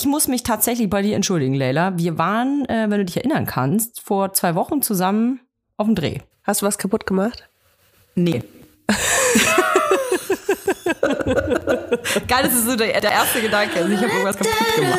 ich 0.00 0.06
muss 0.06 0.28
mich 0.28 0.42
tatsächlich 0.42 0.88
bei 0.88 1.02
dir 1.02 1.14
entschuldigen, 1.14 1.52
Leila. 1.52 1.98
Wir 1.98 2.16
waren, 2.16 2.64
äh, 2.70 2.86
wenn 2.88 3.00
du 3.00 3.04
dich 3.04 3.18
erinnern 3.18 3.44
kannst, 3.44 4.00
vor 4.00 4.32
zwei 4.32 4.54
Wochen 4.54 4.80
zusammen 4.80 5.40
auf 5.76 5.86
dem 5.86 5.94
Dreh. 5.94 6.20
Hast 6.42 6.62
du 6.62 6.66
was 6.66 6.78
kaputt 6.78 7.04
gemacht? 7.06 7.46
Nee. 8.14 8.42
Geil, 12.26 12.44
das 12.44 12.54
ist 12.54 12.64
so 12.64 12.76
der, 12.76 12.98
der 12.98 13.12
erste 13.12 13.42
Gedanke. 13.42 13.76
Also 13.78 13.92
ich 13.92 13.98
habe 13.98 14.10
irgendwas 14.10 14.38
kaputt 14.38 14.74
gemacht. 14.74 14.98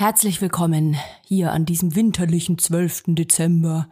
Herzlich 0.00 0.40
willkommen 0.40 0.96
hier 1.26 1.52
an 1.52 1.66
diesem 1.66 1.94
winterlichen 1.94 2.56
12. 2.56 3.02
Dezember 3.08 3.86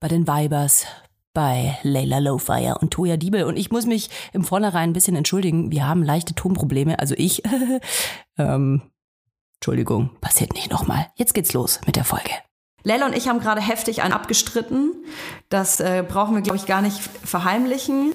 bei 0.00 0.08
den 0.08 0.26
Weibers 0.26 0.86
bei 1.34 1.78
Layla 1.84 2.18
Lowfire 2.18 2.78
und 2.80 2.90
Toya 2.90 3.16
Diebel. 3.16 3.44
Und 3.44 3.56
ich 3.56 3.70
muss 3.70 3.86
mich 3.86 4.10
im 4.32 4.42
Vornherein 4.42 4.90
ein 4.90 4.92
bisschen 4.92 5.14
entschuldigen. 5.14 5.70
Wir 5.70 5.86
haben 5.86 6.02
leichte 6.02 6.34
Tonprobleme. 6.34 6.98
Also 6.98 7.14
ich, 7.16 7.44
ähm, 8.38 8.82
Entschuldigung, 9.60 10.10
passiert 10.20 10.52
nicht 10.54 10.68
nochmal. 10.68 11.06
Jetzt 11.14 11.32
geht's 11.32 11.52
los 11.52 11.80
mit 11.86 11.94
der 11.94 12.04
Folge. 12.04 12.32
Layla 12.82 13.06
und 13.06 13.16
ich 13.16 13.28
haben 13.28 13.38
gerade 13.38 13.60
heftig 13.60 14.02
einen 14.02 14.14
abgestritten. 14.14 14.90
Das 15.48 15.78
äh, 15.78 16.04
brauchen 16.06 16.34
wir, 16.34 16.42
glaube 16.42 16.56
ich, 16.56 16.66
gar 16.66 16.82
nicht 16.82 16.98
verheimlichen. 16.98 18.14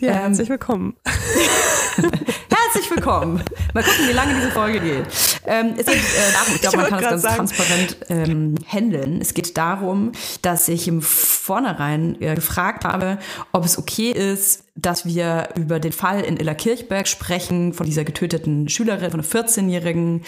Ja, 0.00 0.12
herzlich 0.12 0.48
willkommen. 0.48 0.96
herzlich 1.04 2.90
willkommen. 2.90 3.42
Mal 3.74 3.84
gucken, 3.84 4.08
wie 4.08 4.12
lange 4.12 4.34
diese 4.34 4.50
Folge 4.50 4.80
geht. 4.80 5.04
Ähm, 5.46 5.74
es 5.76 5.84
geht 5.84 5.96
äh, 5.96 6.32
darum, 6.32 6.54
ich 6.54 6.60
glaube, 6.62 6.76
man 6.78 6.86
kann 6.86 7.02
das 7.02 7.10
ganz 7.10 7.22
sagen. 7.22 7.36
transparent 7.36 7.96
ähm, 8.08 8.54
handeln. 8.66 9.20
Es 9.20 9.34
geht 9.34 9.58
darum, 9.58 10.12
dass 10.40 10.68
ich 10.68 10.88
im 10.88 11.02
Vornherein 11.02 12.16
äh, 12.22 12.34
gefragt 12.34 12.86
habe, 12.86 13.18
ob 13.52 13.66
es 13.66 13.76
okay 13.76 14.10
ist, 14.12 14.64
dass 14.80 15.04
wir 15.04 15.50
über 15.56 15.80
den 15.80 15.92
Fall 15.92 16.20
in 16.20 16.36
Illa 16.36 16.54
Kirchberg 16.54 17.08
sprechen, 17.08 17.72
von 17.72 17.86
dieser 17.86 18.04
getöteten 18.04 18.68
Schülerin, 18.68 19.10
von 19.10 19.20
einer 19.20 19.28
14-Jährigen, 19.28 20.22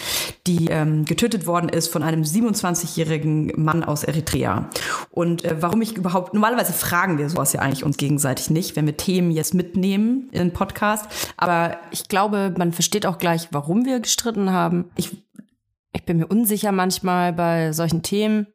die 0.47 0.67
ähm, 0.67 1.05
getötet 1.05 1.47
worden 1.47 1.69
ist 1.69 1.87
von 1.87 2.03
einem 2.03 2.23
27-jährigen 2.23 3.53
Mann 3.55 3.83
aus 3.83 4.03
Eritrea. 4.03 4.69
Und 5.09 5.43
äh, 5.45 5.61
warum 5.61 5.81
ich 5.81 5.95
überhaupt, 5.95 6.33
normalerweise 6.33 6.73
fragen 6.73 7.17
wir 7.17 7.29
sowas 7.29 7.53
ja 7.53 7.61
eigentlich 7.61 7.83
uns 7.83 7.97
gegenseitig 7.97 8.49
nicht, 8.49 8.75
wenn 8.75 8.85
wir 8.85 8.97
Themen 8.97 9.31
jetzt 9.31 9.53
mitnehmen 9.53 10.29
in 10.31 10.39
den 10.39 10.53
Podcast. 10.53 11.05
Aber 11.37 11.77
ich 11.91 12.07
glaube, 12.07 12.53
man 12.57 12.73
versteht 12.73 13.05
auch 13.05 13.17
gleich, 13.17 13.49
warum 13.51 13.85
wir 13.85 13.99
gestritten 13.99 14.51
haben. 14.51 14.85
Ich, 14.95 15.15
ich 15.93 16.03
bin 16.03 16.17
mir 16.17 16.27
unsicher 16.27 16.71
manchmal 16.71 17.33
bei 17.33 17.71
solchen 17.71 18.03
Themen, 18.03 18.47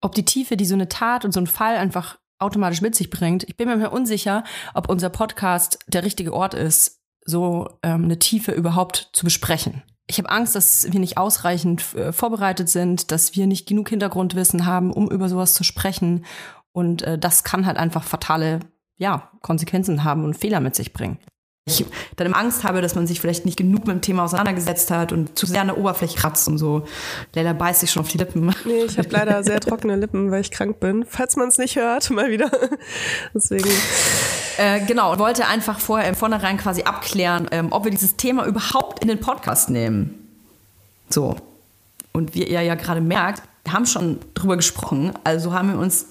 ob 0.00 0.14
die 0.14 0.24
Tiefe, 0.24 0.56
die 0.56 0.64
so 0.64 0.74
eine 0.74 0.88
Tat 0.88 1.24
und 1.24 1.32
so 1.32 1.40
ein 1.40 1.46
Fall 1.46 1.76
einfach 1.76 2.18
automatisch 2.42 2.82
mit 2.82 2.94
sich 2.94 3.10
bringt. 3.10 3.44
Ich 3.44 3.56
bin 3.56 3.68
mir 3.68 3.90
unsicher, 3.90 4.44
ob 4.74 4.88
unser 4.88 5.10
Podcast 5.10 5.78
der 5.86 6.04
richtige 6.04 6.32
Ort 6.32 6.54
ist, 6.54 7.00
so 7.24 7.68
ähm, 7.82 8.04
eine 8.04 8.18
Tiefe 8.18 8.52
überhaupt 8.52 9.10
zu 9.12 9.24
besprechen. 9.24 9.82
Ich 10.06 10.18
habe 10.18 10.30
Angst, 10.30 10.54
dass 10.54 10.92
wir 10.92 11.00
nicht 11.00 11.16
ausreichend 11.16 11.94
äh, 11.94 12.12
vorbereitet 12.12 12.68
sind, 12.68 13.12
dass 13.12 13.36
wir 13.36 13.46
nicht 13.46 13.68
genug 13.68 13.88
Hintergrundwissen 13.88 14.66
haben, 14.66 14.92
um 14.92 15.10
über 15.10 15.28
sowas 15.28 15.54
zu 15.54 15.64
sprechen. 15.64 16.24
Und 16.72 17.02
äh, 17.02 17.18
das 17.18 17.44
kann 17.44 17.66
halt 17.66 17.76
einfach 17.76 18.02
fatale 18.02 18.60
ja, 18.98 19.30
Konsequenzen 19.40 20.04
haben 20.04 20.24
und 20.24 20.36
Fehler 20.36 20.60
mit 20.60 20.74
sich 20.74 20.92
bringen 20.92 21.18
ich 21.64 21.86
dann 22.16 22.34
Angst 22.34 22.64
habe, 22.64 22.82
dass 22.82 22.96
man 22.96 23.06
sich 23.06 23.20
vielleicht 23.20 23.44
nicht 23.44 23.56
genug 23.56 23.86
mit 23.86 23.94
dem 23.94 24.00
Thema 24.00 24.24
auseinandergesetzt 24.24 24.90
hat 24.90 25.12
und 25.12 25.38
zu 25.38 25.46
sehr 25.46 25.60
an 25.60 25.68
der 25.68 25.78
Oberfläche 25.78 26.16
kratzt 26.16 26.48
und 26.48 26.58
so. 26.58 26.86
Leider 27.34 27.54
beißt 27.54 27.80
sich 27.80 27.90
schon 27.92 28.02
auf 28.02 28.08
die 28.08 28.18
Lippen. 28.18 28.52
Nee, 28.64 28.84
ich 28.84 28.98
habe 28.98 29.08
leider 29.10 29.42
sehr 29.42 29.60
trockene 29.60 29.96
Lippen, 29.96 30.30
weil 30.30 30.40
ich 30.40 30.50
krank 30.50 30.80
bin. 30.80 31.04
Falls 31.04 31.36
man 31.36 31.48
es 31.48 31.58
nicht 31.58 31.76
hört, 31.76 32.10
mal 32.10 32.30
wieder. 32.30 32.50
Deswegen. 33.34 33.68
Äh, 34.56 34.84
genau, 34.86 35.12
und 35.12 35.18
wollte 35.18 35.46
einfach 35.46 35.78
vorher 35.78 36.08
im 36.08 36.14
Vornherein 36.14 36.58
quasi 36.58 36.82
abklären, 36.82 37.48
ähm, 37.50 37.68
ob 37.70 37.84
wir 37.84 37.90
dieses 37.90 38.16
Thema 38.16 38.46
überhaupt 38.46 39.02
in 39.02 39.08
den 39.08 39.20
Podcast 39.20 39.70
nehmen. 39.70 40.28
So. 41.10 41.36
Und 42.12 42.34
wie 42.34 42.44
ihr 42.44 42.62
ja 42.62 42.74
gerade 42.74 43.00
merkt, 43.00 43.42
wir 43.64 43.72
haben 43.72 43.86
schon 43.86 44.18
drüber 44.34 44.56
gesprochen, 44.56 45.12
also 45.24 45.52
haben 45.52 45.72
wir 45.72 45.78
uns 45.78 46.06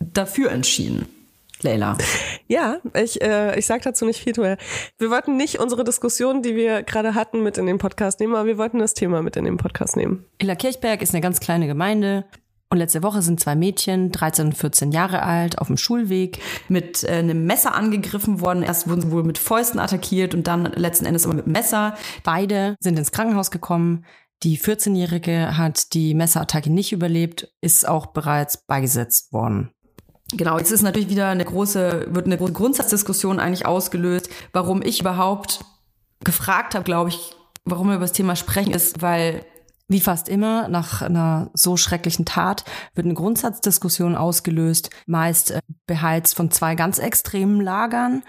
dafür 0.00 0.50
entschieden. 0.50 1.06
Leila. 1.64 1.96
Ja, 2.46 2.78
ich, 2.94 3.20
äh, 3.22 3.58
ich 3.58 3.66
sage 3.66 3.82
dazu 3.82 4.04
nicht 4.04 4.22
viel. 4.22 4.34
Wir 4.36 5.10
wollten 5.10 5.36
nicht 5.36 5.58
unsere 5.58 5.82
Diskussion, 5.82 6.42
die 6.42 6.54
wir 6.54 6.82
gerade 6.82 7.14
hatten, 7.14 7.42
mit 7.42 7.58
in 7.58 7.66
den 7.66 7.78
Podcast 7.78 8.20
nehmen, 8.20 8.34
aber 8.34 8.46
wir 8.46 8.58
wollten 8.58 8.78
das 8.78 8.94
Thema 8.94 9.22
mit 9.22 9.36
in 9.36 9.44
den 9.44 9.56
Podcast 9.56 9.96
nehmen. 9.96 10.26
Illa 10.38 10.54
Kirchberg 10.54 11.02
ist 11.02 11.14
eine 11.14 11.22
ganz 11.22 11.40
kleine 11.40 11.66
Gemeinde. 11.66 12.24
Und 12.70 12.78
letzte 12.78 13.02
Woche 13.02 13.22
sind 13.22 13.38
zwei 13.38 13.54
Mädchen, 13.54 14.10
13 14.10 14.46
und 14.46 14.54
14 14.54 14.90
Jahre 14.90 15.22
alt, 15.22 15.58
auf 15.58 15.68
dem 15.68 15.76
Schulweg. 15.76 16.38
Mit 16.68 17.04
äh, 17.04 17.12
einem 17.12 17.46
Messer 17.46 17.74
angegriffen 17.74 18.40
worden. 18.40 18.62
Erst 18.62 18.88
wurden 18.88 19.02
sie 19.02 19.10
wohl 19.10 19.22
mit 19.22 19.38
Fäusten 19.38 19.78
attackiert 19.78 20.34
und 20.34 20.46
dann 20.46 20.64
letzten 20.64 21.06
Endes 21.06 21.24
immer 21.24 21.34
mit 21.34 21.46
Messer. 21.46 21.94
Beide 22.24 22.76
sind 22.80 22.98
ins 22.98 23.12
Krankenhaus 23.12 23.50
gekommen. 23.50 24.04
Die 24.42 24.58
14-Jährige 24.58 25.56
hat 25.56 25.94
die 25.94 26.14
Messerattacke 26.14 26.70
nicht 26.70 26.92
überlebt, 26.92 27.52
ist 27.60 27.88
auch 27.88 28.06
bereits 28.06 28.66
beigesetzt 28.66 29.32
worden. 29.32 29.70
Genau, 30.32 30.58
jetzt 30.58 30.70
ist 30.70 30.82
natürlich 30.82 31.10
wieder 31.10 31.28
eine 31.28 31.44
große, 31.44 32.06
wird 32.10 32.26
eine 32.26 32.38
große 32.38 32.52
Grundsatzdiskussion 32.52 33.38
eigentlich 33.40 33.66
ausgelöst, 33.66 34.28
warum 34.52 34.82
ich 34.82 35.00
überhaupt 35.00 35.64
gefragt 36.24 36.74
habe, 36.74 36.84
glaube 36.84 37.10
ich, 37.10 37.36
warum 37.64 37.88
wir 37.88 37.96
über 37.96 38.04
das 38.04 38.12
Thema 38.12 38.34
sprechen, 38.34 38.72
ist, 38.72 39.02
weil 39.02 39.44
wie 39.86 40.00
fast 40.00 40.30
immer, 40.30 40.68
nach 40.68 41.02
einer 41.02 41.50
so 41.52 41.76
schrecklichen 41.76 42.24
Tat 42.24 42.64
wird 42.94 43.04
eine 43.04 43.14
Grundsatzdiskussion 43.14 44.16
ausgelöst, 44.16 44.88
meist 45.06 45.50
äh, 45.50 45.60
beheizt 45.86 46.34
von 46.34 46.50
zwei 46.50 46.74
ganz 46.74 46.98
extremen 46.98 47.60
Lagern. 47.60 48.22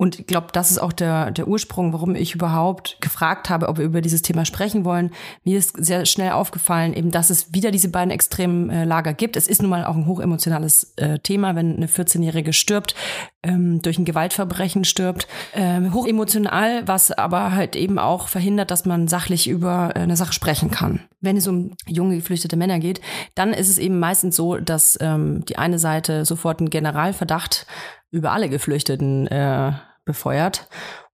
Und 0.00 0.18
ich 0.18 0.26
glaube, 0.26 0.46
das 0.54 0.70
ist 0.70 0.78
auch 0.78 0.94
der, 0.94 1.30
der 1.30 1.46
Ursprung, 1.46 1.92
warum 1.92 2.14
ich 2.14 2.34
überhaupt 2.34 2.96
gefragt 3.02 3.50
habe, 3.50 3.68
ob 3.68 3.76
wir 3.76 3.84
über 3.84 4.00
dieses 4.00 4.22
Thema 4.22 4.46
sprechen 4.46 4.86
wollen. 4.86 5.10
Mir 5.44 5.58
ist 5.58 5.76
sehr 5.76 6.06
schnell 6.06 6.30
aufgefallen, 6.30 6.94
eben, 6.94 7.10
dass 7.10 7.28
es 7.28 7.52
wieder 7.52 7.70
diese 7.70 7.90
beiden 7.90 8.10
extremen 8.10 8.70
äh, 8.70 8.84
Lager 8.84 9.12
gibt. 9.12 9.36
Es 9.36 9.46
ist 9.46 9.60
nun 9.60 9.70
mal 9.70 9.84
auch 9.84 9.96
ein 9.96 10.06
hochemotionales 10.06 10.94
äh, 10.96 11.18
Thema, 11.18 11.54
wenn 11.54 11.76
eine 11.76 11.86
14-Jährige 11.86 12.54
stirbt, 12.54 12.94
ähm, 13.42 13.82
durch 13.82 13.98
ein 13.98 14.06
Gewaltverbrechen 14.06 14.84
stirbt. 14.86 15.28
Ähm, 15.52 15.92
hochemotional, 15.92 16.88
was 16.88 17.12
aber 17.12 17.52
halt 17.52 17.76
eben 17.76 17.98
auch 17.98 18.28
verhindert, 18.28 18.70
dass 18.70 18.86
man 18.86 19.06
sachlich 19.06 19.50
über 19.50 19.90
äh, 19.94 19.98
eine 19.98 20.16
Sache 20.16 20.32
sprechen 20.32 20.70
kann. 20.70 21.00
Wenn 21.20 21.36
es 21.36 21.46
um 21.46 21.74
junge 21.86 22.16
geflüchtete 22.16 22.56
Männer 22.56 22.78
geht, 22.78 23.02
dann 23.34 23.52
ist 23.52 23.68
es 23.68 23.76
eben 23.76 23.98
meistens 23.98 24.34
so, 24.34 24.56
dass 24.56 24.96
ähm, 25.02 25.44
die 25.44 25.58
eine 25.58 25.78
Seite 25.78 26.24
sofort 26.24 26.60
einen 26.60 26.70
Generalverdacht 26.70 27.66
über 28.10 28.32
alle 28.32 28.48
Geflüchteten 28.48 29.26
äh, 29.26 29.72
befeuert. 30.10 30.68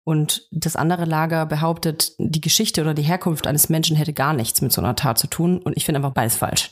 Und 0.04 0.46
das 0.52 0.76
andere 0.76 1.04
Lager 1.04 1.46
behauptet, 1.46 2.12
die 2.18 2.40
Geschichte 2.40 2.80
oder 2.80 2.94
die 2.94 3.02
Herkunft 3.02 3.46
eines 3.46 3.68
Menschen 3.68 3.96
hätte 3.96 4.12
gar 4.12 4.34
nichts 4.34 4.62
mit 4.62 4.72
so 4.72 4.80
einer 4.80 4.94
Tat 4.94 5.18
zu 5.18 5.26
tun. 5.26 5.58
Und 5.58 5.76
ich 5.76 5.84
finde 5.84 5.98
einfach 5.98 6.14
beides 6.14 6.36
falsch. 6.36 6.70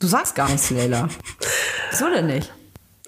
Du 0.00 0.06
sagst 0.06 0.34
gar 0.34 0.50
nichts, 0.50 0.70
Leila. 0.70 1.08
Wieso 1.90 2.10
denn 2.10 2.26
nicht? 2.26 2.52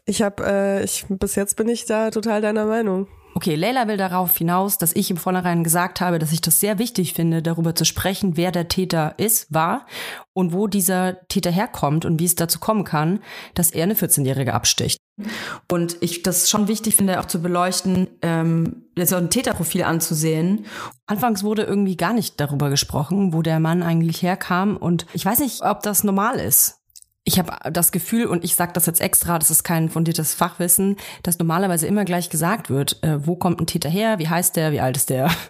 Ich 0.06 0.22
habe, 0.22 0.46
äh, 0.46 0.84
ich 0.84 1.04
bis 1.08 1.34
jetzt 1.34 1.56
bin 1.56 1.68
ich 1.68 1.84
da 1.84 2.10
total 2.10 2.40
deiner 2.40 2.64
Meinung. 2.64 3.06
Okay, 3.36 3.54
Leila 3.54 3.86
will 3.86 3.98
darauf 3.98 4.34
hinaus, 4.34 4.78
dass 4.78 4.96
ich 4.96 5.10
im 5.10 5.18
Vornherein 5.18 5.62
gesagt 5.62 6.00
habe, 6.00 6.18
dass 6.18 6.32
ich 6.32 6.40
das 6.40 6.58
sehr 6.58 6.78
wichtig 6.78 7.12
finde, 7.12 7.42
darüber 7.42 7.74
zu 7.74 7.84
sprechen, 7.84 8.38
wer 8.38 8.50
der 8.50 8.68
Täter 8.68 9.12
ist, 9.18 9.52
war 9.52 9.84
und 10.32 10.54
wo 10.54 10.68
dieser 10.68 11.20
Täter 11.28 11.50
herkommt 11.50 12.06
und 12.06 12.18
wie 12.18 12.24
es 12.24 12.34
dazu 12.34 12.58
kommen 12.58 12.84
kann, 12.84 13.20
dass 13.52 13.72
er 13.72 13.82
eine 13.82 13.92
14-Jährige 13.92 14.54
absticht. 14.54 14.96
Und 15.70 15.98
ich 16.00 16.22
das 16.22 16.48
schon 16.48 16.66
wichtig 16.66 16.96
finde, 16.96 17.20
auch 17.20 17.26
zu 17.26 17.42
beleuchten, 17.42 18.08
ähm, 18.22 18.86
auch 18.98 19.12
ein 19.12 19.28
Täterprofil 19.28 19.82
anzusehen. 19.82 20.64
Anfangs 21.04 21.44
wurde 21.44 21.64
irgendwie 21.64 21.98
gar 21.98 22.14
nicht 22.14 22.40
darüber 22.40 22.70
gesprochen, 22.70 23.34
wo 23.34 23.42
der 23.42 23.60
Mann 23.60 23.82
eigentlich 23.82 24.22
herkam. 24.22 24.78
Und 24.78 25.04
ich 25.12 25.26
weiß 25.26 25.40
nicht, 25.40 25.60
ob 25.60 25.82
das 25.82 26.04
normal 26.04 26.40
ist 26.40 26.80
ich 27.26 27.40
habe 27.40 27.72
das 27.72 27.90
Gefühl, 27.90 28.26
und 28.26 28.44
ich 28.44 28.54
sage 28.54 28.72
das 28.72 28.86
jetzt 28.86 29.00
extra, 29.00 29.38
das 29.38 29.50
ist 29.50 29.64
kein 29.64 29.90
fundiertes 29.90 30.32
Fachwissen, 30.32 30.96
dass 31.24 31.40
normalerweise 31.40 31.86
immer 31.88 32.04
gleich 32.04 32.30
gesagt 32.30 32.70
wird, 32.70 33.02
äh, 33.02 33.26
wo 33.26 33.34
kommt 33.34 33.60
ein 33.60 33.66
Täter 33.66 33.90
her, 33.90 34.20
wie 34.20 34.28
heißt 34.28 34.54
der, 34.54 34.70
wie 34.72 34.80
alt 34.80 34.96
ist 34.96 35.10
der. 35.10 35.30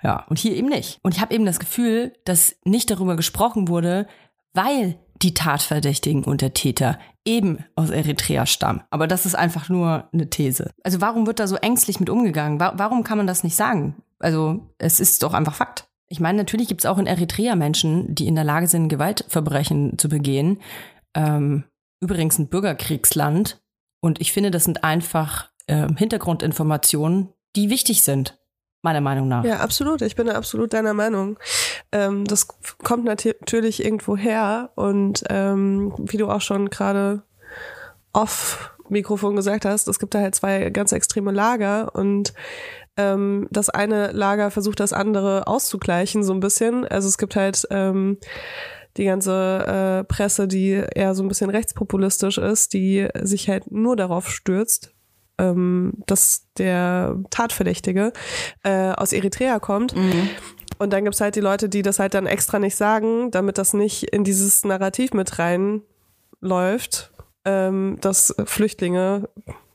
Ja, 0.00 0.24
und 0.28 0.38
hier 0.38 0.54
eben 0.54 0.68
nicht. 0.68 1.00
Und 1.02 1.16
ich 1.16 1.20
habe 1.20 1.34
eben 1.34 1.44
das 1.44 1.58
Gefühl, 1.58 2.12
dass 2.24 2.54
nicht 2.62 2.88
darüber 2.88 3.16
gesprochen 3.16 3.66
wurde, 3.66 4.06
weil 4.54 4.96
die 5.22 5.34
Tatverdächtigen 5.34 6.22
und 6.22 6.40
der 6.40 6.54
Täter 6.54 7.00
eben 7.24 7.64
aus 7.74 7.90
Eritrea 7.90 8.46
stammen. 8.46 8.84
Aber 8.90 9.08
das 9.08 9.26
ist 9.26 9.34
einfach 9.34 9.68
nur 9.68 10.08
eine 10.12 10.30
These. 10.30 10.70
Also 10.84 11.00
warum 11.00 11.26
wird 11.26 11.40
da 11.40 11.48
so 11.48 11.56
ängstlich 11.56 11.98
mit 11.98 12.10
umgegangen? 12.10 12.60
Warum 12.60 13.02
kann 13.02 13.18
man 13.18 13.26
das 13.26 13.42
nicht 13.42 13.56
sagen? 13.56 13.96
Also 14.20 14.68
es 14.78 15.00
ist 15.00 15.24
doch 15.24 15.34
einfach 15.34 15.56
Fakt. 15.56 15.88
Ich 16.08 16.20
meine, 16.20 16.38
natürlich 16.38 16.68
gibt 16.68 16.82
es 16.82 16.86
auch 16.86 16.98
in 16.98 17.08
Eritrea 17.08 17.56
Menschen, 17.56 18.14
die 18.14 18.28
in 18.28 18.36
der 18.36 18.44
Lage 18.44 18.68
sind, 18.68 18.88
Gewaltverbrechen 18.88 19.98
zu 19.98 20.08
begehen 20.08 20.60
ähm, 21.14 21.64
übrigens 22.00 22.38
ein 22.38 22.48
Bürgerkriegsland. 22.48 23.62
Und 24.00 24.20
ich 24.20 24.32
finde, 24.32 24.50
das 24.50 24.64
sind 24.64 24.84
einfach 24.84 25.50
äh, 25.66 25.88
Hintergrundinformationen, 25.96 27.32
die 27.56 27.70
wichtig 27.70 28.02
sind, 28.02 28.38
meiner 28.82 29.00
Meinung 29.00 29.28
nach. 29.28 29.44
Ja, 29.44 29.58
absolut. 29.58 30.02
Ich 30.02 30.14
bin 30.14 30.28
absolut 30.28 30.72
deiner 30.72 30.94
Meinung. 30.94 31.38
Ähm, 31.90 32.24
das 32.24 32.46
kommt 32.82 33.04
natürlich 33.04 33.84
irgendwo 33.84 34.16
her. 34.16 34.70
Und 34.76 35.24
ähm, 35.28 35.92
wie 35.98 36.16
du 36.16 36.28
auch 36.28 36.40
schon 36.40 36.70
gerade 36.70 37.22
off 38.12 38.70
Mikrofon 38.88 39.36
gesagt 39.36 39.64
hast, 39.64 39.88
es 39.88 39.98
gibt 39.98 40.14
da 40.14 40.20
halt 40.20 40.34
zwei 40.34 40.70
ganz 40.70 40.92
extreme 40.92 41.30
Lager 41.30 41.94
und 41.94 42.32
ähm, 42.96 43.46
das 43.50 43.70
eine 43.70 44.12
Lager 44.12 44.50
versucht 44.50 44.80
das 44.80 44.92
andere 44.92 45.46
auszugleichen 45.46 46.24
so 46.24 46.32
ein 46.32 46.40
bisschen. 46.40 46.86
Also 46.86 47.08
es 47.08 47.18
gibt 47.18 47.36
halt 47.36 47.66
ähm, 47.70 48.18
die 48.96 49.04
ganze 49.04 50.02
äh, 50.02 50.04
Presse, 50.04 50.48
die 50.48 50.82
eher 50.94 51.14
so 51.14 51.22
ein 51.22 51.28
bisschen 51.28 51.50
rechtspopulistisch 51.50 52.38
ist, 52.38 52.72
die 52.72 53.08
sich 53.20 53.48
halt 53.48 53.70
nur 53.70 53.96
darauf 53.96 54.30
stürzt, 54.30 54.94
ähm, 55.38 55.92
dass 56.06 56.46
der 56.58 57.16
Tatverdächtige 57.30 58.12
äh, 58.64 58.90
aus 58.90 59.12
Eritrea 59.12 59.60
kommt. 59.60 59.96
Mhm. 59.96 60.28
Und 60.78 60.92
dann 60.92 61.04
gibt's 61.04 61.20
halt 61.20 61.36
die 61.36 61.40
Leute, 61.40 61.68
die 61.68 61.82
das 61.82 61.98
halt 61.98 62.14
dann 62.14 62.26
extra 62.26 62.58
nicht 62.58 62.76
sagen, 62.76 63.30
damit 63.30 63.58
das 63.58 63.74
nicht 63.74 64.04
in 64.04 64.24
dieses 64.24 64.64
Narrativ 64.64 65.12
mit 65.12 65.38
reinläuft, 65.38 67.12
ähm, 67.44 67.98
dass 68.00 68.34
Flüchtlinge 68.44 69.28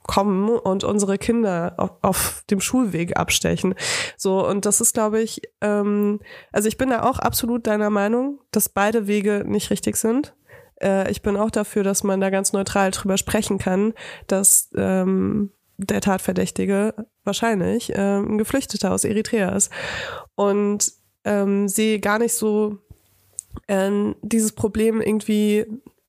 kommen 0.04 0.50
und 0.50 0.84
unsere 0.84 1.18
Kinder 1.18 1.74
auf, 1.78 1.92
auf 2.02 2.44
dem 2.50 2.62
Schulweg 2.62 3.18
abstechen. 3.18 3.74
So, 4.18 4.46
und 4.48 4.66
das 4.66 4.82
ist, 4.82 4.94
glaube 4.94 5.22
ich, 5.22 5.42
ähm, 5.62 6.20
also 6.52 6.68
ich 6.68 6.78
bin 6.78 6.90
da 6.90 7.04
auch 7.04 7.20
absolut 7.20 7.68
deiner 7.68 7.90
Meinung, 7.90 8.40
dass 8.52 8.70
beide 8.70 9.08
Wege 9.08 9.44
nicht 9.46 9.70
richtig 9.70 9.96
sind. 9.96 10.36
Äh, 10.82 11.10
ich 11.10 11.22
bin 11.22 11.38
auch 11.38 11.50
dafür, 11.52 11.84
dass 11.84 12.04
man 12.04 12.20
da 12.20 12.30
ganz 12.30 12.54
neutral 12.54 12.92
drüber 12.92 13.18
sprechen 13.18 13.58
kann, 13.58 13.94
dass 14.28 14.70
ähm, 14.76 15.52
der 15.78 16.02
Tatverdächtige 16.02 16.94
wahrscheinlich 17.24 17.92
äh, 17.92 18.18
ein 18.18 18.38
Geflüchteter 18.38 18.92
aus 18.92 19.06
Eritrea 19.06 19.56
ist. 19.56 19.72
Und 20.36 20.92
ähm, 21.24 21.68
sehe 21.68 22.00
gar 22.00 22.20
nicht 22.20 22.34
so 22.34 22.80
äh, 23.68 24.14
dieses 24.22 24.52
Problem 24.52 25.02
irgendwie, 25.02 25.66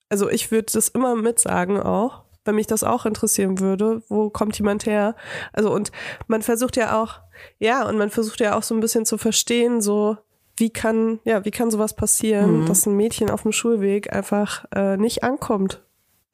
also 0.09 0.29
ich 0.29 0.51
würde 0.51 0.73
das 0.73 0.89
immer 0.89 1.15
mitsagen 1.15 1.81
auch, 1.81 2.24
weil 2.45 2.55
mich 2.55 2.67
das 2.67 2.85
auch 2.85 3.07
interessieren 3.07 3.61
würde, 3.61 4.03
wo 4.09 4.31
kommt 4.31 4.59
jemand 4.59 4.87
her? 4.87 5.17
Also 5.53 5.73
und 5.73 5.93
man 6.27 6.43
versucht 6.43 6.77
ja 6.77 7.01
auch, 7.01 7.21
ja, 7.59 7.87
und 7.89 7.99
man 7.99 8.11
versucht 8.11 8.41
ja 8.41 8.57
auch 8.57 8.63
so 8.63 8.75
ein 8.75 8.81
bisschen 8.81 9.07
zu 9.07 9.19
verstehen, 9.19 9.81
so 9.81 10.17
wie 10.57 10.71
kann, 10.71 11.21
ja, 11.25 11.45
wie 11.45 11.51
kann 11.51 11.71
sowas 11.71 11.97
passieren, 11.97 12.63
mhm. 12.63 12.67
dass 12.67 12.87
ein 12.87 12.97
Mädchen 12.97 13.31
auf 13.31 13.43
dem 13.43 13.53
Schulweg 13.53 14.13
einfach 14.13 14.65
äh, 14.75 14.97
nicht 14.97 15.25
ankommt 15.25 15.85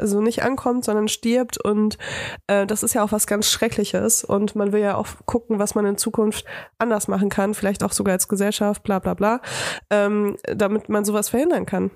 also 0.00 0.20
nicht 0.20 0.42
ankommt, 0.42 0.84
sondern 0.84 1.08
stirbt. 1.08 1.62
Und 1.62 1.98
äh, 2.46 2.66
das 2.66 2.82
ist 2.82 2.94
ja 2.94 3.04
auch 3.04 3.12
was 3.12 3.26
ganz 3.26 3.48
Schreckliches. 3.50 4.24
Und 4.24 4.56
man 4.56 4.72
will 4.72 4.80
ja 4.80 4.96
auch 4.96 5.06
gucken, 5.26 5.58
was 5.58 5.74
man 5.74 5.86
in 5.86 5.98
Zukunft 5.98 6.44
anders 6.78 7.06
machen 7.06 7.28
kann, 7.28 7.54
vielleicht 7.54 7.84
auch 7.84 7.92
sogar 7.92 8.14
als 8.14 8.26
Gesellschaft, 8.26 8.82
bla 8.82 8.98
bla 8.98 9.14
bla, 9.14 9.40
ähm, 9.90 10.36
damit 10.42 10.88
man 10.88 11.04
sowas 11.04 11.28
verhindern 11.28 11.66
kann. 11.66 11.90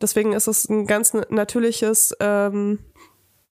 Deswegen 0.00 0.32
ist 0.32 0.46
es 0.46 0.68
ein 0.68 0.86
ganz 0.86 1.14
natürliches 1.30 2.14
ähm, 2.20 2.78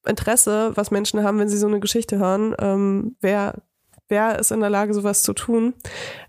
Interesse, 0.08 0.72
was 0.76 0.92
Menschen 0.92 1.24
haben, 1.24 1.40
wenn 1.40 1.50
sie 1.50 1.58
so 1.58 1.68
eine 1.68 1.80
Geschichte 1.80 2.18
hören. 2.18 2.56
Ähm, 2.60 3.16
wer, 3.22 3.62
wer 4.08 4.40
ist 4.40 4.52
in 4.52 4.60
der 4.60 4.70
Lage, 4.70 4.94
sowas 4.94 5.24
zu 5.24 5.34
tun? 5.34 5.74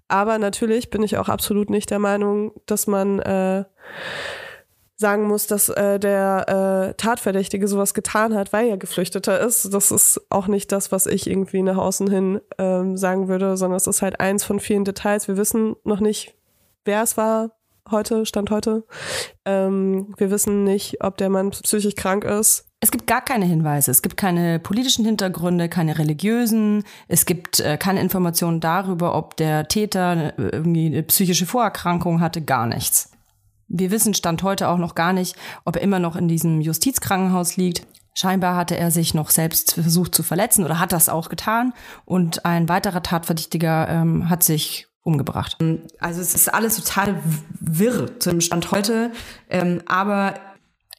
Aber 0.09 0.39
natürlich 0.39 0.91
bin 0.91 1.03
ich 1.03 1.17
auch 1.19 1.29
absolut 1.29 1.71
nicht 1.71 1.91
der 1.91 1.99
Meinung, 1.99 2.53
dass 2.67 2.87
man 2.87 3.19
äh, 3.21 3.65
sagen 4.97 5.27
muss, 5.27 5.47
dass 5.47 5.69
äh, 5.69 5.99
der 5.99 6.89
äh, 6.91 6.95
Tatverdächtige 6.95 7.69
sowas 7.69 7.93
getan 7.93 8.35
hat, 8.35 8.53
weil 8.53 8.69
er 8.69 8.79
Geflüchteter 8.79 9.41
ist. 9.41 9.73
Das 9.75 9.91
ist 9.91 10.21
auch 10.31 10.47
nicht 10.47 10.73
das, 10.73 10.91
was 10.91 11.07
ich 11.07 11.29
irgendwie 11.29 11.63
nach 11.63 11.77
außen 11.77 12.09
hin 12.11 12.41
ähm, 12.59 12.97
sagen 12.97 13.29
würde, 13.29 13.57
sondern 13.57 13.77
es 13.77 13.87
ist 13.87 14.01
halt 14.01 14.21
eins 14.21 14.45
von 14.45 14.59
vielen 14.59 14.85
Details. 14.85 15.29
Wir 15.29 15.37
wissen 15.37 15.77
noch 15.85 16.01
nicht, 16.01 16.35
wer 16.85 17.03
es 17.03 17.17
war 17.17 17.56
heute, 17.91 18.27
Stand 18.27 18.51
heute. 18.51 18.85
Ähm, 19.45 20.15
wir 20.17 20.31
wissen 20.31 20.65
nicht, 20.65 21.03
ob 21.03 21.17
der 21.17 21.31
Mann 21.31 21.51
psychisch 21.51 21.95
krank 21.95 22.25
ist. 22.25 22.67
Es 22.81 22.91
gibt 22.91 23.07
gar 23.07 23.23
keine 23.23 23.47
Hinweise. 23.47 23.91
Es 23.91 24.03
gibt 24.03 24.17
keine 24.17 24.59
politischen 24.59 25.05
Hintergründe, 25.05 25.69
keine 25.69 25.99
religiösen. 25.99 26.85
Es 27.09 27.25
gibt 27.25 27.61
äh, 27.61 27.79
keine 27.79 28.01
Informationen 28.01 28.61
darüber, 28.61 29.15
ob 29.15 29.37
der 29.37 29.69
Täter 29.69 30.39
äh, 30.39 30.49
irgendwie 30.53 30.87
eine 30.87 31.03
psychische 31.03 31.47
Vorerkrankung 31.47 32.21
hatte. 32.21 32.43
Gar 32.43 32.67
nichts. 32.67 33.11
Wir 33.69 33.91
wissen 33.91 34.15
Stand 34.15 34.43
heute 34.43 34.69
auch 34.69 34.79
noch 34.79 34.95
gar 34.95 35.13
nicht, 35.13 35.37
ob 35.65 35.77
er 35.77 35.83
immer 35.83 35.99
noch 35.99 36.17
in 36.17 36.29
diesem 36.29 36.61
Justizkrankenhaus 36.61 37.57
liegt. 37.57 37.87
Scheinbar 38.15 38.57
hatte 38.57 38.77
er 38.77 38.91
sich 38.91 39.13
noch 39.13 39.31
selbst 39.31 39.75
versucht 39.75 40.15
zu 40.15 40.23
verletzen 40.23 40.65
oder 40.65 40.79
hat 40.79 40.93
das 40.93 41.09
auch 41.09 41.29
getan. 41.29 41.75
Und 42.05 42.47
ein 42.47 42.69
weiterer 42.69 43.03
Tatverdächtiger 43.03 43.89
ähm, 43.89 44.31
hat 44.31 44.43
sich 44.43 44.87
umgebracht. 45.07 45.57
Also 45.99 46.21
es 46.21 46.35
ist 46.35 46.53
alles 46.53 46.77
total 46.77 47.21
wirr 47.61 48.19
zum 48.19 48.41
Stand 48.41 48.73
heute. 48.73 49.13
Ähm, 49.49 49.83
aber 49.87 50.35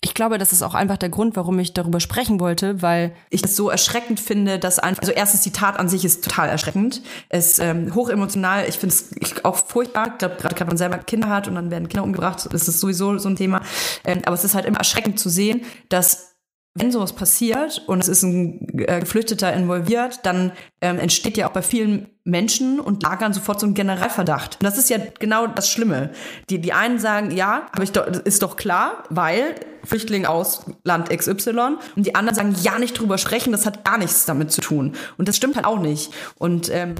ich 0.01 0.13
glaube, 0.13 0.37
das 0.37 0.53
ist 0.53 0.61
auch 0.61 0.75
einfach 0.75 0.97
der 0.97 1.09
Grund, 1.09 1.35
warum 1.35 1.57
ich 1.57 1.73
darüber 1.73 1.99
sprechen 1.99 2.39
wollte, 2.39 2.81
weil 2.81 3.15
ich 3.29 3.43
es 3.43 3.55
so 3.55 3.69
erschreckend 3.69 4.19
finde, 4.19 4.59
dass 4.59 4.77
einfach, 4.77 5.01
also 5.01 5.11
erstens 5.11 5.41
die 5.41 5.51
Tat 5.51 5.79
an 5.79 5.89
sich 5.89 6.05
ist 6.05 6.23
total 6.23 6.49
erschreckend, 6.49 7.01
es 7.29 7.57
ähm, 7.57 7.93
hochemotional, 7.95 8.69
ich 8.69 8.77
finde 8.77 8.95
es 8.95 9.43
auch 9.43 9.55
furchtbar, 9.55 10.09
ich 10.11 10.17
glaube, 10.19 10.35
gerade 10.35 10.59
wenn 10.59 10.67
man 10.67 10.77
selber 10.77 10.99
Kinder 10.99 11.29
hat 11.29 11.47
und 11.47 11.55
dann 11.55 11.71
werden 11.71 11.89
Kinder 11.89 12.03
umgebracht, 12.03 12.47
das 12.51 12.67
ist 12.67 12.79
sowieso 12.79 13.17
so 13.17 13.27
ein 13.27 13.35
Thema, 13.35 13.61
ähm, 14.05 14.21
aber 14.25 14.35
es 14.35 14.43
ist 14.43 14.53
halt 14.53 14.65
immer 14.65 14.77
erschreckend 14.77 15.19
zu 15.19 15.29
sehen, 15.29 15.61
dass 15.89 16.36
wenn 16.79 16.91
sowas 16.91 17.13
passiert 17.13 17.83
und 17.87 17.99
es 18.01 18.07
ist 18.07 18.23
ein 18.23 18.67
äh, 18.79 18.99
Geflüchteter 18.99 19.51
involviert, 19.53 20.19
dann 20.23 20.51
ähm, 20.81 20.99
entsteht 20.99 21.37
ja 21.37 21.47
auch 21.47 21.53
bei 21.53 21.61
vielen 21.61 22.07
Menschen 22.23 22.79
und 22.79 23.03
Lagern 23.03 23.33
sofort 23.33 23.59
so 23.59 23.65
ein 23.65 23.73
Generalverdacht. 23.73 24.57
Und 24.59 24.63
das 24.63 24.77
ist 24.77 24.89
ja 24.89 24.97
genau 25.19 25.47
das 25.47 25.69
Schlimme. 25.69 26.11
Die, 26.49 26.59
die 26.59 26.73
einen 26.73 26.99
sagen, 26.99 27.31
ja, 27.31 27.67
aber 27.71 27.83
ich 27.83 27.91
doch, 27.91 28.05
ist 28.05 28.43
doch 28.43 28.57
klar, 28.57 29.03
weil 29.09 29.55
Flüchtling 29.83 30.25
aus 30.25 30.65
Land 30.83 31.09
XY. 31.09 31.77
Und 31.95 32.05
die 32.05 32.15
anderen 32.15 32.35
sagen, 32.35 32.55
ja, 32.61 32.77
nicht 32.77 32.99
drüber 32.99 33.17
sprechen, 33.17 33.51
das 33.51 33.65
hat 33.65 33.85
gar 33.85 33.97
nichts 33.97 34.25
damit 34.25 34.51
zu 34.51 34.61
tun. 34.61 34.93
Und 35.17 35.27
das 35.27 35.37
stimmt 35.37 35.55
halt 35.55 35.65
auch 35.65 35.79
nicht. 35.79 36.11
Und 36.37 36.69
ähm, 36.69 36.95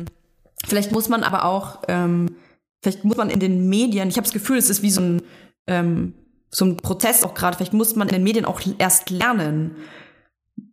vielleicht 0.66 0.92
muss 0.92 1.10
man 1.10 1.24
aber 1.24 1.46
auch, 1.46 1.84
ähm, 1.88 2.36
vielleicht 2.82 3.04
muss 3.04 3.18
man 3.18 3.30
in 3.30 3.40
den 3.40 3.68
Medien, 3.70 4.10
ich 4.10 4.16
habe 4.16 4.26
das 4.26 4.34
Gefühl, 4.34 4.58
es 4.58 4.70
ist 4.70 4.82
wie 4.82 4.92
so 4.92 5.02
ein 5.02 5.22
ähm, 5.68 6.14
so 6.50 6.66
ein 6.66 6.78
Prozess 6.78 7.24
auch 7.24 7.34
gerade. 7.34 7.58
Vielleicht 7.58 7.74
muss 7.74 7.96
man 7.96 8.08
in 8.08 8.16
den 8.16 8.24
Medien 8.24 8.46
auch 8.46 8.62
erst 8.78 9.10
lernen, 9.10 9.76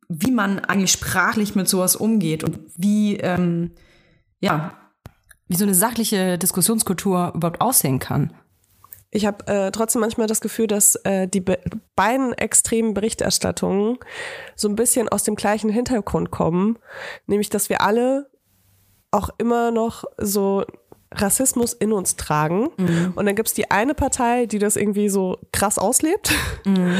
wie 0.08 0.30
man 0.30 0.60
eigentlich 0.60 0.92
sprachlich 0.92 1.54
mit 1.54 1.68
sowas 1.68 1.96
umgeht 1.96 2.44
und 2.44 2.60
wie, 2.76 3.16
ähm, 3.16 3.72
ja. 4.40 4.78
Wie 5.46 5.56
so 5.56 5.64
eine 5.64 5.74
sachliche 5.74 6.38
Diskussionskultur 6.38 7.32
überhaupt 7.34 7.60
aussehen 7.60 7.98
kann. 7.98 8.32
Ich 9.10 9.26
habe 9.26 9.46
äh, 9.46 9.70
trotzdem 9.70 10.00
manchmal 10.00 10.26
das 10.26 10.40
Gefühl, 10.40 10.66
dass 10.66 10.96
äh, 11.04 11.28
die 11.28 11.40
be 11.40 11.60
beiden 11.94 12.32
extremen 12.32 12.94
Berichterstattungen 12.94 13.98
so 14.56 14.68
ein 14.68 14.74
bisschen 14.74 15.08
aus 15.08 15.22
dem 15.22 15.36
gleichen 15.36 15.70
Hintergrund 15.70 16.32
kommen, 16.32 16.78
nämlich 17.26 17.48
dass 17.48 17.68
wir 17.68 17.82
alle 17.82 18.28
auch 19.12 19.28
immer 19.38 19.70
noch 19.70 20.04
so 20.18 20.64
Rassismus 21.16 21.72
in 21.72 21.92
uns 21.92 22.16
tragen. 22.16 22.68
Mhm. 22.76 23.12
Und 23.14 23.26
dann 23.26 23.34
gibt 23.34 23.48
es 23.48 23.54
die 23.54 23.70
eine 23.70 23.94
Partei, 23.94 24.46
die 24.46 24.58
das 24.58 24.76
irgendwie 24.76 25.08
so 25.08 25.38
krass 25.52 25.78
auslebt. 25.78 26.32
Mhm. 26.64 26.96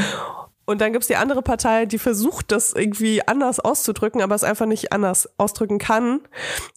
Und 0.65 0.81
dann 0.81 0.93
gibt 0.93 1.03
es 1.03 1.07
die 1.07 1.15
andere 1.15 1.41
Partei, 1.41 1.85
die 1.85 1.99
versucht, 1.99 2.51
das 2.51 2.73
irgendwie 2.73 3.25
anders 3.27 3.59
auszudrücken, 3.59 4.21
aber 4.21 4.33
es 4.33 4.43
einfach 4.43 4.65
nicht 4.65 4.91
anders 4.91 5.29
ausdrücken 5.37 5.77
kann. 5.77 6.21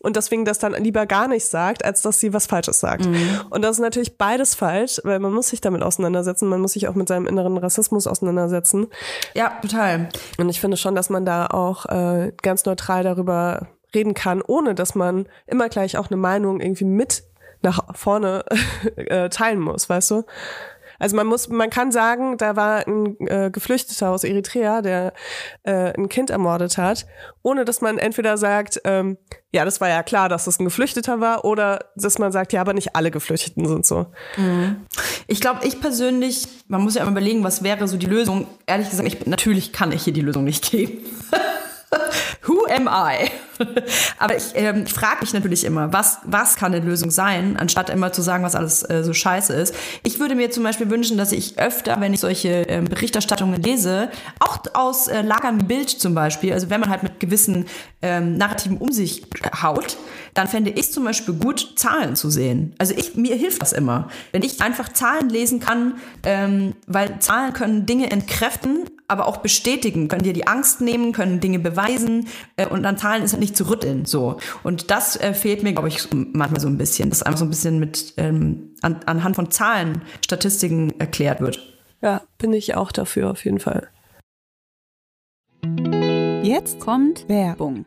Und 0.03 0.17
deswegen 0.17 0.45
das 0.45 0.59
dann 0.59 0.75
lieber 0.75 1.07
gar 1.07 1.27
nicht 1.27 1.47
sagt, 1.47 1.85
als 1.85 2.03
dass 2.03 2.21
sie 2.21 2.35
was 2.35 2.47
Falsches 2.47 2.81
sagt. 2.81 3.07
Mhm. 3.07 3.41
Und 3.49 3.63
das 3.63 3.73
ist 3.73 3.81
natürlich 3.81 4.19
beides 4.19 4.55
falsch, 4.55 5.01
weil 5.05 5.19
man 5.21 5.33
muss 5.33 5.49
sich 5.49 5.61
damit 5.61 5.83
auseinandersetzen. 5.83 6.49
Man 6.49 6.61
muss 6.61 6.75
sich 6.75 6.87
auch 6.89 6.95
mit 6.95 7.09
seinem 7.09 7.27
inneren 7.27 7.57
Rassismus 7.57 8.07
auseinandersetzen. 8.07 8.89
Ja, 9.35 9.59
total. 9.63 10.11
Und 10.37 10.49
ich 10.51 10.61
finde 10.61 10.77
schon, 10.77 10.95
dass 10.95 11.09
man 11.09 11.25
da 11.25 11.47
auch 11.47 11.87
äh, 11.87 12.33
ganz 12.43 12.67
neutral 12.67 13.05
darüber 13.05 13.69
reden 13.95 14.13
kann, 14.13 14.43
ohne 14.43 14.75
dass 14.75 14.95
man 14.95 15.27
immer 15.47 15.71
gleich 15.71 15.97
auch 15.97 16.09
eine 16.09 16.19
Meinung 16.19 16.61
irgendwie 16.61 16.85
mit 16.85 17.25
nach 17.63 17.97
vorne 17.97 18.45
äh, 18.97 19.29
teilen 19.29 19.61
muss, 19.61 19.89
weißt 19.89 20.11
du? 20.11 20.25
Also 20.99 21.15
man 21.15 21.27
muss, 21.27 21.49
man 21.49 21.71
kann 21.71 21.93
sagen, 21.93 22.37
da 22.39 22.57
war 22.57 22.87
ein 22.87 23.17
äh, 23.29 23.51
Geflüchteter 23.53 24.11
aus 24.11 24.25
Eritrea, 24.25 24.83
der 24.83 25.13
äh, 25.63 25.93
ein 25.97 26.09
Kind 26.09 26.31
ermordet 26.31 26.77
hat, 26.77 27.07
ohne 27.43 27.65
dass 27.65 27.81
man 27.81 27.99
entweder 27.99 28.37
sagt, 28.37 28.81
ähm, 28.85 29.17
ja, 29.53 29.65
das 29.65 29.81
war 29.81 29.89
ja 29.89 30.03
klar, 30.03 30.29
dass 30.29 30.47
es 30.47 30.59
ein 30.59 30.65
Geflüchteter 30.65 31.21
war, 31.21 31.45
oder 31.45 31.87
dass 31.95 32.19
man 32.19 32.33
sagt, 32.33 32.53
ja, 32.53 32.61
aber 32.61 32.75
nicht 32.75 32.97
alle 32.97 33.11
Geflüchteten 33.11 33.67
sind 33.67 33.87
so. 33.87 34.07
Mhm. 34.37 34.87
Ich 35.29 35.41
glaube, 35.41 35.67
ich 35.67 35.81
persönlich, 35.81 36.49
man 36.67 36.83
muss 36.83 36.97
ja 36.97 37.03
immer 37.03 37.13
überlegen, 37.13 37.45
was 37.45 37.63
wäre 37.63 37.87
so 37.87 37.97
die 37.97 38.07
Lösung. 38.07 38.47
Ehrlich 38.67 38.91
gesagt, 38.91 39.09
ich, 39.09 39.27
natürlich 39.27 39.73
kann 39.73 39.93
ich 39.93 40.03
hier 40.03 40.13
die 40.13 40.21
Lösung 40.21 40.45
nicht 40.45 40.71
geben. 40.71 40.99
Who 42.43 42.67
am 42.67 42.89
I? 42.89 43.31
Aber 44.19 44.37
ich, 44.37 44.53
ähm, 44.55 44.85
ich 44.87 44.93
frage 44.93 45.21
mich 45.21 45.33
natürlich 45.33 45.65
immer, 45.65 45.93
was, 45.93 46.19
was 46.25 46.57
kann 46.57 46.75
eine 46.75 46.85
Lösung 46.85 47.11
sein, 47.11 47.57
anstatt 47.57 47.91
immer 47.91 48.13
zu 48.13 48.23
sagen, 48.23 48.45
was 48.45 48.55
alles 48.55 48.89
äh, 48.89 49.03
so 49.03 49.13
scheiße 49.13 49.53
ist. 49.55 49.75
Ich 50.05 50.21
würde 50.21 50.35
mir 50.35 50.51
zum 50.51 50.63
Beispiel 50.63 50.91
wünschen, 50.91 51.19
dass 51.19 51.33
ich 51.33 51.59
öfter, 51.59 52.01
wenn 52.01 52.13
ich 52.13 52.21
solche 52.21 52.49
ähm, 52.49 52.85
Berichterstattungen 52.85 53.63
lese, 53.63 54.11
auch 54.39 54.59
aus 54.75 55.09
äh, 55.09 55.23
Lagern 55.23 55.67
Bild 55.67 55.91
zum 55.91 56.15
Beispiel, 56.15 56.53
also 56.53 56.71
wenn 56.71 56.81
man 56.81 56.91
halt 56.91 57.03
mit 57.03 57.21
gewissen 57.21 57.67
ähm, 58.03 58.37
Narrativen 58.37 58.79
um 58.79 58.93
sich 58.93 59.27
haut, 59.63 59.97
dann 60.35 60.47
fände 60.47 60.71
ich 60.71 60.93
zum 60.93 61.05
Beispiel 61.05 61.35
gut, 61.35 61.73
Zahlen 61.77 62.15
zu 62.17 62.31
sehen. 62.31 62.75
Also 62.79 62.95
ich, 62.97 63.17
mir 63.17 63.35
hilft 63.35 63.63
das 63.63 63.73
immer. 63.73 64.09
Wenn 64.31 64.43
ich 64.43 64.61
einfach 64.61 64.93
Zahlen 64.93 65.31
lesen 65.31 65.59
kann, 65.59 65.95
ähm, 66.23 66.75
weil 66.87 67.19
Zahlen 67.19 67.55
können 67.55 67.87
Dinge 67.87 68.11
entkräften, 68.11 68.85
aber 69.09 69.27
auch 69.27 69.39
bestätigen, 69.39 70.09
können 70.09 70.23
dir 70.23 70.35
die 70.35 70.47
Angst 70.47 70.81
nehmen, 70.81 71.13
können 71.13 71.41
Dinge 71.41 71.59
beweisen 71.59 72.29
äh, 72.57 72.67
und 72.67 72.85
an 72.85 72.99
Zahlen 72.99 73.23
ist 73.23 73.33
halt 73.33 73.41
nicht 73.41 73.57
zu 73.57 73.69
rütteln. 73.69 74.05
So. 74.05 74.39
Und 74.63 74.91
das 74.91 75.17
äh, 75.17 75.33
fehlt 75.33 75.63
mir, 75.63 75.73
glaube 75.73 75.89
ich, 75.89 76.07
manchmal 76.13 76.61
so 76.61 76.69
ein 76.69 76.79
bisschen, 76.79 77.09
dass 77.09 77.23
einfach 77.23 77.39
so 77.39 77.47
ein 77.47 77.51
bisschen 77.51 77.79
mit 77.79 78.15
ähm, 78.19 78.75
an, 78.83 79.01
anhand 79.07 79.35
von 79.35 79.51
Zahlen, 79.51 80.03
Statistiken 80.25 81.01
erklärt 81.01 81.41
wird. 81.41 81.75
Ja, 82.03 82.23
bin 82.37 82.53
ich 82.53 82.77
auch 82.77 82.93
dafür, 82.93 83.31
auf 83.31 83.45
jeden 83.45 83.59
Fall. 83.59 83.89
Jetzt 86.43 86.79
kommt 86.79 87.29
Werbung. 87.29 87.87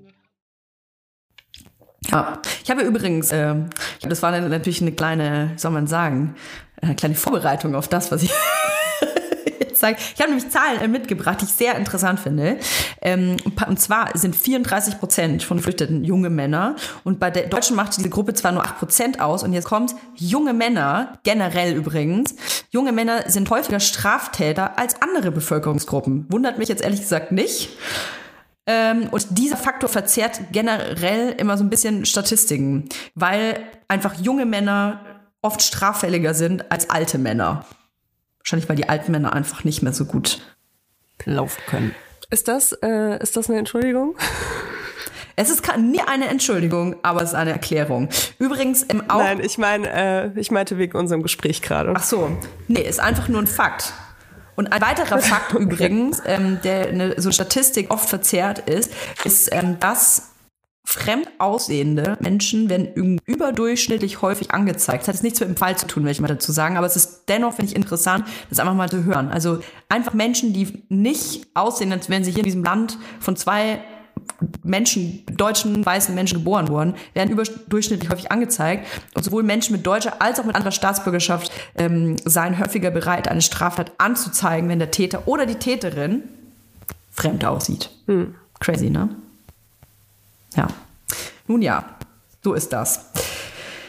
Ja, 2.11 2.39
ich 2.63 2.69
habe 2.69 2.81
übrigens, 2.81 3.31
äh, 3.31 3.55
das 4.01 4.21
war 4.21 4.31
natürlich 4.31 4.81
eine 4.81 4.91
kleine, 4.91 5.51
soll 5.55 5.71
man 5.71 5.87
sagen, 5.87 6.35
eine 6.81 6.95
kleine 6.95 7.15
Vorbereitung 7.15 7.73
auf 7.75 7.87
das, 7.87 8.11
was 8.11 8.23
ich 8.23 8.31
jetzt 9.59 9.79
sage. 9.79 9.95
Ich 10.13 10.19
habe 10.19 10.31
nämlich 10.31 10.49
Zahlen 10.49 10.81
äh, 10.81 10.87
mitgebracht, 10.87 11.39
die 11.41 11.45
ich 11.45 11.51
sehr 11.51 11.75
interessant 11.75 12.19
finde. 12.19 12.57
Ähm, 13.01 13.37
und 13.67 13.79
zwar 13.79 14.17
sind 14.17 14.35
34 14.35 14.99
Prozent 14.99 15.43
von 15.43 15.57
Geflüchteten 15.57 16.03
junge 16.03 16.29
Männer. 16.29 16.75
Und 17.03 17.19
bei 17.19 17.31
der 17.31 17.47
Deutschen 17.47 17.75
macht 17.75 17.95
diese 17.97 18.09
Gruppe 18.09 18.33
zwar 18.33 18.51
nur 18.51 18.63
8 18.63 18.79
Prozent 18.79 19.21
aus. 19.21 19.43
Und 19.43 19.53
jetzt 19.53 19.65
kommt 19.65 19.95
junge 20.15 20.53
Männer, 20.53 21.19
generell 21.23 21.75
übrigens. 21.75 22.35
Junge 22.71 22.91
Männer 22.91 23.29
sind 23.29 23.49
häufiger 23.49 23.79
Straftäter 23.79 24.77
als 24.77 25.01
andere 25.01 25.31
Bevölkerungsgruppen. 25.31 26.25
Wundert 26.29 26.57
mich 26.57 26.67
jetzt 26.67 26.83
ehrlich 26.83 27.01
gesagt 27.01 27.31
nicht. 27.31 27.69
Ähm, 28.67 29.09
und 29.09 29.25
dieser 29.37 29.57
Faktor 29.57 29.89
verzerrt 29.89 30.39
generell 30.51 31.31
immer 31.31 31.57
so 31.57 31.63
ein 31.63 31.69
bisschen 31.69 32.05
Statistiken, 32.05 32.89
weil 33.15 33.59
einfach 33.87 34.13
junge 34.15 34.45
Männer 34.45 35.01
oft 35.41 35.61
straffälliger 35.61 36.33
sind 36.33 36.71
als 36.71 36.89
alte 36.89 37.17
Männer. 37.17 37.65
Wahrscheinlich, 38.39 38.69
weil 38.69 38.75
die 38.75 38.89
alten 38.89 39.11
Männer 39.11 39.33
einfach 39.33 39.63
nicht 39.63 39.81
mehr 39.81 39.93
so 39.93 40.05
gut 40.05 40.41
laufen 41.25 41.61
können. 41.67 41.95
Ist 42.29 42.47
das, 42.47 42.71
äh, 42.83 43.21
ist 43.21 43.35
das 43.35 43.49
eine 43.49 43.59
Entschuldigung? 43.59 44.15
Es 45.35 45.49
ist 45.49 45.65
nie 45.77 46.01
eine 46.01 46.27
Entschuldigung, 46.27 46.97
aber 47.03 47.21
es 47.21 47.29
ist 47.29 47.35
eine 47.35 47.51
Erklärung. 47.51 48.09
Übrigens 48.37 48.83
im 48.83 49.09
auch. 49.09 49.19
Nein, 49.19 49.39
ich 49.39 49.57
meine, 49.57 49.89
äh, 49.91 50.39
ich 50.39 50.51
meinte 50.51 50.77
wegen 50.77 50.97
unserem 50.97 51.23
Gespräch 51.23 51.61
gerade. 51.61 51.93
Ach 51.95 52.03
so, 52.03 52.29
nee, 52.67 52.81
ist 52.81 52.99
einfach 52.99 53.27
nur 53.27 53.41
ein 53.41 53.47
Fakt. 53.47 53.93
Und 54.55 54.71
ein 54.71 54.81
weiterer 54.81 55.17
Fakt 55.21 55.53
übrigens, 55.53 56.21
ähm, 56.25 56.59
der 56.63 56.89
eine, 56.89 57.21
so 57.21 57.31
Statistik 57.31 57.91
oft 57.91 58.07
verzerrt 58.09 58.59
ist, 58.69 58.91
ist, 59.23 59.49
ähm, 59.51 59.77
dass 59.79 60.31
fremd 60.83 61.27
aussehende 61.37 62.17
Menschen 62.19 62.69
werden 62.69 62.87
üb- 62.95 63.19
überdurchschnittlich 63.25 64.21
häufig 64.21 64.51
angezeigt. 64.51 65.03
Das 65.03 65.07
hat 65.07 65.15
jetzt 65.15 65.23
nichts 65.23 65.39
mit 65.39 65.47
dem 65.47 65.55
Fall 65.55 65.77
zu 65.77 65.87
tun, 65.87 66.03
will 66.03 66.11
ich 66.11 66.19
mal 66.19 66.27
dazu 66.27 66.51
sagen, 66.51 66.75
aber 66.75 66.87
es 66.87 66.95
ist 66.95 67.23
dennoch, 67.29 67.53
finde 67.53 67.71
ich, 67.71 67.75
interessant, 67.75 68.25
das 68.49 68.59
einfach 68.59 68.73
mal 68.73 68.89
zu 68.89 69.03
hören. 69.05 69.29
Also 69.29 69.59
einfach 69.89 70.13
Menschen, 70.13 70.53
die 70.53 70.83
nicht 70.89 71.47
aussehen, 71.53 71.91
als 71.93 72.09
wären 72.09 72.23
sie 72.23 72.31
hier 72.31 72.39
in 72.39 72.45
diesem 72.45 72.63
Land 72.63 72.97
von 73.19 73.35
zwei 73.35 73.81
Menschen, 74.63 75.23
deutschen, 75.25 75.85
weißen 75.85 76.13
Menschen 76.15 76.39
geboren 76.39 76.67
wurden, 76.69 76.95
werden 77.13 77.31
überdurchschnittlich 77.31 78.09
häufig 78.09 78.31
angezeigt. 78.31 78.87
Und 79.13 79.23
sowohl 79.23 79.43
Menschen 79.43 79.75
mit 79.75 79.85
deutscher 79.85 80.21
als 80.21 80.39
auch 80.39 80.45
mit 80.45 80.55
anderer 80.55 80.71
Staatsbürgerschaft 80.71 81.51
ähm, 81.75 82.15
seien 82.25 82.59
häufiger 82.59 82.91
bereit, 82.91 83.27
eine 83.27 83.41
Straftat 83.41 83.91
anzuzeigen, 83.97 84.69
wenn 84.69 84.79
der 84.79 84.91
Täter 84.91 85.27
oder 85.27 85.45
die 85.45 85.55
Täterin 85.55 86.23
fremd 87.11 87.45
aussieht. 87.45 87.89
Crazy, 88.59 88.89
ne? 88.89 89.09
Ja. 90.55 90.67
Nun 91.47 91.61
ja, 91.61 91.85
so 92.43 92.53
ist 92.53 92.73
das. 92.73 93.11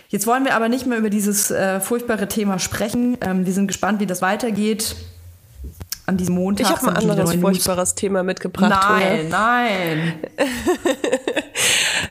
Jetzt 0.09 0.27
wollen 0.27 0.45
wir 0.45 0.55
aber 0.55 0.69
nicht 0.69 0.87
mehr 0.87 0.99
über 0.99 1.09
dieses 1.09 1.51
äh, 1.51 1.81
furchtbare 1.81 2.29
Thema 2.29 2.59
sprechen. 2.59 3.17
Ähm, 3.23 3.47
wir 3.47 3.53
sind 3.53 3.67
gespannt, 3.67 4.01
wie 4.01 4.07
das 4.07 4.21
weitergeht. 4.21 4.95
An 6.07 6.17
diesem 6.17 6.35
Montag. 6.35 6.67
Ich 6.67 6.77
habe 6.77 6.89
ein 6.89 6.97
anderes 6.97 7.35
furchtbares 7.35 7.95
Thema 7.95 8.23
mitgebracht. 8.25 8.89
Nein, 8.89 9.29
nein. 9.29 10.15
Julia. 10.37 10.51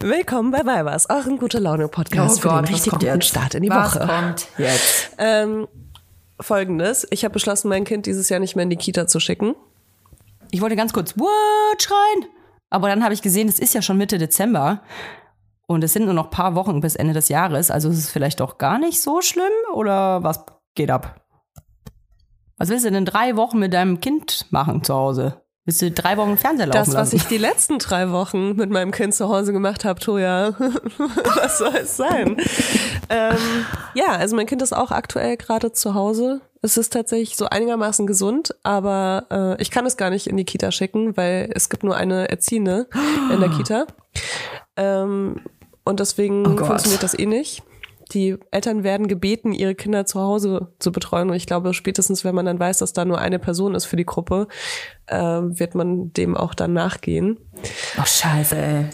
Willkommen 0.17 0.51
bei 0.51 0.65
Weibers, 0.65 1.09
eurem 1.09 1.37
gute 1.37 1.59
Laune 1.59 1.87
Podcast 1.89 2.37
Oh 2.37 2.41
für 2.41 2.47
Gott, 2.47 2.67
den 2.67 2.73
was 2.73 2.85
richtig 2.85 2.93
guten? 2.93 3.21
Start 3.21 3.55
in 3.55 3.63
die 3.63 3.69
was 3.69 3.95
Woche. 3.95 4.07
kommt 4.07 4.47
jetzt? 4.57 5.11
Ähm, 5.17 5.67
Folgendes: 6.39 7.05
Ich 7.11 7.25
habe 7.25 7.33
beschlossen, 7.33 7.67
mein 7.67 7.83
Kind 7.83 8.05
dieses 8.05 8.29
Jahr 8.29 8.39
nicht 8.39 8.55
mehr 8.55 8.63
in 8.63 8.69
die 8.69 8.77
Kita 8.77 9.07
zu 9.07 9.19
schicken. 9.19 9.55
Ich 10.51 10.61
wollte 10.61 10.75
ganz 10.77 10.93
kurz 10.93 11.17
What 11.17 11.81
schreien, 11.81 12.29
aber 12.69 12.87
dann 12.87 13.03
habe 13.03 13.13
ich 13.13 13.21
gesehen, 13.21 13.47
es 13.49 13.59
ist 13.59 13.73
ja 13.73 13.81
schon 13.81 13.97
Mitte 13.97 14.17
Dezember 14.17 14.81
und 15.67 15.83
es 15.83 15.93
sind 15.93 16.05
nur 16.05 16.13
noch 16.13 16.25
ein 16.25 16.31
paar 16.31 16.55
Wochen 16.55 16.79
bis 16.81 16.95
Ende 16.95 17.13
des 17.13 17.29
Jahres, 17.29 17.69
also 17.71 17.89
ist 17.89 17.97
es 17.99 18.09
vielleicht 18.09 18.39
doch 18.39 18.57
gar 18.57 18.79
nicht 18.79 19.01
so 19.01 19.21
schlimm 19.21 19.51
oder 19.73 20.23
was 20.23 20.43
geht 20.75 20.89
ab? 20.91 21.20
Was 22.61 22.69
willst 22.69 22.85
du 22.85 22.91
denn 22.91 23.05
drei 23.05 23.35
Wochen 23.37 23.57
mit 23.57 23.73
deinem 23.73 23.99
Kind 24.01 24.45
machen 24.51 24.83
zu 24.83 24.93
Hause? 24.93 25.41
Willst 25.65 25.81
du 25.81 25.89
drei 25.89 26.15
Wochen 26.17 26.37
Fernseher 26.37 26.67
laufen 26.67 26.77
Das, 26.77 26.87
was 26.89 26.93
lassen? 26.93 27.15
ich 27.15 27.23
die 27.25 27.39
letzten 27.39 27.79
drei 27.79 28.11
Wochen 28.11 28.55
mit 28.55 28.69
meinem 28.69 28.91
Kind 28.91 29.15
zu 29.15 29.29
Hause 29.29 29.51
gemacht 29.51 29.83
habe, 29.83 29.99
Toja, 29.99 30.53
was 31.35 31.57
soll 31.57 31.73
es 31.75 31.97
sein? 31.97 32.37
ähm, 33.09 33.35
ja, 33.95 34.09
also 34.11 34.35
mein 34.35 34.45
Kind 34.45 34.61
ist 34.61 34.73
auch 34.73 34.91
aktuell 34.91 35.37
gerade 35.37 35.71
zu 35.71 35.95
Hause. 35.95 36.41
Es 36.61 36.77
ist 36.77 36.93
tatsächlich 36.93 37.35
so 37.35 37.47
einigermaßen 37.47 38.05
gesund, 38.05 38.53
aber 38.61 39.25
äh, 39.31 39.59
ich 39.59 39.71
kann 39.71 39.87
es 39.87 39.97
gar 39.97 40.11
nicht 40.11 40.27
in 40.27 40.37
die 40.37 40.45
Kita 40.45 40.71
schicken, 40.71 41.17
weil 41.17 41.49
es 41.55 41.67
gibt 41.67 41.83
nur 41.83 41.95
eine 41.97 42.29
Erziehende 42.29 42.87
in 43.33 43.39
der 43.39 43.49
Kita. 43.49 43.87
Ähm, 44.75 45.41
und 45.83 45.99
deswegen 45.99 46.45
Oh 46.59 46.63
funktioniert 46.63 47.01
das 47.01 47.17
eh 47.17 47.25
nicht. 47.25 47.63
Die 48.11 48.37
Eltern 48.51 48.83
werden 48.83 49.07
gebeten, 49.07 49.53
ihre 49.53 49.73
Kinder 49.75 50.05
zu 50.05 50.19
Hause 50.19 50.73
zu 50.79 50.91
betreuen. 50.91 51.29
Und 51.29 51.35
ich 51.35 51.45
glaube, 51.45 51.73
spätestens, 51.73 52.23
wenn 52.25 52.35
man 52.35 52.45
dann 52.45 52.59
weiß, 52.59 52.79
dass 52.79 52.91
da 52.93 53.05
nur 53.05 53.19
eine 53.19 53.39
Person 53.39 53.73
ist 53.75 53.85
für 53.85 53.95
die 53.95 54.05
Gruppe, 54.05 54.47
äh, 55.07 55.17
wird 55.17 55.75
man 55.75 56.11
dem 56.13 56.35
auch 56.35 56.53
dann 56.53 56.73
nachgehen. 56.73 57.37
Oh, 57.99 58.05
scheiße, 58.05 58.55
ey. 58.57 58.85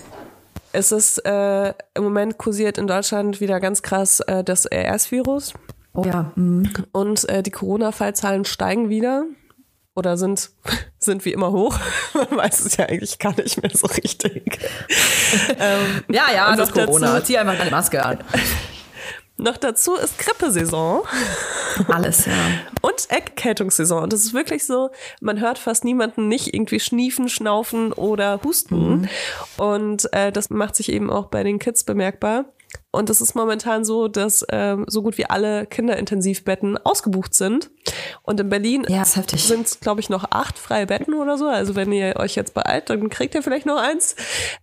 Es 0.74 0.92
ist 0.92 1.18
äh, 1.26 1.70
im 1.96 2.04
Moment 2.04 2.38
kursiert 2.38 2.78
in 2.78 2.86
Deutschland 2.86 3.42
wieder 3.42 3.60
ganz 3.60 3.82
krass 3.82 4.20
äh, 4.20 4.44
das 4.44 4.66
RS-Virus. 4.72 5.54
Oh 5.94 6.04
ja. 6.06 6.32
Mhm. 6.36 6.70
Und 6.92 7.28
äh, 7.30 7.42
die 7.42 7.50
Corona-Fallzahlen 7.52 8.46
steigen 8.46 8.90
wieder 8.90 9.24
oder 9.96 10.16
sind, 10.18 10.52
sind 11.00 11.26
wie 11.26 11.32
immer 11.34 11.52
hoch. 11.52 11.80
Man 12.14 12.38
weiß 12.38 12.60
es 12.66 12.78
ja 12.78 12.86
eigentlich 12.86 13.18
gar 13.18 13.36
nicht 13.36 13.60
mehr 13.64 13.72
so 13.74 13.88
richtig. 13.88 14.60
ähm, 15.58 16.04
Ja, 16.14 16.26
ja, 16.36 16.52
Und 16.52 16.60
das 16.60 16.72
Corona. 16.72 17.14
dazu- 17.14 17.26
Zieh 17.26 17.40
einfach 17.40 17.58
deine 17.58 17.72
Maske 17.72 18.06
an. 18.06 18.20
Noch 19.38 19.58
dazu 19.58 19.96
ist 19.96 20.18
Grippesaison 20.20 21.04
Alles, 21.88 22.26
ja. 22.26 22.34
und 22.82 23.10
Erkältungssaison. 23.10 24.04
Und 24.04 24.14
das 24.14 24.22
ist 24.22 24.34
wirklich 24.34 24.66
so, 24.66 24.90
man 25.22 25.40
hört 25.40 25.60
fast 25.60 25.86
niemanden 25.86 26.28
nicht 26.28 26.54
irgendwie 26.54 26.80
schniefen, 26.80 27.30
schnaufen 27.30 27.94
oder 27.94 28.42
husten. 28.44 29.10
Und 29.58 30.12
äh, 30.14 30.32
das 30.32 30.50
macht 30.50 30.76
sich 30.76 30.92
eben 30.92 31.10
auch 31.10 31.28
bei 31.28 31.44
den 31.44 31.60
Kids 31.60 31.84
bemerkbar. 31.84 32.46
Und 32.98 33.10
es 33.12 33.22
ist 33.22 33.36
momentan 33.36 33.86
so, 33.86 34.08
dass 34.08 34.44
ähm, 34.52 34.86
so 34.88 35.04
gut 35.04 35.20
wie 35.20 35.26
alle 35.26 35.68
Kinderintensivbetten 35.68 36.78
ausgebucht 36.84 37.36
sind. 37.36 37.70
Und 38.24 38.40
in 38.40 38.50
Berlin 38.50 38.86
Ja, 38.90 39.06
sind 39.06 39.32
es, 39.68 39.80
glaube 39.80 40.02
ich, 40.02 40.10
noch 40.10 40.32
acht 40.32 40.58
freie 40.58 40.88
Betten 40.88 41.14
oder 41.14 41.38
so. 41.38 41.46
Also 41.48 41.76
wenn 41.76 41.92
ihr 41.92 42.16
euch 42.18 42.36
jetzt 42.36 42.56
beeilt, 42.56 42.90
dann 42.90 43.10
kriegt 43.10 43.36
ihr 43.36 43.44
vielleicht 43.44 43.66
noch 43.68 43.78
eins. 43.78 44.16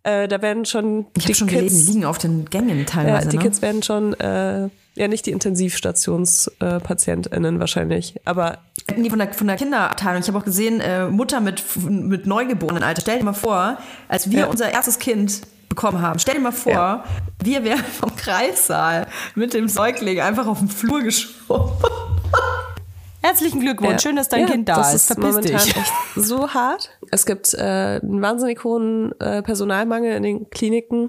Äh, 0.03 0.27
da 0.29 0.43
werden 0.43 0.65
schon 0.65 1.07
Ich 1.17 1.25
habe 1.25 1.35
schon 1.35 1.49
gelesen, 1.49 1.87
die 1.87 1.93
liegen 1.93 2.05
auf 2.05 2.19
den 2.19 2.45
Gängen 2.47 2.79
ja, 2.81 2.85
teilweise. 2.85 3.29
die 3.29 3.37
ne? 3.37 3.43
Kids 3.45 3.63
werden 3.63 3.83
schon, 3.83 4.15
äh, 4.15 4.69
ja 4.97 5.09
nicht 5.09 5.27
die 5.27 5.33
Intensivstationspatientinnen 5.33 7.57
äh, 7.57 7.61
wahrscheinlich, 7.61 8.15
aber 8.25 8.59
Nee, 8.97 9.09
von 9.09 9.19
der, 9.19 9.33
von 9.33 9.47
der 9.47 9.57
Kinderabteilung. 9.57 10.21
Ich 10.21 10.29
habe 10.29 10.39
auch 10.39 10.45
gesehen, 10.45 10.81
äh, 10.81 11.07
Mutter 11.07 11.41
mit, 11.41 11.63
mit 11.89 12.27
Neugeborenen, 12.27 12.83
Alter. 12.83 13.01
Stell 13.01 13.19
dir 13.19 13.25
mal 13.25 13.33
vor, 13.33 13.79
als 14.09 14.31
wir 14.31 14.41
Ja. 14.41 14.47
unser 14.47 14.71
erstes 14.71 14.99
Kind 14.99 15.41
bekommen 15.75 16.01
haben, 16.03 16.19
stell 16.19 16.35
dir 16.37 16.41
mal 16.41 16.53
vor, 16.53 16.73
Ja. 16.73 17.05
wir 17.43 17.65
wären 17.65 17.85
vom 17.85 18.15
Kreissaal 18.17 19.07
mit 19.35 19.55
dem 19.55 19.69
Säugling 19.69 20.21
einfach 20.21 20.47
auf 20.47 20.59
den 20.59 20.69
Flur 20.69 21.03
geschoben. 21.03 21.73
Herzlichen 23.23 23.61
Glückwunsch, 23.61 23.93
Ja. 23.93 23.99
schön, 24.01 24.17
dass 24.17 24.29
dein 24.29 24.43
Ja, 24.43 24.47
Kind 24.49 24.69
da 24.69 24.77
das 24.77 24.95
ist. 24.95 25.07
Verpiss 25.07 25.25
momentan 25.25 25.53
dich. 25.53 25.77
echt 25.77 25.93
so 26.17 26.51
hart. 26.51 26.91
Es 27.11 27.25
gibt 27.25 27.55
äh, 27.55 28.01
einen 28.03 28.21
wahnsinnig 28.21 28.63
hohen 28.65 29.19
äh, 29.19 29.43
Personalmangel 29.43 30.15
in 30.15 30.23
den 30.23 30.51
Kliniken 30.51 31.09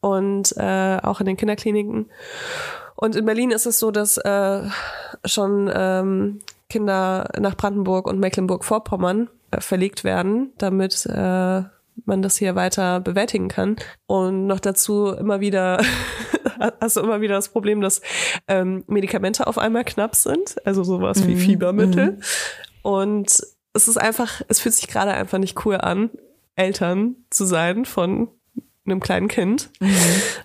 und 0.00 0.54
äh, 0.56 0.98
auch 1.02 1.18
in 1.20 1.26
den 1.26 1.36
Kinderkliniken. 1.36 2.06
Und 2.94 3.16
in 3.16 3.24
Berlin 3.24 3.50
ist 3.50 3.66
es 3.66 3.78
so, 3.80 3.90
dass 3.90 4.18
äh, 4.18 4.62
schon 5.24 5.68
ähm, 5.74 6.38
Kinder 6.70 7.28
nach 7.40 7.56
Brandenburg 7.56 8.06
und 8.06 8.20
Mecklenburg-Vorpommern 8.20 9.28
äh, 9.50 9.60
verlegt 9.60 10.04
werden, 10.04 10.52
damit 10.58 11.06
äh, 11.06 11.62
man 12.04 12.22
das 12.22 12.36
hier 12.36 12.54
weiter 12.54 13.00
bewältigen 13.00 13.48
kann. 13.48 13.76
Und 14.06 14.46
noch 14.46 14.60
dazu 14.60 15.08
immer 15.12 15.40
wieder 15.40 15.80
hast 16.80 16.96
du 16.96 17.00
immer 17.00 17.20
wieder 17.20 17.34
das 17.34 17.50
Problem, 17.50 17.80
dass 17.80 18.00
ähm, 18.46 18.84
Medikamente 18.86 19.46
auf 19.46 19.58
einmal 19.58 19.84
knapp 19.84 20.16
sind, 20.16 20.56
also 20.66 20.84
sowas 20.84 21.26
wie 21.26 21.36
Fiebermittel. 21.36 22.20
Und 22.82 23.40
es 23.72 23.88
ist 23.88 23.96
einfach, 23.96 24.42
es 24.48 24.60
fühlt 24.60 24.74
sich 24.74 24.88
gerade 24.88 25.12
einfach 25.12 25.38
nicht 25.38 25.64
cool 25.64 25.76
an, 25.76 26.10
Eltern 26.56 27.16
zu 27.30 27.44
sein 27.44 27.84
von 27.84 28.28
einem 28.84 29.00
kleinen 29.00 29.28
Kind. 29.28 29.70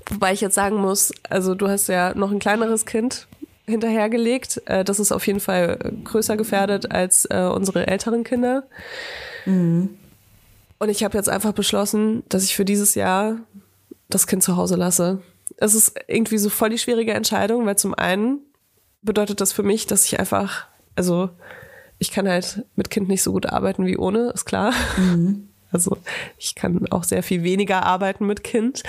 Wobei 0.09 0.33
ich 0.33 0.41
jetzt 0.41 0.55
sagen 0.55 0.77
muss, 0.77 1.11
also 1.29 1.55
du 1.55 1.67
hast 1.69 1.87
ja 1.87 2.13
noch 2.13 2.31
ein 2.31 2.39
kleineres 2.39 2.85
Kind 2.85 3.27
hinterhergelegt. 3.65 4.61
Äh, 4.65 4.83
das 4.83 4.99
ist 4.99 5.11
auf 5.11 5.25
jeden 5.25 5.39
Fall 5.39 5.79
größer 6.03 6.35
gefährdet 6.37 6.91
als 6.91 7.25
äh, 7.25 7.49
unsere 7.53 7.87
älteren 7.87 8.23
Kinder. 8.23 8.67
Und 10.83 10.89
ich 10.89 11.01
habe 11.05 11.17
jetzt 11.17 11.29
einfach 11.29 11.53
beschlossen, 11.53 12.23
dass 12.27 12.43
ich 12.43 12.57
für 12.57 12.65
dieses 12.65 12.93
Jahr 12.93 13.37
das 14.09 14.27
Kind 14.27 14.43
zu 14.43 14.57
Hause 14.57 14.75
lasse. 14.75 15.21
Es 15.55 15.75
ist 15.75 15.97
irgendwie 16.07 16.37
so 16.37 16.49
voll 16.49 16.71
die 16.71 16.77
schwierige 16.77 17.13
Entscheidung, 17.13 17.65
weil 17.65 17.77
zum 17.77 17.93
einen 17.93 18.41
bedeutet 19.01 19.39
das 19.39 19.53
für 19.53 19.63
mich, 19.63 19.87
dass 19.87 20.03
ich 20.03 20.19
einfach, 20.19 20.67
also 20.97 21.29
ich 21.99 22.11
kann 22.11 22.27
halt 22.27 22.65
mit 22.75 22.89
Kind 22.89 23.07
nicht 23.07 23.23
so 23.23 23.31
gut 23.31 23.45
arbeiten 23.45 23.85
wie 23.85 23.95
ohne, 23.95 24.31
ist 24.31 24.43
klar. 24.43 24.73
Also 25.71 25.97
ich 26.37 26.53
kann 26.53 26.85
auch 26.91 27.05
sehr 27.05 27.23
viel 27.23 27.43
weniger 27.43 27.85
arbeiten 27.85 28.25
mit 28.25 28.43
Kind. 28.43 28.83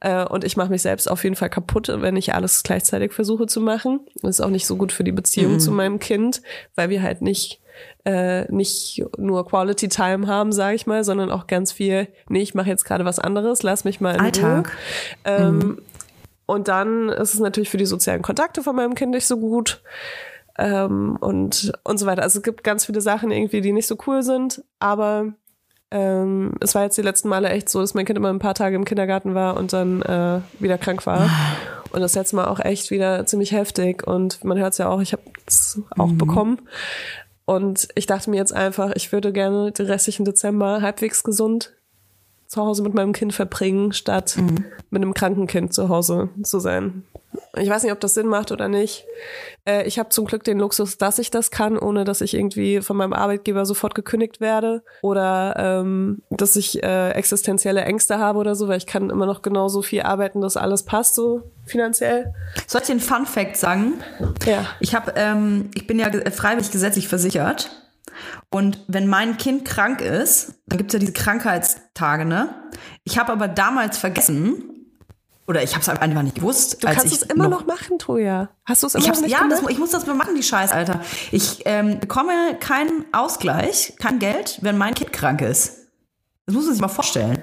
Äh, 0.00 0.26
Und 0.26 0.44
ich 0.44 0.58
mache 0.58 0.68
mich 0.68 0.82
selbst 0.82 1.10
auf 1.10 1.24
jeden 1.24 1.34
Fall 1.34 1.48
kaputt, 1.48 1.88
wenn 1.88 2.16
ich 2.16 2.34
alles 2.34 2.62
gleichzeitig 2.62 3.14
versuche 3.14 3.46
zu 3.46 3.62
machen. 3.62 4.00
Das 4.20 4.38
ist 4.38 4.40
auch 4.42 4.50
nicht 4.50 4.66
so 4.66 4.76
gut 4.76 4.92
für 4.92 5.02
die 5.02 5.12
Beziehung 5.12 5.60
zu 5.60 5.72
meinem 5.72 5.98
Kind, 5.98 6.42
weil 6.74 6.90
wir 6.90 7.02
halt 7.02 7.22
nicht 7.22 7.61
äh, 8.04 8.50
nicht 8.52 9.04
nur 9.16 9.46
Quality 9.46 9.88
Time 9.88 10.26
haben, 10.26 10.52
sage 10.52 10.74
ich 10.74 10.86
mal, 10.86 11.04
sondern 11.04 11.30
auch 11.30 11.46
ganz 11.46 11.72
viel, 11.72 12.08
nee, 12.28 12.42
ich 12.42 12.54
mache 12.54 12.68
jetzt 12.68 12.84
gerade 12.84 13.04
was 13.04 13.18
anderes, 13.18 13.62
lass 13.62 13.84
mich 13.84 14.00
mal 14.00 14.14
in 14.14 14.20
Alltag. 14.20 14.72
Ruhe. 15.26 15.36
Ähm, 15.36 15.78
Und 16.46 16.68
dann 16.68 17.08
ist 17.08 17.34
es 17.34 17.40
natürlich 17.40 17.70
für 17.70 17.78
die 17.78 17.86
sozialen 17.86 18.20
Kontakte 18.20 18.62
von 18.62 18.76
meinem 18.76 18.94
Kind 18.94 19.12
nicht 19.12 19.26
so 19.26 19.38
gut. 19.38 19.80
Ähm, 20.58 21.16
und, 21.20 21.72
und 21.82 21.98
so 21.98 22.04
weiter. 22.04 22.22
Also 22.22 22.40
es 22.40 22.42
gibt 22.42 22.62
ganz 22.62 22.84
viele 22.84 23.00
Sachen 23.00 23.30
irgendwie, 23.30 23.62
die 23.62 23.72
nicht 23.72 23.86
so 23.86 23.96
cool 24.06 24.22
sind, 24.22 24.62
aber 24.80 25.32
ähm, 25.90 26.54
es 26.60 26.74
war 26.74 26.82
jetzt 26.82 26.98
die 26.98 27.02
letzten 27.02 27.28
Male 27.28 27.48
echt 27.48 27.70
so, 27.70 27.80
dass 27.80 27.94
mein 27.94 28.04
Kind 28.04 28.18
immer 28.18 28.28
ein 28.28 28.38
paar 28.38 28.54
Tage 28.54 28.76
im 28.76 28.84
Kindergarten 28.84 29.34
war 29.34 29.56
und 29.56 29.72
dann 29.72 30.02
äh, 30.02 30.40
wieder 30.58 30.76
krank 30.76 31.06
war. 31.06 31.30
Und 31.90 32.00
das 32.00 32.14
letzte 32.14 32.36
Mal 32.36 32.46
auch 32.48 32.60
echt 32.60 32.90
wieder 32.90 33.24
ziemlich 33.24 33.52
heftig. 33.52 34.06
Und 34.06 34.44
man 34.44 34.58
hört 34.58 34.72
es 34.72 34.78
ja 34.78 34.88
auch, 34.88 35.00
ich 35.00 35.12
habe 35.12 35.22
es 35.46 35.80
auch 35.96 36.12
bekommen. 36.12 36.58
Und 37.44 37.88
ich 37.94 38.06
dachte 38.06 38.30
mir 38.30 38.36
jetzt 38.36 38.52
einfach, 38.52 38.92
ich 38.94 39.12
würde 39.12 39.32
gerne 39.32 39.72
den 39.72 39.86
restlichen 39.86 40.24
Dezember 40.24 40.80
halbwegs 40.80 41.24
gesund 41.24 41.72
zu 42.46 42.60
Hause 42.62 42.82
mit 42.82 42.94
meinem 42.94 43.12
Kind 43.12 43.32
verbringen, 43.32 43.92
statt 43.92 44.36
mit 44.90 45.02
einem 45.02 45.14
kranken 45.14 45.46
Kind 45.46 45.72
zu 45.72 45.88
Hause 45.88 46.28
zu 46.42 46.60
sein. 46.60 47.04
Ich 47.56 47.68
weiß 47.68 47.82
nicht, 47.82 47.92
ob 47.92 48.00
das 48.00 48.12
Sinn 48.12 48.26
macht 48.26 48.52
oder 48.52 48.68
nicht. 48.68 49.06
Äh, 49.64 49.86
ich 49.86 49.98
habe 49.98 50.10
zum 50.10 50.26
Glück 50.26 50.44
den 50.44 50.58
Luxus, 50.58 50.98
dass 50.98 51.18
ich 51.18 51.30
das 51.30 51.50
kann, 51.50 51.78
ohne 51.78 52.04
dass 52.04 52.20
ich 52.20 52.34
irgendwie 52.34 52.82
von 52.82 52.96
meinem 52.96 53.14
Arbeitgeber 53.14 53.64
sofort 53.64 53.94
gekündigt 53.94 54.40
werde 54.40 54.82
oder 55.00 55.54
ähm, 55.56 56.22
dass 56.28 56.56
ich 56.56 56.82
äh, 56.82 57.10
existenzielle 57.12 57.82
Ängste 57.82 58.18
habe 58.18 58.38
oder 58.38 58.54
so, 58.54 58.68
weil 58.68 58.78
ich 58.78 58.86
kann 58.86 59.08
immer 59.08 59.24
noch 59.24 59.40
genauso 59.40 59.80
viel 59.80 60.02
arbeiten, 60.02 60.42
dass 60.42 60.58
alles 60.58 60.82
passt 60.82 61.14
so 61.14 61.42
finanziell. 61.72 62.32
Soll 62.66 62.80
ich 62.82 62.86
dir 62.86 62.92
einen 62.92 63.00
Fun 63.00 63.26
Fact 63.26 63.56
sagen? 63.56 63.94
Ja. 64.46 64.66
Ich 64.80 64.94
habe, 64.94 65.14
ähm, 65.16 65.70
ich 65.74 65.86
bin 65.86 65.98
ja 65.98 66.10
freiwillig 66.30 66.70
gesetzlich 66.70 67.08
versichert. 67.08 67.70
Und 68.50 68.84
wenn 68.86 69.08
mein 69.08 69.38
Kind 69.38 69.64
krank 69.64 70.00
ist, 70.00 70.54
dann 70.66 70.78
gibt's 70.78 70.92
ja 70.92 70.98
diese 70.98 71.12
Krankheitstage, 71.12 72.24
ne? 72.24 72.54
Ich 73.04 73.18
habe 73.18 73.32
aber 73.32 73.48
damals 73.48 73.98
vergessen, 73.98 74.72
oder 75.46 75.62
ich 75.62 75.74
habe 75.74 75.82
es 75.82 75.88
einfach 75.88 76.22
nicht 76.22 76.36
gewusst. 76.36 76.82
Du 76.82 76.86
kannst 76.86 77.06
es 77.06 77.22
immer 77.22 77.48
noch, 77.48 77.66
machen, 77.66 77.98
Toja. 77.98 78.50
Hast 78.64 78.82
du 78.82 78.86
es 78.86 78.94
immer 78.94 79.08
noch 79.08 79.20
nicht 79.20 79.30
ja, 79.30 79.42
gemacht? 79.42 79.62
ich 79.68 79.78
muss 79.78 79.90
das 79.90 80.06
mal 80.06 80.14
machen, 80.14 80.36
die 80.36 80.42
Scheiß, 80.42 80.72
Alter. 80.72 81.00
Ich 81.32 81.62
ähm, 81.64 81.98
bekomme 81.98 82.56
keinen 82.60 83.04
Ausgleich, 83.12 83.94
kein 83.98 84.18
Geld, 84.18 84.58
wenn 84.62 84.78
mein 84.78 84.94
Kind 84.94 85.12
krank 85.12 85.42
ist. 85.42 85.88
Das 86.46 86.54
muss 86.54 86.64
man 86.64 86.74
sich 86.74 86.80
mal 86.80 86.88
vorstellen. 86.88 87.38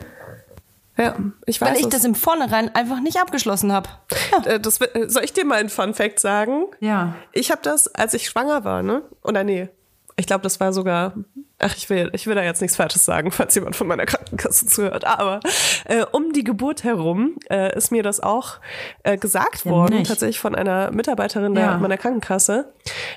Ja, 0.99 1.15
ich 1.45 1.59
weiß 1.61 1.69
Weil 1.69 1.77
ich 1.77 1.83
es. 1.83 1.89
das 1.89 2.05
im 2.05 2.15
Vornherein 2.15 2.73
einfach 2.75 2.99
nicht 2.99 3.19
abgeschlossen 3.21 3.71
habe. 3.71 3.89
Äh, 4.45 4.59
das, 4.59 4.79
wird- 4.79 4.95
äh, 4.95 5.09
soll 5.09 5.23
ich 5.23 5.33
dir 5.33 5.45
mal 5.45 5.59
einen 5.59 5.69
Fun 5.69 5.93
Fact 5.93 6.19
sagen? 6.19 6.65
Ja. 6.79 7.15
Ich 7.31 7.51
habe 7.51 7.61
das, 7.63 7.87
als 7.95 8.13
ich 8.13 8.27
schwanger 8.27 8.63
war, 8.63 8.83
ne? 8.83 9.03
Oder 9.23 9.43
nee. 9.43 9.69
Ich 10.17 10.27
glaube, 10.27 10.41
das 10.43 10.59
war 10.59 10.73
sogar. 10.73 11.13
Ach, 11.61 11.75
ich 11.75 11.89
will, 11.89 12.09
ich 12.13 12.25
will 12.27 12.35
da 12.35 12.43
jetzt 12.43 12.61
nichts 12.61 12.77
Falsches 12.77 13.03
sagen, 13.05 13.31
falls 13.31 13.53
jemand 13.55 13.75
von 13.75 13.85
meiner 13.87 14.05
Krankenkasse 14.05 14.65
zuhört. 14.65 15.03
Aber 15.05 15.39
äh, 15.85 16.05
um 16.11 16.31
die 16.33 16.43
Geburt 16.45 16.83
herum 16.85 17.35
äh, 17.49 17.75
ist 17.75 17.91
mir 17.91 18.01
das 18.03 18.19
auch 18.21 18.59
äh, 19.03 19.17
gesagt 19.17 19.65
worden, 19.65 19.97
nicht. 19.99 20.07
tatsächlich 20.09 20.39
von 20.39 20.55
einer 20.55 20.91
Mitarbeiterin 20.91 21.55
der, 21.55 21.63
Ja. 21.65 21.77
meiner 21.77 21.97
Krankenkasse, 21.97 22.73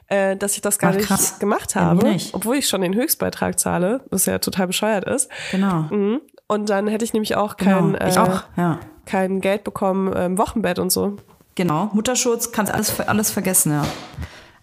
äh, 0.08 0.36
dass 0.36 0.54
ich 0.56 0.60
das 0.60 0.78
gar 0.80 0.90
Ach, 0.90 0.96
nicht 0.96 1.06
krass. 1.06 1.38
gemacht 1.38 1.74
Ja, 1.76 1.82
habe, 1.82 2.06
nicht. 2.08 2.34
obwohl 2.34 2.56
ich 2.56 2.68
schon 2.68 2.80
den 2.80 2.94
Höchstbeitrag 2.94 3.58
zahle, 3.60 4.00
was 4.10 4.26
ja 4.26 4.38
total 4.38 4.66
bescheuert 4.68 5.04
ist. 5.04 5.28
Genau. 5.52 5.82
Mhm. 5.90 6.20
Und 6.48 6.68
dann 6.70 6.87
hätte 6.87 7.05
ich 7.05 7.12
nämlich 7.12 7.37
auch 7.37 7.57
genau. 7.57 7.92
kein, 7.92 8.09
ich 8.09 8.16
äh, 8.16 8.20
auch, 8.20 8.42
ja. 8.57 8.78
kein 9.07 9.40
Geld 9.40 9.64
bekommen 9.64 10.12
im 10.12 10.38
Wochenbett 10.38 10.78
und 10.78 10.90
so. 10.90 11.16
Genau. 11.55 11.90
Mutterschutz, 11.92 12.52
kannst 12.52 12.72
alles, 12.72 12.98
alles 13.00 13.31
vergessen, 13.31 13.72
ja. 13.72 13.85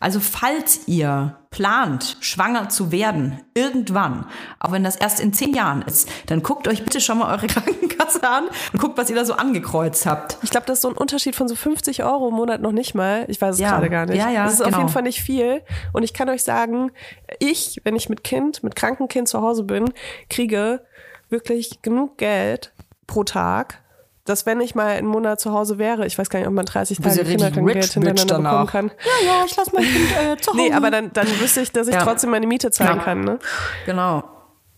Also 0.01 0.21
falls 0.21 0.87
ihr 0.87 1.35
plant, 1.51 2.15
schwanger 2.21 2.69
zu 2.69 2.91
werden, 2.93 3.41
irgendwann, 3.53 4.25
auch 4.59 4.71
wenn 4.71 4.83
das 4.83 4.95
erst 4.95 5.19
in 5.19 5.33
zehn 5.33 5.53
Jahren 5.53 5.81
ist, 5.81 6.07
dann 6.27 6.41
guckt 6.41 6.69
euch 6.69 6.85
bitte 6.85 7.01
schon 7.01 7.17
mal 7.17 7.33
eure 7.33 7.47
Krankenkasse 7.99 8.23
an 8.25 8.45
und 8.71 8.79
guckt, 8.79 8.97
was 8.97 9.09
ihr 9.09 9.15
da 9.17 9.25
so 9.25 9.33
angekreuzt 9.33 10.05
habt. 10.05 10.37
Ich 10.41 10.51
glaube, 10.51 10.67
das 10.67 10.77
ist 10.77 10.81
so 10.83 10.89
ein 10.89 10.95
Unterschied 10.95 11.35
von 11.35 11.49
so 11.49 11.55
50 11.55 12.03
Euro 12.05 12.29
im 12.29 12.35
Monat 12.35 12.61
noch 12.61 12.71
nicht 12.71 12.95
mal. 12.95 13.25
Ich 13.27 13.41
weiß 13.41 13.55
es 13.55 13.61
Ja. 13.61 13.71
gerade 13.71 13.89
gar 13.89 14.05
nicht. 14.05 14.17
Ja, 14.17 14.29
ja, 14.29 14.45
Das 14.45 14.53
ist 14.53 14.61
auf 14.61 14.67
genau. 14.67 14.77
jeden 14.79 14.89
Fall 14.89 15.01
nicht 15.03 15.21
viel. 15.21 15.63
Und 15.91 16.03
ich 16.03 16.13
kann 16.13 16.29
euch 16.29 16.43
sagen, 16.43 16.91
ich, 17.39 17.81
wenn 17.83 17.97
ich 17.97 18.07
mit 18.07 18.23
Kind, 18.23 18.63
mit 18.63 18.77
krankem 18.77 19.09
Kind 19.09 19.27
zu 19.27 19.41
Hause 19.41 19.63
bin, 19.63 19.91
kriege 20.29 20.81
wirklich 21.29 21.81
genug 21.81 22.17
Geld 22.17 22.71
pro 23.07 23.23
Tag, 23.23 23.81
dass 24.25 24.45
wenn 24.45 24.61
ich 24.61 24.75
mal 24.75 24.87
einen 24.87 25.07
Monat 25.07 25.39
zu 25.39 25.51
Hause 25.53 25.77
wäre, 25.79 26.05
ich 26.05 26.17
weiß 26.17 26.29
gar 26.29 26.39
nicht, 26.39 26.47
ob 26.47 26.53
man 26.53 26.65
30 26.65 26.99
Bist 26.99 27.17
Tage 27.17 27.27
rich, 27.27 27.41
hintereinander 27.91 28.37
bekommen 28.37 28.67
kann. 28.67 28.91
Ja, 29.25 29.25
ja, 29.39 29.45
ich 29.45 29.55
lasse 29.55 29.71
mein 29.73 29.83
Kind 29.83 30.05
äh, 30.11 30.37
zu 30.37 30.51
Hause. 30.51 30.61
Nee, 30.61 30.73
aber 30.73 30.91
dann, 30.91 31.11
dann 31.13 31.27
wüsste 31.39 31.61
ich, 31.61 31.71
dass 31.71 31.87
ich 31.87 31.95
Ja. 31.95 32.03
trotzdem 32.03 32.29
meine 32.29 32.45
Miete 32.45 32.69
zahlen 32.69 32.97
Ja. 32.97 33.03
kann. 33.03 33.21
Ne? 33.21 33.39
Genau. 33.87 34.23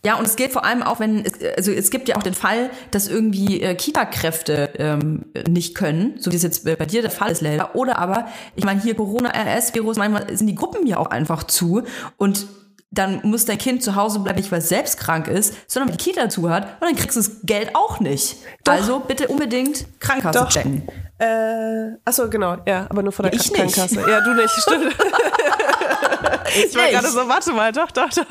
Ja, 0.03 0.15
und 0.15 0.25
es 0.25 0.35
gilt 0.35 0.51
vor 0.51 0.65
allem 0.65 0.81
auch, 0.81 0.99
wenn, 0.99 1.23
es- 1.25 1.33
also 1.57 1.71
es 1.71 1.91
gibt 1.91 2.07
ja 2.09 2.15
auch 2.15 2.23
den 2.23 2.33
Fall, 2.33 2.71
dass 2.89 3.07
irgendwie 3.07 3.61
äh, 3.61 3.75
Kita-Kräfte 3.75 4.69
ähm, 4.79 5.25
nicht 5.47 5.75
können, 5.75 6.15
so 6.17 6.31
wie 6.31 6.37
es 6.37 6.41
jetzt 6.43 6.65
bei 6.65 6.75
bei 6.75 6.85
dir 6.85 7.01
der 7.03 7.11
Fall 7.11 7.29
ist, 7.31 7.41
Leila. 7.41 7.71
Oder 7.73 7.99
aber, 7.99 8.25
ich 8.55 8.63
meine, 8.63 8.81
hier 8.81 8.95
Corona-RS-Virus, 8.95 9.97
manchmal 9.97 10.35
sind 10.35 10.47
die 10.47 10.55
Gruppen 10.55 10.87
ja 10.87 10.97
auch 10.97 11.07
einfach 11.11 11.43
zu 11.43 11.83
und 12.17 12.47
dann 12.91 13.21
muss 13.23 13.45
dein 13.45 13.57
Kind 13.57 13.81
zu 13.83 13.95
Hause 13.95 14.19
bleiben, 14.19 14.37
nicht 14.37 14.51
weil 14.51 14.59
es 14.59 14.67
selbst 14.69 14.97
krank 14.99 15.27
ist, 15.27 15.53
sondern 15.67 15.89
weil 15.89 15.97
die 15.97 16.03
Kita 16.03 16.27
zu 16.29 16.49
hat 16.49 16.63
und 16.81 16.87
dann 16.89 16.95
kriegst 16.95 17.15
du 17.15 17.21
das 17.21 17.31
Geld 17.43 17.73
auch 17.73 17.99
nicht. 18.01 18.35
Also 18.67 18.99
bitte 18.99 19.27
unbedingt 19.29 19.85
Krankenkasse 20.01 20.39
Doch. 20.39 20.49
checken. 20.49 20.87
Äh, 21.17 21.97
achso, 22.03 22.29
genau, 22.29 22.57
ja, 22.67 22.87
aber 22.89 23.01
nur 23.03 23.11
von 23.11 23.23
der 23.23 23.33
Ja, 23.33 23.39
ich 23.39 23.53
Krankenkasse. 23.53 23.95
nicht. 23.95 24.07
Ja, 24.07 24.21
du 24.21 24.33
nicht, 24.33 24.49
stimmt. 24.49 24.93
ich 26.65 26.75
war 26.75 26.89
gerade 26.89 27.07
so, 27.07 27.27
warte 27.27 27.51
mal, 27.53 27.71
doch, 27.71 27.91
doch, 27.91 28.09
doch. 28.09 28.25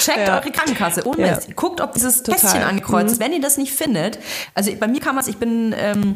Checkt 0.00 0.26
Ja. 0.28 0.38
eure 0.40 0.50
Krankenkasse. 0.50 1.06
Ohne 1.06 1.26
Ja. 1.28 1.38
Guckt, 1.54 1.80
ob 1.80 1.92
dieses 1.94 2.22
Total. 2.22 2.40
Kästchen 2.40 2.62
angekreuzt 2.62 3.12
ist. 3.12 3.20
Wenn 3.20 3.32
ihr 3.32 3.40
das 3.40 3.56
nicht 3.58 3.72
findet, 3.72 4.18
also 4.54 4.72
bei 4.80 4.88
mir 4.88 5.00
man 5.14 5.22
es, 5.22 5.28
ich 5.28 5.36
bin 5.38 5.74
ähm, 5.78 6.14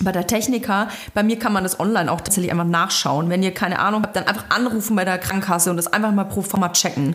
bei 0.00 0.12
der 0.12 0.26
Techniker, 0.26 0.88
bei 1.14 1.22
mir 1.22 1.38
kann 1.38 1.52
man 1.52 1.62
das 1.62 1.78
online 1.78 2.10
auch 2.10 2.20
tatsächlich 2.20 2.50
einfach 2.50 2.64
nachschauen. 2.64 3.28
Wenn 3.28 3.42
ihr 3.42 3.52
keine 3.52 3.78
Ahnung 3.78 4.02
habt, 4.02 4.16
dann 4.16 4.26
einfach 4.26 4.46
anrufen 4.48 4.96
bei 4.96 5.04
der 5.04 5.18
Krankenkasse 5.18 5.70
und 5.70 5.76
das 5.76 5.92
einfach 5.92 6.12
mal 6.12 6.24
pro 6.24 6.42
forma 6.42 6.70
checken. 6.70 7.14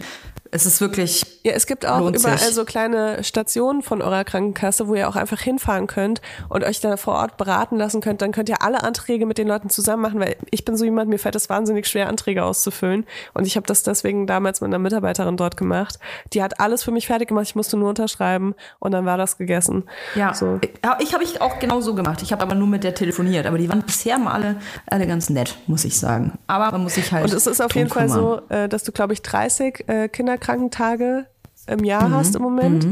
Es 0.52 0.66
ist 0.66 0.82
wirklich, 0.82 1.42
Ja, 1.44 1.54
es 1.54 1.66
gibt 1.66 1.86
auch 1.86 2.00
überall 2.12 2.38
sich. 2.38 2.54
so 2.56 2.66
kleine 2.66 3.24
Stationen 3.24 3.82
von 3.82 4.02
eurer 4.02 4.24
Krankenkasse, 4.24 4.88
wo 4.88 4.96
ihr 4.96 5.08
auch 5.10 5.16
einfach 5.16 5.40
hinfahren 5.40 5.88
könnt 5.88 6.22
und 6.50 6.64
euch 6.64 6.80
da 6.80 6.98
vor 6.98 7.16
Ort 7.16 7.38
beraten 7.38 7.78
lassen 7.78 8.02
könnt. 8.02 8.22
Dann 8.22 8.32
könnt 8.32 8.50
ihr 8.50 8.62
alle 8.62 8.84
Anträge 8.84 9.26
mit 9.26 9.38
den 9.38 9.48
Leuten 9.48 9.70
zusammen 9.70 10.02
machen, 10.04 10.20
weil 10.20 10.36
ich 10.52 10.66
bin 10.66 10.76
so 10.78 10.86
jemand, 10.86 11.10
mir 11.10 11.20
fällt 11.20 11.36
es 11.36 11.50
wahnsinnig 11.50 11.88
schwer, 11.88 12.08
Anträge 12.08 12.44
auszufüllen. 12.44 13.06
Und 13.34 13.46
ich 13.46 13.56
habe 13.56 13.68
das 13.68 13.84
deswegen 13.84 14.28
damals 14.28 14.62
mit 14.62 14.70
einer 14.70 14.80
Mitarbeiterin 14.80 15.38
dort 15.38 15.58
gemacht. 15.58 16.00
Die 16.34 16.42
hat 16.44 16.60
alles 16.60 16.84
für 16.84 16.92
mich 16.92 17.08
fertig 17.08 17.30
gemacht, 17.30 17.46
ich 17.48 17.56
musste 17.56 17.78
nur 17.78 17.90
unterschreiben 17.90 18.56
und 18.80 18.92
dann 18.92 19.06
war 19.06 19.18
das 19.18 19.38
gegessen. 19.38 19.84
ja. 20.16 20.34
So. 20.34 20.60
Ich 21.00 21.14
habe 21.14 21.24
ich 21.24 21.42
auch 21.42 21.60
genau 21.60 21.82
so 21.82 21.96
gemacht. 21.96 22.22
Ich 22.22 22.32
habe 22.32 22.44
aber 22.44 22.56
nur 22.56 22.68
mit 22.68 22.84
der 22.84 22.94
telefoniert. 22.96 23.46
Aber 23.46 23.58
die 23.58 23.70
waren 23.70 23.82
bisher 23.82 24.18
mal 24.18 24.34
alle, 24.34 24.58
alle 24.90 25.08
ganz 25.08 25.30
nett, 25.30 25.58
muss 25.68 25.84
ich 25.86 26.00
sagen. 26.00 26.38
Aber 26.48 26.72
man 26.72 26.84
muss 26.84 26.96
sich 26.96 27.12
halt. 27.12 27.26
Und 27.26 27.34
es 27.34 27.48
ist 27.48 27.62
auf 27.62 27.74
jeden 27.76 27.90
Fall 27.90 28.08
kümmern. 28.08 28.42
so, 28.50 28.56
äh, 28.56 28.70
dass 28.70 28.84
du, 28.84 28.92
glaube 28.92 29.14
ich, 29.14 29.22
30 29.22 29.88
äh, 29.88 30.08
Kinderkrankentage 30.48 31.28
im 31.68 31.84
Jahr 31.84 32.08
Mhm. 32.10 32.16
hast 32.16 32.36
im 32.36 32.42
Moment. 32.42 32.88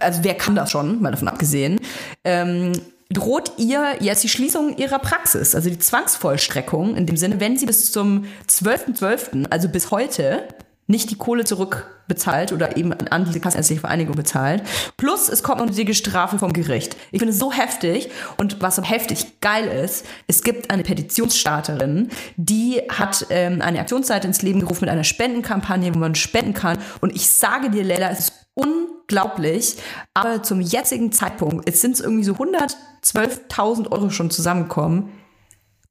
also 0.00 0.22
wer 0.22 0.34
kann 0.34 0.54
das 0.54 0.70
schon, 0.70 1.00
mal 1.00 1.12
davon 1.12 1.28
abgesehen, 1.28 1.80
ähm, 2.24 2.72
droht 3.10 3.52
ihr 3.56 3.96
jetzt 4.00 4.24
die 4.24 4.28
Schließung 4.28 4.76
ihrer 4.76 4.98
Praxis, 4.98 5.54
also 5.54 5.70
die 5.70 5.78
Zwangsvollstreckung, 5.78 6.96
in 6.96 7.06
dem 7.06 7.16
Sinne, 7.16 7.40
wenn 7.40 7.56
sie 7.56 7.66
bis 7.66 7.92
zum 7.92 8.24
12.12., 8.48 9.46
also 9.48 9.68
bis 9.68 9.90
heute, 9.90 10.48
nicht 10.86 11.10
die 11.10 11.16
Kohle 11.16 11.44
zurückbezahlt 11.44 12.52
oder 12.52 12.76
eben 12.76 12.92
an 12.92 13.24
diese 13.24 13.40
kassenärztliche 13.40 13.80
Vereinigung 13.80 14.14
bezahlt. 14.14 14.62
Plus 14.96 15.28
es 15.28 15.42
kommt 15.42 15.60
noch 15.60 15.70
die 15.70 15.94
Strafe 15.94 16.38
vom 16.38 16.52
Gericht. 16.52 16.96
Ich 17.10 17.18
finde 17.18 17.32
es 17.32 17.38
so 17.38 17.52
heftig 17.52 18.10
und 18.36 18.62
was 18.62 18.76
so 18.76 18.82
heftig 18.82 19.40
geil 19.40 19.66
ist, 19.66 20.06
es 20.26 20.42
gibt 20.42 20.70
eine 20.70 20.82
Petitionsstarterin, 20.82 22.08
die 22.36 22.82
hat 22.88 23.26
ähm, 23.30 23.60
eine 23.62 23.80
Aktionsseite 23.80 24.26
ins 24.26 24.42
Leben 24.42 24.60
gerufen 24.60 24.82
mit 24.82 24.90
einer 24.90 25.04
Spendenkampagne, 25.04 25.94
wo 25.94 25.98
man 25.98 26.14
spenden 26.14 26.54
kann. 26.54 26.78
Und 27.00 27.14
ich 27.14 27.30
sage 27.30 27.70
dir, 27.70 27.84
Leila, 27.84 28.10
es 28.10 28.20
ist 28.20 28.32
unglaublich, 28.54 29.76
aber 30.14 30.42
zum 30.42 30.60
jetzigen 30.60 31.12
Zeitpunkt, 31.12 31.68
es 31.68 31.80
sind 31.80 32.00
irgendwie 32.00 32.24
so 32.24 32.34
112.000 32.34 33.90
Euro 33.90 34.10
schon 34.10 34.30
zusammengekommen 34.30 35.10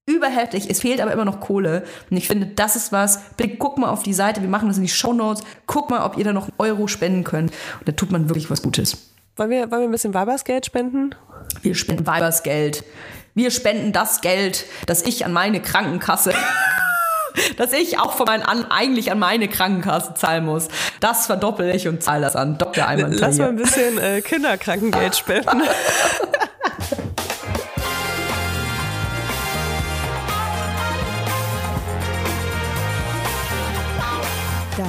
überheftig. 0.06 0.70
Es 0.70 0.82
fehlt 0.82 1.02
aber 1.02 1.12
immer 1.12 1.26
noch 1.26 1.40
Kohle. 1.40 1.84
Und 2.10 2.18
ich 2.18 2.28
finde, 2.28 2.48
das 2.48 2.76
ist 2.76 2.92
was. 2.92 3.20
Bitte 3.38 3.56
guck 3.58 3.78
mal 3.78 3.90
auf 3.90 4.04
die 4.04 4.14
Seite. 4.14 4.42
Wir 4.42 4.50
machen 4.50 4.68
das 4.68 4.78
in 4.78 4.84
die 4.84 4.90
Shownotes. 4.90 5.44
Guck 5.66 5.90
mal, 5.90 6.04
ob 6.06 6.18
ihr 6.18 6.24
da 6.24 6.34
noch 6.34 6.44
einen 6.44 6.54
Euro 6.58 6.88
spenden 6.88 7.24
könnt. 7.24 7.52
Und 7.80 7.88
da 7.88 7.92
tut 7.92 8.12
man 8.12 8.30
wirklich 8.30 8.50
was 8.50 8.62
Gutes. 8.62 8.98
Wollen 9.36 9.50
wir, 9.50 9.72
wollen 9.72 9.82
wir 9.82 9.90
ein 9.90 9.92
bisschen 9.92 10.14
Weibersgeld 10.14 10.66
spenden? 10.66 11.16
Wir 11.62 11.76
spenden 11.76 12.08
Weibersgeld. 12.08 12.84
Wir 13.34 13.52
spenden 13.52 13.92
das 13.92 14.22
Geld, 14.22 14.66
das 14.86 15.02
ich 15.02 15.26
an 15.26 15.34
meine 15.34 15.62
Krankenkasse, 15.62 16.34
das 17.58 17.74
ich 17.74 18.00
auch 18.00 18.14
von 18.14 18.28
meinen 18.28 18.44
an, 18.44 18.72
eigentlich 18.72 19.12
an 19.12 19.20
meine 19.20 19.50
Krankenkasse 19.50 20.14
zahlen 20.14 20.46
muss. 20.46 20.70
Das 21.02 21.26
verdoppel 21.26 21.76
ich 21.76 21.90
und 21.90 22.02
zahle 22.02 22.22
das 22.22 22.38
an 22.38 22.58
Dr. 22.58 22.88
Ayman 22.88 23.12
Lass 23.12 23.38
mal 23.38 23.50
ein 23.50 23.58
bisschen 23.58 23.98
äh, 23.98 24.22
Kinderkrankengeld 24.22 25.18
spenden. 25.18 25.64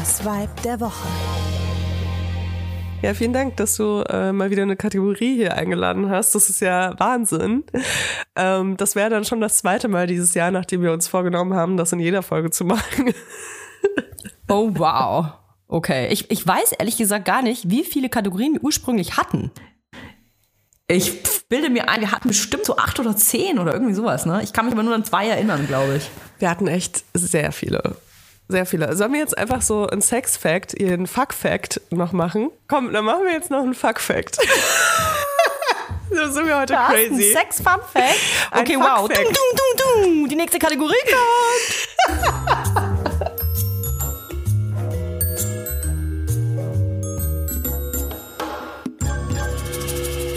Das 0.06 0.24
Vibe 0.24 0.62
der 0.62 0.78
Woche. 0.78 1.08
Ja, 3.02 3.12
vielen 3.12 3.32
Dank, 3.32 3.56
dass 3.56 3.76
du 3.76 4.04
äh, 4.08 4.30
mal 4.30 4.50
wieder 4.50 4.62
eine 4.62 4.76
Kategorie 4.76 5.34
hier 5.34 5.54
eingeladen 5.54 6.10
hast. 6.10 6.32
Das 6.36 6.48
ist 6.48 6.60
ja 6.60 6.94
Wahnsinn. 6.96 7.64
Ähm, 8.36 8.76
das 8.76 8.94
wäre 8.94 9.10
dann 9.10 9.24
schon 9.24 9.40
das 9.40 9.58
zweite 9.58 9.88
Mal 9.88 10.06
dieses 10.06 10.34
Jahr, 10.34 10.52
nachdem 10.52 10.82
wir 10.82 10.92
uns 10.92 11.08
vorgenommen 11.08 11.54
haben, 11.54 11.76
das 11.76 11.90
in 11.92 11.98
jeder 11.98 12.22
Folge 12.22 12.50
zu 12.50 12.64
machen. 12.64 13.12
Oh, 14.48 14.70
wow. 14.74 15.32
Okay. 15.66 16.06
Ich, 16.12 16.30
ich 16.30 16.46
weiß 16.46 16.70
ehrlich 16.78 16.96
gesagt 16.98 17.24
gar 17.24 17.42
nicht, 17.42 17.68
wie 17.68 17.82
viele 17.82 18.08
Kategorien 18.08 18.52
wir 18.52 18.62
ursprünglich 18.62 19.16
hatten. 19.16 19.50
Ich 20.86 21.48
bilde 21.48 21.68
mir 21.68 21.88
ein, 21.88 22.00
wir 22.00 22.12
hatten 22.12 22.28
bestimmt 22.28 22.64
so 22.64 22.76
acht 22.76 23.00
oder 23.00 23.16
zehn 23.16 23.58
oder 23.58 23.72
irgendwie 23.72 23.94
sowas, 23.94 24.24
ne? 24.24 24.40
Ich 24.44 24.52
kann 24.52 24.66
mich 24.66 24.74
aber 24.74 24.84
nur 24.84 24.94
an 24.94 25.04
zwei 25.04 25.26
erinnern, 25.26 25.66
glaube 25.66 25.96
ich. 25.96 26.08
Wir 26.38 26.48
hatten 26.48 26.68
echt 26.68 27.02
sehr 27.12 27.50
viele. 27.50 27.96
Sehr 28.48 28.64
viele. 28.64 28.94
Sollen 28.96 29.12
wir 29.12 29.18
jetzt 29.20 29.36
einfach 29.36 29.60
so 29.60 29.88
ein 29.88 30.00
Sex-Fact, 30.00 30.74
ihren 30.74 31.08
Fuck-Fact 31.08 31.80
noch 31.90 32.12
machen? 32.12 32.50
Komm, 32.68 32.92
dann 32.92 33.04
machen 33.04 33.24
wir 33.24 33.32
jetzt 33.32 33.50
noch 33.50 33.62
einen 33.62 33.74
Fuck-Fact. 33.74 34.36
so 36.10 36.30
sind 36.30 36.46
wir 36.46 36.60
heute 36.60 36.74
Was? 36.74 36.90
crazy. 36.90 37.34
Ein 37.34 37.42
Sex-Fun-Fact? 37.42 38.20
Okay, 38.52 38.76
wow. 38.76 39.08
Dung, 39.08 39.24
dung, 39.24 39.34
dung, 39.34 40.04
dung. 40.04 40.28
Die 40.28 40.36
nächste 40.36 40.60
Kategorie 40.60 40.94
kommt. 41.06 41.88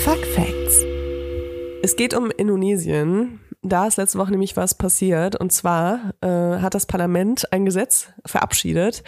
Fuck 0.04 0.26
Facts. 0.34 0.84
Es 1.84 1.96
geht 1.96 2.16
um 2.16 2.32
Indonesien. 2.32 3.40
Da 3.62 3.88
ist 3.88 3.98
letzte 3.98 4.18
Woche 4.20 4.32
nämlich 4.32 4.56
was 4.56 4.74
passiert. 4.74 5.36
Und 5.36 5.52
zwar 5.52 6.14
äh, 6.22 6.28
hat 6.62 6.76
das 6.76 6.86
Parlament 6.86 7.52
ein 7.52 7.66
Gesetz 7.66 8.08
verabschiedet, 8.26 9.04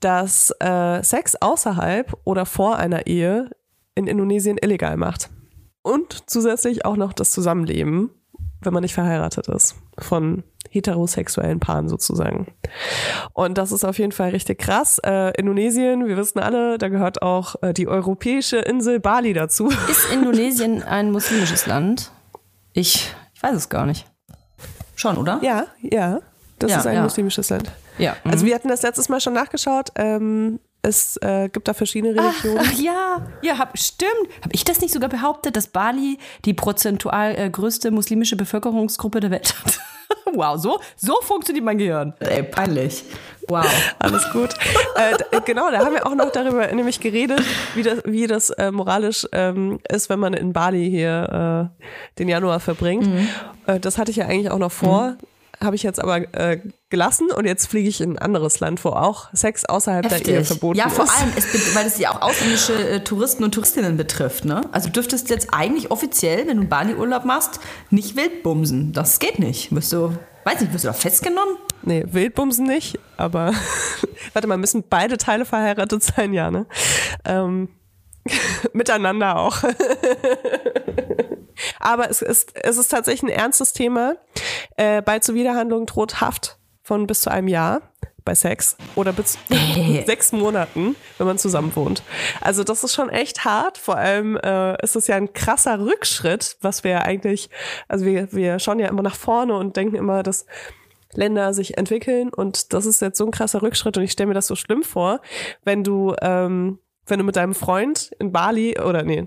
das 0.00 0.54
äh, 0.60 1.02
Sex 1.02 1.34
außerhalb 1.36 2.16
oder 2.24 2.46
vor 2.46 2.76
einer 2.76 3.06
Ehe 3.06 3.50
in 3.94 4.06
Indonesien 4.06 4.58
illegal 4.58 4.96
macht. 4.96 5.30
Und 5.82 6.30
zusätzlich 6.30 6.84
auch 6.84 6.96
noch 6.96 7.12
das 7.12 7.32
Zusammenleben, 7.32 8.10
wenn 8.60 8.72
man 8.72 8.82
nicht 8.82 8.94
verheiratet 8.94 9.48
ist, 9.48 9.76
von 9.98 10.44
heterosexuellen 10.70 11.60
Paaren 11.60 11.88
sozusagen. 11.88 12.46
Und 13.32 13.58
das 13.58 13.72
ist 13.72 13.84
auf 13.84 13.98
jeden 13.98 14.12
Fall 14.12 14.30
richtig 14.30 14.58
krass. 14.58 15.00
Äh, 15.04 15.32
Indonesien, 15.38 16.06
wir 16.06 16.16
wissen 16.16 16.38
alle, 16.38 16.78
da 16.78 16.88
gehört 16.88 17.22
auch 17.22 17.56
äh, 17.62 17.72
die 17.72 17.88
europäische 17.88 18.58
Insel 18.58 19.00
Bali 19.00 19.32
dazu. 19.32 19.70
Ist 19.88 20.12
Indonesien 20.12 20.82
ein 20.82 21.10
muslimisches 21.10 21.66
Land? 21.66 22.12
Ich, 22.74 23.14
ich 23.38 23.42
weiß 23.44 23.54
es 23.54 23.68
gar 23.68 23.86
nicht. 23.86 24.04
Schon, 24.96 25.16
oder? 25.16 25.38
Ja, 25.42 25.66
ja. 25.80 26.18
Das 26.58 26.72
Ja, 26.72 26.78
ist 26.78 26.86
ein 26.88 26.96
ja. 26.96 27.02
muslimisches 27.04 27.50
Land. 27.50 27.70
Ja. 27.96 28.16
Also 28.24 28.44
wir 28.44 28.52
hatten 28.52 28.66
das 28.66 28.82
letztes 28.82 29.08
Mal 29.08 29.20
schon 29.20 29.32
nachgeschaut. 29.32 29.90
Ähm, 29.94 30.58
es 30.82 31.16
äh, 31.18 31.48
gibt 31.48 31.68
da 31.68 31.72
verschiedene 31.72 32.20
Religionen. 32.20 32.58
Ach 32.60 32.72
ja, 32.72 33.24
ja, 33.42 33.58
hab, 33.58 33.78
stimmt. 33.78 34.10
Habe 34.42 34.52
ich 34.54 34.64
das 34.64 34.80
nicht 34.80 34.92
sogar 34.92 35.08
behauptet, 35.08 35.54
dass 35.54 35.68
Bali 35.68 36.18
die 36.46 36.52
prozentual 36.52 37.38
äh, 37.38 37.48
größte 37.48 37.92
muslimische 37.92 38.34
Bevölkerungsgruppe 38.34 39.20
der 39.20 39.30
Welt 39.30 39.54
hat? 39.64 39.78
wow, 40.34 40.58
so, 40.58 40.80
so 40.96 41.14
funktioniert 41.22 41.64
mein 41.64 41.78
Gehirn. 41.78 42.14
Ey, 42.18 42.42
peinlich. 42.42 43.04
Wow. 43.48 43.66
Alles 43.98 44.30
gut. 44.32 44.50
äh, 44.96 45.40
genau, 45.44 45.70
da 45.70 45.78
haben 45.78 45.94
wir 45.94 46.06
auch 46.06 46.14
noch 46.14 46.30
darüber 46.30 46.66
nämlich 46.72 47.00
geredet, 47.00 47.40
wie 47.74 47.82
das, 47.82 47.98
wie 48.04 48.26
das 48.26 48.50
äh, 48.50 48.70
moralisch 48.70 49.26
ähm, 49.32 49.78
ist, 49.90 50.10
wenn 50.10 50.18
man 50.18 50.34
in 50.34 50.52
Bali 50.52 50.88
hier 50.90 51.70
äh, 51.74 52.18
den 52.18 52.28
Januar 52.28 52.60
verbringt. 52.60 53.06
Mhm. 53.06 53.28
Äh, 53.66 53.80
das 53.80 53.98
hatte 53.98 54.10
ich 54.10 54.18
ja 54.18 54.26
eigentlich 54.26 54.50
auch 54.50 54.58
noch 54.58 54.72
vor. 54.72 55.16
Habe 55.60 55.74
ich 55.74 55.82
jetzt 55.82 56.00
aber 56.00 56.18
äh, 56.36 56.60
gelassen 56.88 57.32
und 57.34 57.44
jetzt 57.44 57.66
fliege 57.66 57.88
ich 57.88 58.00
in 58.00 58.12
ein 58.12 58.18
anderes 58.18 58.60
Land, 58.60 58.84
wo 58.84 58.90
auch 58.90 59.28
Sex 59.32 59.64
außerhalb 59.64 60.08
der 60.08 60.18
Ehe 60.24 60.34
Heftig. 60.36 60.46
verboten 60.46 60.78
Ja, 60.78 60.88
vor 60.88 61.06
ist. 61.06 61.18
allem, 61.20 61.32
es, 61.36 61.74
weil 61.74 61.84
es 61.86 61.98
ja 61.98 62.12
auch 62.12 62.22
ausländische 62.22 62.74
äh, 62.74 63.00
Touristen 63.00 63.42
und 63.42 63.52
Touristinnen 63.54 63.96
betrifft. 63.96 64.44
Ne? 64.44 64.60
Also 64.70 64.86
du 64.86 64.92
dürftest 64.92 65.30
jetzt 65.30 65.48
eigentlich 65.52 65.90
offiziell, 65.90 66.46
wenn 66.46 66.58
du 66.58 66.64
Bali-Urlaub 66.64 67.24
machst, 67.24 67.58
nicht 67.90 68.14
wild 68.14 68.44
bumsen. 68.44 68.92
Das 68.92 69.18
geht 69.18 69.40
nicht. 69.40 69.74
Wirst 69.74 69.92
du, 69.92 70.12
weiß 70.48 70.60
nicht, 70.60 70.72
wirst 70.72 70.84
du 70.84 70.88
da 70.88 70.94
festgenommen? 70.94 71.56
Nee, 71.82 72.04
Wildbumsen 72.08 72.66
nicht, 72.66 72.98
aber 73.16 73.52
warte 74.32 74.48
mal, 74.48 74.56
müssen 74.56 74.84
beide 74.88 75.18
Teile 75.18 75.44
verheiratet 75.44 76.02
sein, 76.02 76.32
ja, 76.32 76.50
ne? 76.50 76.66
Ähm, 77.24 77.68
miteinander 78.72 79.36
auch. 79.36 79.62
aber 81.80 82.10
es 82.10 82.22
ist, 82.22 82.52
es 82.54 82.78
ist 82.78 82.88
tatsächlich 82.88 83.30
ein 83.30 83.38
ernstes 83.38 83.72
Thema. 83.72 84.16
Äh, 84.76 85.02
bei 85.02 85.18
Zuwiderhandlung 85.18 85.86
droht 85.86 86.20
Haft 86.20 86.58
von 86.82 87.06
bis 87.06 87.20
zu 87.20 87.30
einem 87.30 87.48
Jahr 87.48 87.82
bei 88.28 88.34
Sex 88.34 88.76
oder 88.94 89.14
bis 89.14 89.38
sechs 90.06 90.32
Monaten, 90.32 90.96
wenn 91.16 91.26
man 91.26 91.38
zusammen 91.38 91.74
wohnt. 91.74 92.02
Also 92.42 92.62
das 92.62 92.84
ist 92.84 92.94
schon 92.94 93.08
echt 93.08 93.46
hart. 93.46 93.78
Vor 93.78 93.96
allem 93.96 94.36
äh, 94.36 94.76
ist 94.84 94.96
es 94.96 95.06
ja 95.06 95.16
ein 95.16 95.32
krasser 95.32 95.80
Rückschritt, 95.80 96.58
was 96.60 96.84
wir 96.84 96.90
ja 96.90 97.02
eigentlich, 97.02 97.48
also 97.88 98.04
wir, 98.04 98.30
wir 98.32 98.58
schauen 98.58 98.80
ja 98.80 98.88
immer 98.88 99.00
nach 99.00 99.16
vorne 99.16 99.56
und 99.56 99.78
denken 99.78 99.96
immer, 99.96 100.22
dass 100.22 100.44
Länder 101.14 101.54
sich 101.54 101.78
entwickeln 101.78 102.28
und 102.28 102.74
das 102.74 102.84
ist 102.84 103.00
jetzt 103.00 103.16
so 103.16 103.24
ein 103.24 103.30
krasser 103.30 103.62
Rückschritt 103.62 103.96
und 103.96 104.02
ich 104.02 104.12
stelle 104.12 104.26
mir 104.28 104.34
das 104.34 104.46
so 104.46 104.56
schlimm 104.56 104.82
vor, 104.82 105.22
wenn 105.64 105.82
du, 105.82 106.14
ähm, 106.20 106.80
wenn 107.06 107.18
du 107.18 107.24
mit 107.24 107.36
deinem 107.36 107.54
Freund 107.54 108.10
in 108.18 108.30
Bali 108.30 108.78
oder 108.78 109.04
nee, 109.04 109.26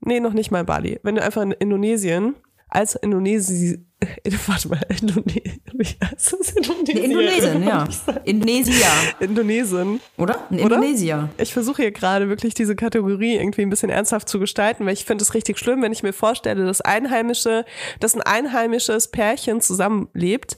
nee, 0.00 0.20
noch 0.20 0.32
nicht 0.32 0.52
mal 0.52 0.60
in 0.60 0.66
Bali, 0.66 1.00
wenn 1.02 1.16
du 1.16 1.22
einfach 1.24 1.42
in 1.42 1.50
Indonesien 1.50 2.36
als 2.68 2.94
Indonesi 2.94 3.88
warte 4.46 4.68
mal, 4.68 4.80
Indonesien, 4.88 5.60
das? 5.98 6.32
Indonesien? 6.54 7.04
Indonesien, 7.04 7.62
ja. 7.64 7.88
Indonesia, 8.24 8.86
Indonesien. 9.18 10.00
oder? 10.16 10.46
Ein? 10.50 10.58
Indonesier. 10.60 11.30
Ich 11.36 11.52
versuche 11.52 11.82
hier 11.82 11.90
gerade 11.90 12.28
wirklich 12.28 12.54
diese 12.54 12.76
Kategorie 12.76 13.34
irgendwie 13.34 13.62
ein 13.62 13.70
bisschen 13.70 13.90
ernsthaft 13.90 14.28
zu 14.28 14.38
gestalten, 14.38 14.86
weil 14.86 14.92
ich 14.92 15.04
finde 15.04 15.22
es 15.22 15.34
richtig 15.34 15.58
schlimm, 15.58 15.82
wenn 15.82 15.92
ich 15.92 16.04
mir 16.04 16.12
vorstelle, 16.12 16.64
dass 16.64 16.80
Einheimische, 16.80 17.64
dass 17.98 18.14
ein 18.14 18.22
einheimisches 18.22 19.08
Pärchen 19.08 19.60
zusammenlebt 19.60 20.56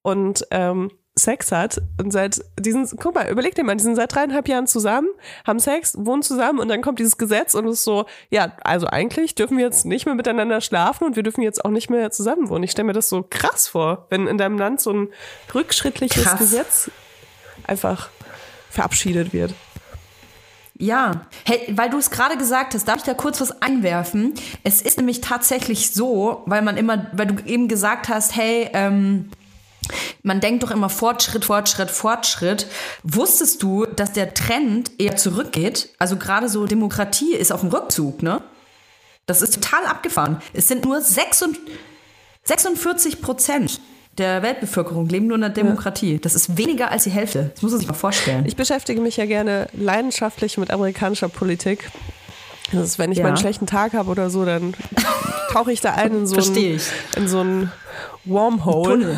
und 0.00 0.46
ähm, 0.50 0.90
Sex 1.18 1.52
hat 1.52 1.80
und 2.00 2.12
seit 2.12 2.40
diesen, 2.58 2.88
guck 2.98 3.14
mal, 3.14 3.28
überleg 3.28 3.54
dir 3.54 3.64
mal, 3.64 3.76
die 3.76 3.82
sind 3.82 3.96
seit 3.96 4.14
dreieinhalb 4.14 4.48
Jahren 4.48 4.66
zusammen, 4.66 5.08
haben 5.46 5.58
Sex, 5.58 5.94
wohnen 5.98 6.22
zusammen 6.22 6.58
und 6.58 6.68
dann 6.68 6.82
kommt 6.82 6.98
dieses 6.98 7.18
Gesetz 7.18 7.54
und 7.54 7.66
es 7.66 7.78
ist 7.78 7.84
so, 7.84 8.06
ja, 8.30 8.52
also 8.62 8.86
eigentlich 8.86 9.34
dürfen 9.34 9.58
wir 9.58 9.64
jetzt 9.64 9.84
nicht 9.84 10.06
mehr 10.06 10.14
miteinander 10.14 10.60
schlafen 10.60 11.04
und 11.04 11.16
wir 11.16 11.22
dürfen 11.22 11.42
jetzt 11.42 11.64
auch 11.64 11.70
nicht 11.70 11.90
mehr 11.90 12.10
zusammen 12.10 12.48
wohnen. 12.48 12.64
Ich 12.64 12.70
stelle 12.70 12.86
mir 12.86 12.92
das 12.92 13.08
so 13.08 13.24
krass 13.28 13.68
vor, 13.68 14.06
wenn 14.10 14.26
in 14.26 14.38
deinem 14.38 14.58
Land 14.58 14.80
so 14.80 14.92
ein 14.92 15.08
rückschrittliches 15.54 16.24
Krass. 16.24 16.38
Gesetz 16.38 16.90
einfach 17.66 18.08
verabschiedet 18.70 19.32
wird. 19.32 19.54
Ja, 20.80 21.26
hey, 21.44 21.60
weil 21.70 21.90
du 21.90 21.98
es 21.98 22.10
gerade 22.10 22.36
gesagt 22.36 22.72
hast, 22.72 22.86
darf 22.86 22.98
ich 22.98 23.02
da 23.02 23.12
kurz 23.12 23.40
was 23.40 23.62
einwerfen? 23.62 24.34
Es 24.62 24.80
ist 24.80 24.96
nämlich 24.96 25.20
tatsächlich 25.20 25.92
so, 25.92 26.44
weil 26.46 26.62
man 26.62 26.76
immer, 26.76 27.06
weil 27.12 27.26
du 27.26 27.44
eben 27.46 27.66
gesagt 27.66 28.08
hast, 28.08 28.36
hey, 28.36 28.70
ähm, 28.72 29.28
man 30.22 30.40
denkt 30.40 30.62
doch 30.62 30.70
immer 30.70 30.88
Fortschritt, 30.88 31.44
Fortschritt, 31.44 31.90
Fortschritt. 31.90 32.66
Wusstest 33.02 33.62
du, 33.62 33.86
dass 33.86 34.12
der 34.12 34.34
Trend 34.34 34.90
eher 34.98 35.16
zurückgeht? 35.16 35.90
Also 35.98 36.16
gerade 36.16 36.48
so 36.48 36.66
Demokratie 36.66 37.34
ist 37.34 37.52
auf 37.52 37.60
dem 37.60 37.70
Rückzug, 37.70 38.22
ne? 38.22 38.42
Das 39.26 39.42
ist 39.42 39.54
total 39.54 39.84
abgefahren. 39.86 40.40
Es 40.54 40.68
sind 40.68 40.84
nur 40.84 41.00
46 41.00 41.58
46 42.44 43.20
Prozent 43.20 43.80
der 44.16 44.42
Weltbevölkerung 44.42 45.06
leben 45.08 45.26
nur 45.28 45.36
in 45.36 45.42
der 45.42 45.50
Demokratie. 45.50 46.18
Das 46.18 46.34
ist 46.34 46.56
weniger 46.56 46.90
als 46.90 47.04
die 47.04 47.10
Hälfte. 47.10 47.50
Das 47.54 47.62
muss 47.62 47.70
man 47.72 47.78
sich 47.80 47.88
mal 47.88 47.94
vorstellen. 47.94 48.46
Ich 48.46 48.56
beschäftige 48.56 49.00
mich 49.00 49.16
ja 49.16 49.26
gerne 49.26 49.68
leidenschaftlich 49.74 50.58
mit 50.58 50.70
amerikanischer 50.72 51.28
Politik. 51.28 51.90
Das 52.72 52.82
ist, 52.84 52.98
wenn 52.98 53.12
ich 53.12 53.18
Ja. 53.18 53.24
mal 53.24 53.28
einen 53.28 53.36
schlechten 53.36 53.66
Tag 53.66 53.92
habe 53.92 54.10
oder 54.10 54.28
so, 54.30 54.44
dann 54.44 54.74
tauche 55.52 55.72
ich 55.72 55.80
da 55.80 55.94
ein 55.94 56.12
in 56.12 56.26
so 56.26 56.34
Versteh 56.40 56.70
ein, 56.70 56.76
ich. 56.76 56.82
in 57.16 57.28
so 57.28 57.40
ein 57.42 57.70
Wormhole. 58.24 59.16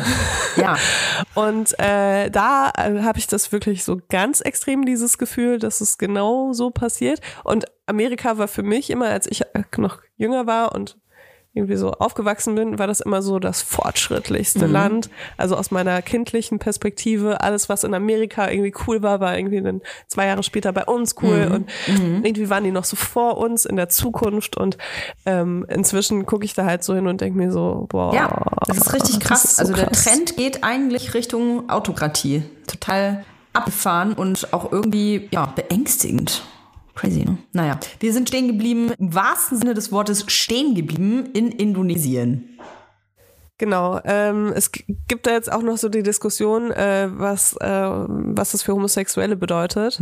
Ja. 0.55 0.77
Und 1.35 1.77
äh, 1.79 2.29
da 2.29 2.71
äh, 2.77 3.01
habe 3.01 3.19
ich 3.19 3.27
das 3.27 3.51
wirklich 3.51 3.83
so 3.83 3.99
ganz 4.09 4.41
extrem, 4.41 4.85
dieses 4.85 5.17
Gefühl, 5.17 5.59
dass 5.59 5.81
es 5.81 5.97
genau 5.97 6.53
so 6.53 6.71
passiert. 6.71 7.21
Und 7.43 7.65
Amerika 7.85 8.37
war 8.37 8.47
für 8.47 8.63
mich 8.63 8.89
immer, 8.89 9.07
als 9.07 9.27
ich 9.27 9.43
noch 9.77 9.99
jünger 10.17 10.47
war 10.47 10.73
und 10.73 10.97
irgendwie 11.53 11.75
so 11.75 11.91
aufgewachsen 11.91 12.55
bin, 12.55 12.79
war 12.79 12.87
das 12.87 13.01
immer 13.01 13.21
so 13.21 13.37
das 13.37 13.61
fortschrittlichste 13.61 14.67
Mhm. 14.67 14.71
Land. 14.71 15.09
Also 15.35 15.57
aus 15.57 15.69
meiner 15.69 16.01
kindlichen 16.01 16.59
Perspektive, 16.59 17.41
alles, 17.41 17.67
was 17.67 17.83
in 17.83 17.93
Amerika 17.93 18.49
irgendwie 18.49 18.73
cool 18.87 19.01
war, 19.03 19.19
war 19.19 19.37
irgendwie 19.37 19.61
dann 19.61 19.81
zwei 20.07 20.27
Jahre 20.27 20.43
später 20.43 20.71
bei 20.71 20.85
uns 20.85 21.15
cool. 21.21 21.47
Mhm. 21.47 21.53
Und 21.53 21.69
irgendwie 22.25 22.49
waren 22.49 22.63
die 22.63 22.71
noch 22.71 22.85
so 22.85 22.95
vor 22.95 23.37
uns 23.37 23.65
in 23.65 23.75
der 23.75 23.89
Zukunft. 23.89 24.55
Und 24.55 24.77
ähm, 25.25 25.65
inzwischen 25.67 26.25
gucke 26.25 26.45
ich 26.45 26.53
da 26.53 26.63
halt 26.63 26.85
so 26.85 26.95
hin 26.95 27.07
und 27.07 27.19
denke 27.19 27.37
mir 27.37 27.51
so, 27.51 27.85
boah. 27.89 28.13
Ja, 28.13 28.45
das 28.67 28.77
ist 28.77 28.93
richtig 28.93 29.19
krass. 29.19 29.43
ist 29.43 29.55
so 29.57 29.61
also 29.63 29.73
der 29.73 29.87
krass. 29.87 30.05
Trend 30.05 30.37
geht 30.37 30.63
eigentlich 30.63 31.13
Richtung 31.13 31.69
Autokratie. 31.69 32.43
Total 32.67 33.25
abgefahren 33.51 34.13
und 34.13 34.53
auch 34.53 34.71
irgendwie 34.71 35.27
ja, 35.31 35.47
beängstigend. 35.47 36.43
Crazy, 36.95 37.23
ne? 37.23 37.37
Naja, 37.53 37.79
wir 37.99 38.13
sind 38.13 38.27
stehen 38.27 38.47
geblieben, 38.47 38.91
im 38.97 39.13
wahrsten 39.13 39.57
Sinne 39.57 39.73
des 39.73 39.91
Wortes 39.91 40.25
stehen 40.27 40.75
geblieben 40.75 41.29
in 41.33 41.51
Indonesien. 41.51 42.59
Genau. 43.61 43.99
Ähm, 44.05 44.51
es 44.55 44.71
gibt 44.71 45.27
da 45.27 45.31
jetzt 45.31 45.51
auch 45.51 45.61
noch 45.61 45.77
so 45.77 45.87
die 45.87 46.01
Diskussion, 46.01 46.71
äh, 46.71 47.09
was, 47.11 47.55
äh, 47.57 47.67
was 47.67 48.53
das 48.53 48.63
für 48.63 48.73
Homosexuelle 48.73 49.35
bedeutet. 49.35 49.99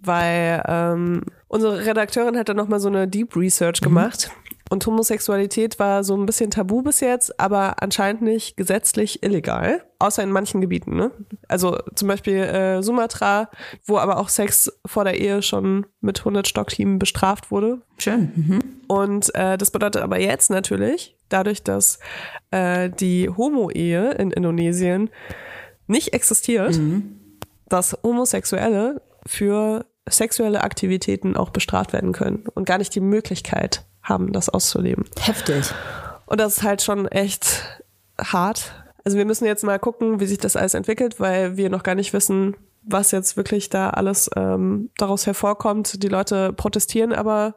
Weil 0.00 0.62
ähm, 0.66 1.22
unsere 1.48 1.84
Redakteurin 1.84 2.38
hat 2.38 2.48
da 2.48 2.54
noch 2.54 2.68
mal 2.68 2.80
so 2.80 2.88
eine 2.88 3.06
Deep 3.06 3.36
Research 3.36 3.82
gemacht. 3.82 4.30
Und 4.70 4.86
Homosexualität 4.86 5.78
war 5.78 6.04
so 6.04 6.16
ein 6.16 6.24
bisschen 6.24 6.50
tabu 6.50 6.82
bis 6.82 7.00
jetzt, 7.00 7.38
aber 7.38 7.82
anscheinend 7.82 8.22
nicht 8.22 8.56
gesetzlich 8.56 9.22
illegal, 9.22 9.84
außer 9.98 10.22
in 10.22 10.30
manchen 10.30 10.60
Gebieten. 10.62 10.96
Ne? 10.96 11.10
Also 11.48 11.78
zum 11.94 12.08
Beispiel 12.08 12.38
äh, 12.38 12.82
Sumatra, 12.82 13.50
wo 13.84 13.98
aber 13.98 14.18
auch 14.18 14.30
Sex 14.30 14.72
vor 14.86 15.04
der 15.04 15.20
Ehe 15.20 15.42
schon 15.42 15.86
mit 16.00 16.20
100 16.20 16.48
Stockhieben 16.48 16.98
bestraft 16.98 17.50
wurde. 17.50 17.82
Schön. 17.98 18.32
Mhm. 18.34 18.58
Und 18.88 19.34
äh, 19.34 19.58
das 19.58 19.70
bedeutet 19.70 20.02
aber 20.02 20.18
jetzt 20.18 20.48
natürlich, 20.50 21.16
dadurch, 21.28 21.62
dass 21.62 21.98
äh, 22.50 22.88
die 22.88 23.28
Homo-Ehe 23.28 24.12
in 24.12 24.30
Indonesien 24.30 25.10
nicht 25.86 26.14
existiert, 26.14 26.78
Mhm. 26.78 27.20
dass 27.68 27.98
Homosexuelle 28.02 29.02
für 29.26 29.84
sexuelle 30.08 30.62
Aktivitäten 30.62 31.36
auch 31.36 31.50
bestraft 31.50 31.92
werden 31.92 32.12
können 32.12 32.44
und 32.54 32.66
gar 32.66 32.78
nicht 32.78 32.94
die 32.94 33.00
Möglichkeit 33.00 33.84
haben, 34.04 34.32
das 34.32 34.48
auszuleben. 34.48 35.04
Heftig. 35.18 35.72
Und 36.26 36.40
das 36.40 36.58
ist 36.58 36.62
halt 36.62 36.82
schon 36.82 37.08
echt 37.08 37.82
hart. 38.18 38.72
Also 39.04 39.18
wir 39.18 39.24
müssen 39.24 39.44
jetzt 39.44 39.64
mal 39.64 39.78
gucken, 39.78 40.20
wie 40.20 40.26
sich 40.26 40.38
das 40.38 40.56
alles 40.56 40.74
entwickelt, 40.74 41.20
weil 41.20 41.56
wir 41.56 41.68
noch 41.68 41.82
gar 41.82 41.94
nicht 41.94 42.12
wissen, 42.12 42.56
was 42.82 43.10
jetzt 43.10 43.36
wirklich 43.36 43.70
da 43.70 43.90
alles 43.90 44.30
ähm, 44.36 44.90
daraus 44.96 45.26
hervorkommt. 45.26 46.02
Die 46.02 46.08
Leute 46.08 46.52
protestieren 46.52 47.12
aber 47.12 47.56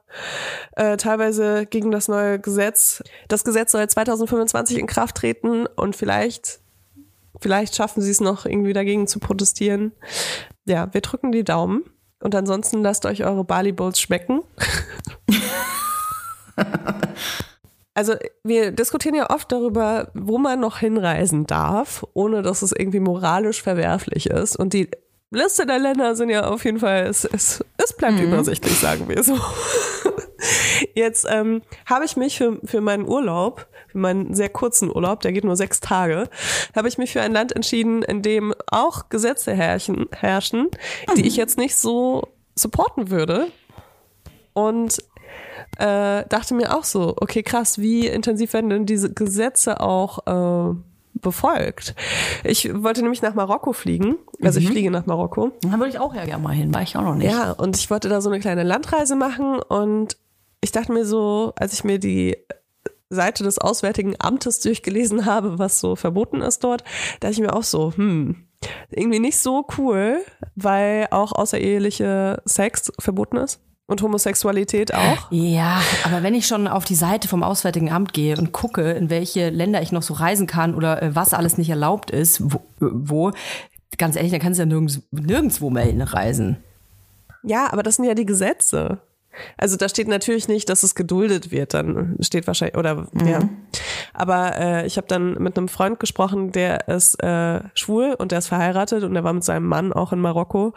äh, 0.76 0.98
teilweise 0.98 1.66
gegen 1.66 1.91
das 1.91 2.08
neue 2.08 2.39
Gesetz. 2.39 3.04
Das 3.28 3.43
Gesetz 3.43 3.72
soll 3.74 3.88
2025 3.88 4.78
in 4.78 4.88
Kraft 4.88 5.18
treten 5.18 5.66
und 5.66 5.95
vielleicht, 5.95 6.60
vielleicht 7.39 7.76
schaffen 7.76 8.02
sie 8.02 8.12
es 8.12 8.22
noch 8.22 8.45
irgendwie 8.45 8.74
dagegen 8.74 9.08
zu 9.08 9.20
protestieren. 9.20 9.91
Ja, 10.66 10.93
wir 10.93 11.02
drücken 11.02 11.32
die 11.32 11.43
Daumen. 11.43 11.84
Und 12.20 12.34
ansonsten 12.34 12.82
lasst 12.82 13.06
euch 13.06 13.24
eure 13.24 13.43
Bali 13.43 13.72
Bowls 13.72 14.02
schmecken. 14.02 14.41
Also 17.97 18.14
wir 18.43 18.72
diskutieren 18.74 19.16
ja 19.16 19.32
oft 19.32 19.51
darüber, 19.51 20.12
wo 20.14 20.38
man 20.38 20.60
noch 20.60 20.78
hinreisen 20.78 21.47
darf, 21.47 22.05
ohne 22.14 22.43
dass 22.43 22.62
es 22.62 22.72
irgendwie 22.72 22.99
moralisch 22.99 23.64
verwerflich 23.64 24.28
ist. 24.28 24.55
Und 24.55 24.74
die 24.74 24.91
Liste 25.32 25.66
der 25.66 25.80
Länder 25.80 26.16
sind 26.16 26.30
ja 26.30 26.47
auf 26.47 26.64
jeden 26.64 26.78
Fall, 26.78 27.08
es, 27.08 27.26
es, 27.26 27.66
es 27.78 27.97
bleibt 27.97 28.20
übersichtlich, 28.20 28.78
sagen 28.78 29.10
wir 29.10 29.24
so. 29.24 29.39
Jetzt 30.93 31.26
ähm, 31.28 31.64
habe 31.88 32.05
ich 32.05 32.16
mich 32.16 32.38
für, 32.38 32.60
für 32.64 32.82
meinen 32.82 33.08
Urlaub, 33.08 33.68
für 33.88 33.97
meinen 33.97 34.36
sehr 34.36 34.49
kurzen 34.49 34.89
Urlaub, 34.95 35.22
der 35.22 35.34
geht 35.34 35.43
nur 35.43 35.55
sechs 35.55 35.80
Tage, 35.80 36.30
habe 36.76 36.88
ich 36.88 36.99
mich 36.99 37.12
für 37.12 37.22
ein 37.22 37.34
Land 37.34 37.55
entschieden, 37.55 38.03
in 38.03 38.22
dem 38.22 38.53
auch 38.68 39.10
Gesetze 39.10 39.53
herrschen, 39.53 40.08
herrschen 40.12 40.70
die 41.16 41.26
ich 41.26 41.36
jetzt 41.36 41.58
nicht 41.58 41.76
so 41.76 42.28
supporten 42.55 43.10
würde. 43.10 43.47
Und 44.53 44.99
äh, 45.78 46.26
dachte 46.28 46.53
mir 46.53 46.76
auch 46.78 46.84
so, 46.84 47.16
okay, 47.20 47.43
krass, 47.43 47.80
wie 47.80 48.08
intensiv 48.08 48.53
werden 48.53 48.70
denn 48.70 48.86
diese 48.86 49.14
Gesetze 49.14 49.80
auch 49.80 50.26
äh, 50.28 50.76
befolgt? 51.14 51.95
Ich 52.43 52.72
wollte 52.74 53.01
nämlich 53.01 53.22
nach 53.22 53.34
Marokko 53.34 53.74
fliegen. 53.74 54.16
Also 54.41 54.60
ich 54.60 54.68
fliege 54.68 54.91
nach 54.91 55.05
Marokko. 55.05 55.51
Da 55.62 55.74
würde 55.74 55.89
ich 55.89 55.99
auch 55.99 56.14
ja 56.14 56.26
gerne 56.26 56.43
mal 56.43 56.53
hin, 56.53 56.74
war 56.74 56.82
ich 56.82 56.95
auch 56.95 57.01
noch 57.01 57.16
nicht. 57.16 57.32
Ja, 57.32 57.51
und 57.51 57.76
ich 57.76 57.89
wollte 57.89 58.10
da 58.10 58.22
so 58.22 58.30
eine 58.30 58.39
kleine 58.39 58.64
Landreise 58.64 59.16
machen 59.16 59.60
und 59.60 60.18
ich 60.62 60.72
dachte 60.72 60.91
mir 60.91 61.05
so, 61.05 61.53
als 61.55 61.74
ich 61.74 61.84
mir 61.84 61.99
die 61.99 62.38
Seite 63.10 63.43
des 63.43 63.58
Auswärtigen 63.58 64.16
Amtes 64.20 64.60
durchgelesen 64.60 65.26
habe, 65.26 65.60
was 65.60 65.80
so 65.80 65.95
verboten 65.95 66.41
ist 66.41 66.64
dort, 66.64 66.84
dachte 67.20 67.34
ich 67.34 67.39
mir 67.39 67.55
auch 67.55 67.64
so, 67.64 67.93
hm, 67.95 68.47
irgendwie 68.89 69.20
nicht 69.20 69.38
so 69.38 69.66
cool, 69.78 70.20
weil 70.55 71.08
auch 71.12 71.32
außereheliche 71.32 72.41
Sex 72.45 72.91
verboten 72.99 73.38
ist 73.38 73.62
und 73.88 74.02
Homosexualität 74.02 74.94
auch. 74.94 75.32
Ja, 75.32 75.82
aber 76.04 76.22
wenn 76.22 76.36
ich 76.36 76.46
schon 76.46 76.68
auf 76.68 76.86
die 76.86 76.96
Seite 76.96 77.28
vom 77.28 77.42
Auswärtigen 77.42 77.92
Amt 77.92 78.14
gehe 78.14 78.38
und 78.38 78.52
gucke, 78.52 78.92
in 78.92 79.10
welche 79.10 79.50
Länder 79.50 79.82
ich 79.82 79.92
noch 79.92 80.04
so 80.04 80.14
reisen 80.14 80.46
kann 80.46 80.76
oder 80.76 81.02
äh, 81.02 81.16
was 81.16 81.34
alles 81.34 81.58
nicht 81.58 81.70
erlaubt 81.70 82.12
ist, 82.12 82.42
wo, 82.42 82.58
äh, 82.86 82.90
wo 82.92 83.32
ganz 83.98 84.16
ehrlich, 84.16 84.32
dann 84.32 84.42
kannst 84.42 84.60
du 84.60 84.64
ja 84.64 84.68
nirgends, 84.68 85.02
nirgendwo 85.12 85.70
mehr 85.70 85.86
hinreisen. 85.86 86.58
Ja, 87.44 87.72
aber 87.72 87.82
das 87.82 87.96
sind 87.96 88.06
ja 88.06 88.14
die 88.14 88.26
Gesetze. 88.26 89.00
Also 89.56 89.78
da 89.78 89.88
steht 89.88 90.08
natürlich 90.08 90.48
nicht, 90.48 90.68
dass 90.68 90.84
es 90.84 90.96
geduldet 90.96 91.52
wird, 91.52 91.74
dann 91.74 92.18
steht 92.22 92.48
wahrscheinlich, 92.48 92.78
oder 92.78 93.08
ja. 93.24 93.48
Aber 94.14 94.58
äh, 94.58 94.88
ich 94.88 94.98
habe 94.98 95.08
dann 95.08 95.34
mit 95.34 95.58
einem 95.58 95.68
Freund 95.68 96.00
gesprochen, 96.00 96.52
der 96.52 96.88
ist 96.88 97.22
äh, 97.24 97.62
schwul 97.76 98.16
und 98.18 98.32
der 98.32 98.40
ist 98.40 98.48
verheiratet 98.48 99.04
und 99.04 99.14
der 99.14 99.24
war 99.24 99.34
mit 99.34 99.44
seinem 99.44 99.68
Mann 99.68 99.94
auch 99.94 100.12
in 100.12 100.20
Marokko. 100.20 100.74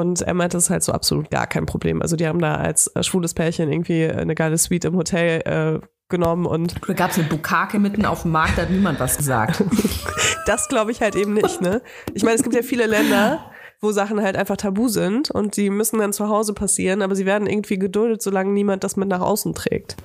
Und 0.00 0.22
er 0.22 0.34
meinte, 0.34 0.56
das 0.56 0.64
ist 0.64 0.70
halt 0.70 0.82
so 0.82 0.92
absolut 0.92 1.30
gar 1.30 1.46
kein 1.46 1.66
Problem. 1.66 2.02
Also 2.02 2.16
die 2.16 2.26
haben 2.26 2.40
da 2.40 2.56
als 2.56 2.88
äh, 2.88 3.02
schwules 3.02 3.34
Pärchen 3.34 3.70
irgendwie 3.70 4.06
eine 4.06 4.34
geile 4.34 4.58
Suite 4.58 4.86
im 4.86 4.96
Hotel 4.96 5.42
äh, 5.44 5.86
genommen 6.08 6.44
und 6.44 6.74
Da 6.86 6.92
gab 6.92 7.12
es 7.12 7.18
eine 7.18 7.28
Bukake 7.28 7.78
mitten 7.78 8.04
auf 8.04 8.22
dem 8.22 8.32
Markt, 8.32 8.58
da 8.58 8.62
hat 8.62 8.70
niemand 8.70 8.98
was 8.98 9.16
gesagt. 9.16 9.62
das 10.46 10.68
glaube 10.68 10.90
ich 10.90 11.00
halt 11.00 11.14
eben 11.14 11.34
nicht, 11.34 11.60
ne? 11.60 11.82
Ich 12.14 12.24
meine, 12.24 12.34
es 12.34 12.42
gibt 12.42 12.56
ja 12.56 12.62
viele 12.62 12.86
Länder, 12.86 13.50
wo 13.80 13.92
Sachen 13.92 14.20
halt 14.20 14.36
einfach 14.36 14.56
tabu 14.56 14.88
sind 14.88 15.30
und 15.30 15.56
die 15.56 15.70
müssen 15.70 16.00
dann 16.00 16.12
zu 16.12 16.28
Hause 16.28 16.52
passieren, 16.52 17.00
aber 17.00 17.14
sie 17.14 17.26
werden 17.26 17.46
irgendwie 17.46 17.78
geduldet, 17.78 18.22
solange 18.22 18.50
niemand 18.50 18.82
das 18.82 18.96
mit 18.96 19.08
nach 19.08 19.20
außen 19.20 19.54
trägt. 19.54 19.96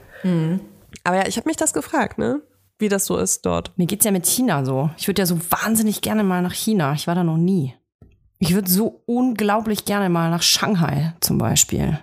Aber 1.04 1.18
ja, 1.18 1.28
ich 1.28 1.38
habe 1.38 1.50
mich 1.50 1.58
das 1.58 1.74
gefragt, 1.74 2.18
ne? 2.18 2.42
Wie 2.78 2.90
das 2.90 3.06
so 3.06 3.18
ist 3.18 3.46
dort. 3.46 3.72
Mir 3.78 3.88
geht's 3.88 4.06
ja 4.06 4.12
mit 4.12 4.26
China 4.26 4.66
so. 4.66 4.90
Ich 4.98 5.08
würde 5.08 5.22
ja 5.22 5.26
so 5.26 5.38
wahnsinnig 5.50 6.02
gerne 6.02 6.24
mal 6.24 6.42
nach 6.42 6.54
China. 6.54 6.94
Ich 6.94 7.08
war 7.08 7.16
da 7.16 7.24
noch 7.24 7.38
nie. 7.38 7.74
Ich 8.40 8.54
würde 8.54 8.70
so 8.70 9.02
unglaublich 9.06 9.86
gerne 9.86 10.10
mal 10.10 10.30
nach 10.30 10.42
Shanghai 10.42 11.14
zum 11.22 11.38
Beispiel. 11.38 12.00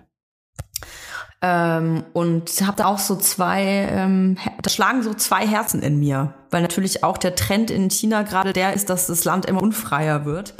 ähm, 1.42 2.04
und 2.12 2.50
habe 2.62 2.76
da 2.76 2.86
auch 2.86 2.98
so 2.98 3.16
zwei, 3.16 3.62
ähm, 3.90 4.38
da 4.62 4.70
schlagen 4.70 5.02
so 5.02 5.12
zwei 5.14 5.46
Herzen 5.46 5.82
in 5.82 5.98
mir, 5.98 6.34
weil 6.50 6.62
natürlich 6.62 7.02
auch 7.02 7.18
der 7.18 7.34
Trend 7.34 7.70
in 7.70 7.90
China 7.90 8.22
gerade 8.22 8.52
der 8.52 8.74
ist, 8.74 8.90
dass 8.90 9.08
das 9.08 9.24
Land 9.24 9.46
immer 9.46 9.62
unfreier 9.62 10.24
wird. 10.24 10.54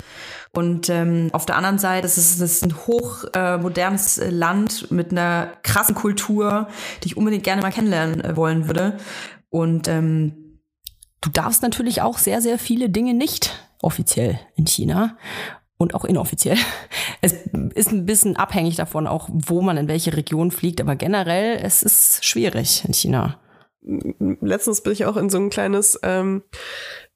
Und 0.55 0.91
ähm, 0.91 1.31
auf 1.33 1.47
der 1.47 1.57
anderen 1.57 1.79
Seite 1.79 2.07
ist 2.07 2.18
es 2.18 2.39
es 2.39 2.41
ist 2.41 2.64
ein 2.64 2.77
hoch 2.87 3.25
äh, 3.35 3.57
äh, 3.57 4.31
Land 4.31 4.91
mit 4.91 5.11
einer 5.11 5.53
krassen 5.62 5.95
Kultur, 5.95 6.68
die 7.03 7.09
ich 7.09 7.16
unbedingt 7.16 7.45
gerne 7.45 7.62
mal 7.62 7.73
kennenlernen 7.73 8.23
äh, 8.23 8.37
wollen 8.37 8.66
würde. 8.66 8.99
Und 9.49 9.89
ähm, 9.89 10.43
Du 11.23 11.31
darfst 11.31 11.62
natürlich 11.62 12.03
auch 12.03 12.18
sehr, 12.18 12.43
sehr 12.43 12.59
viele 12.59 12.91
Dinge 12.91 13.14
nicht 13.14 13.68
offiziell 13.81 14.39
in 14.57 14.66
China 14.66 15.16
und 15.79 15.95
auch 15.95 16.05
inoffiziell. 16.05 16.57
Es 17.25 17.35
ist 17.75 17.93
ein 17.93 18.05
bisschen 18.05 18.35
abhängig 18.35 18.75
davon, 18.75 19.07
auch 19.07 19.29
wo 19.31 19.62
man 19.62 19.77
in 19.77 19.87
welche 19.87 20.16
Region 20.16 20.51
fliegt, 20.51 20.81
aber 20.81 20.97
generell 20.97 21.57
es 21.62 21.85
ist 21.85 22.25
schwierig 22.25 22.85
in 22.85 22.95
China. 22.95 23.39
Letztens 24.41 24.81
bin 24.83 24.93
ich 24.93 25.05
auch 25.05 25.16
in 25.16 25.31
so 25.31 25.39
ein 25.39 25.49
kleines 25.49 25.99
ähm, 26.03 26.43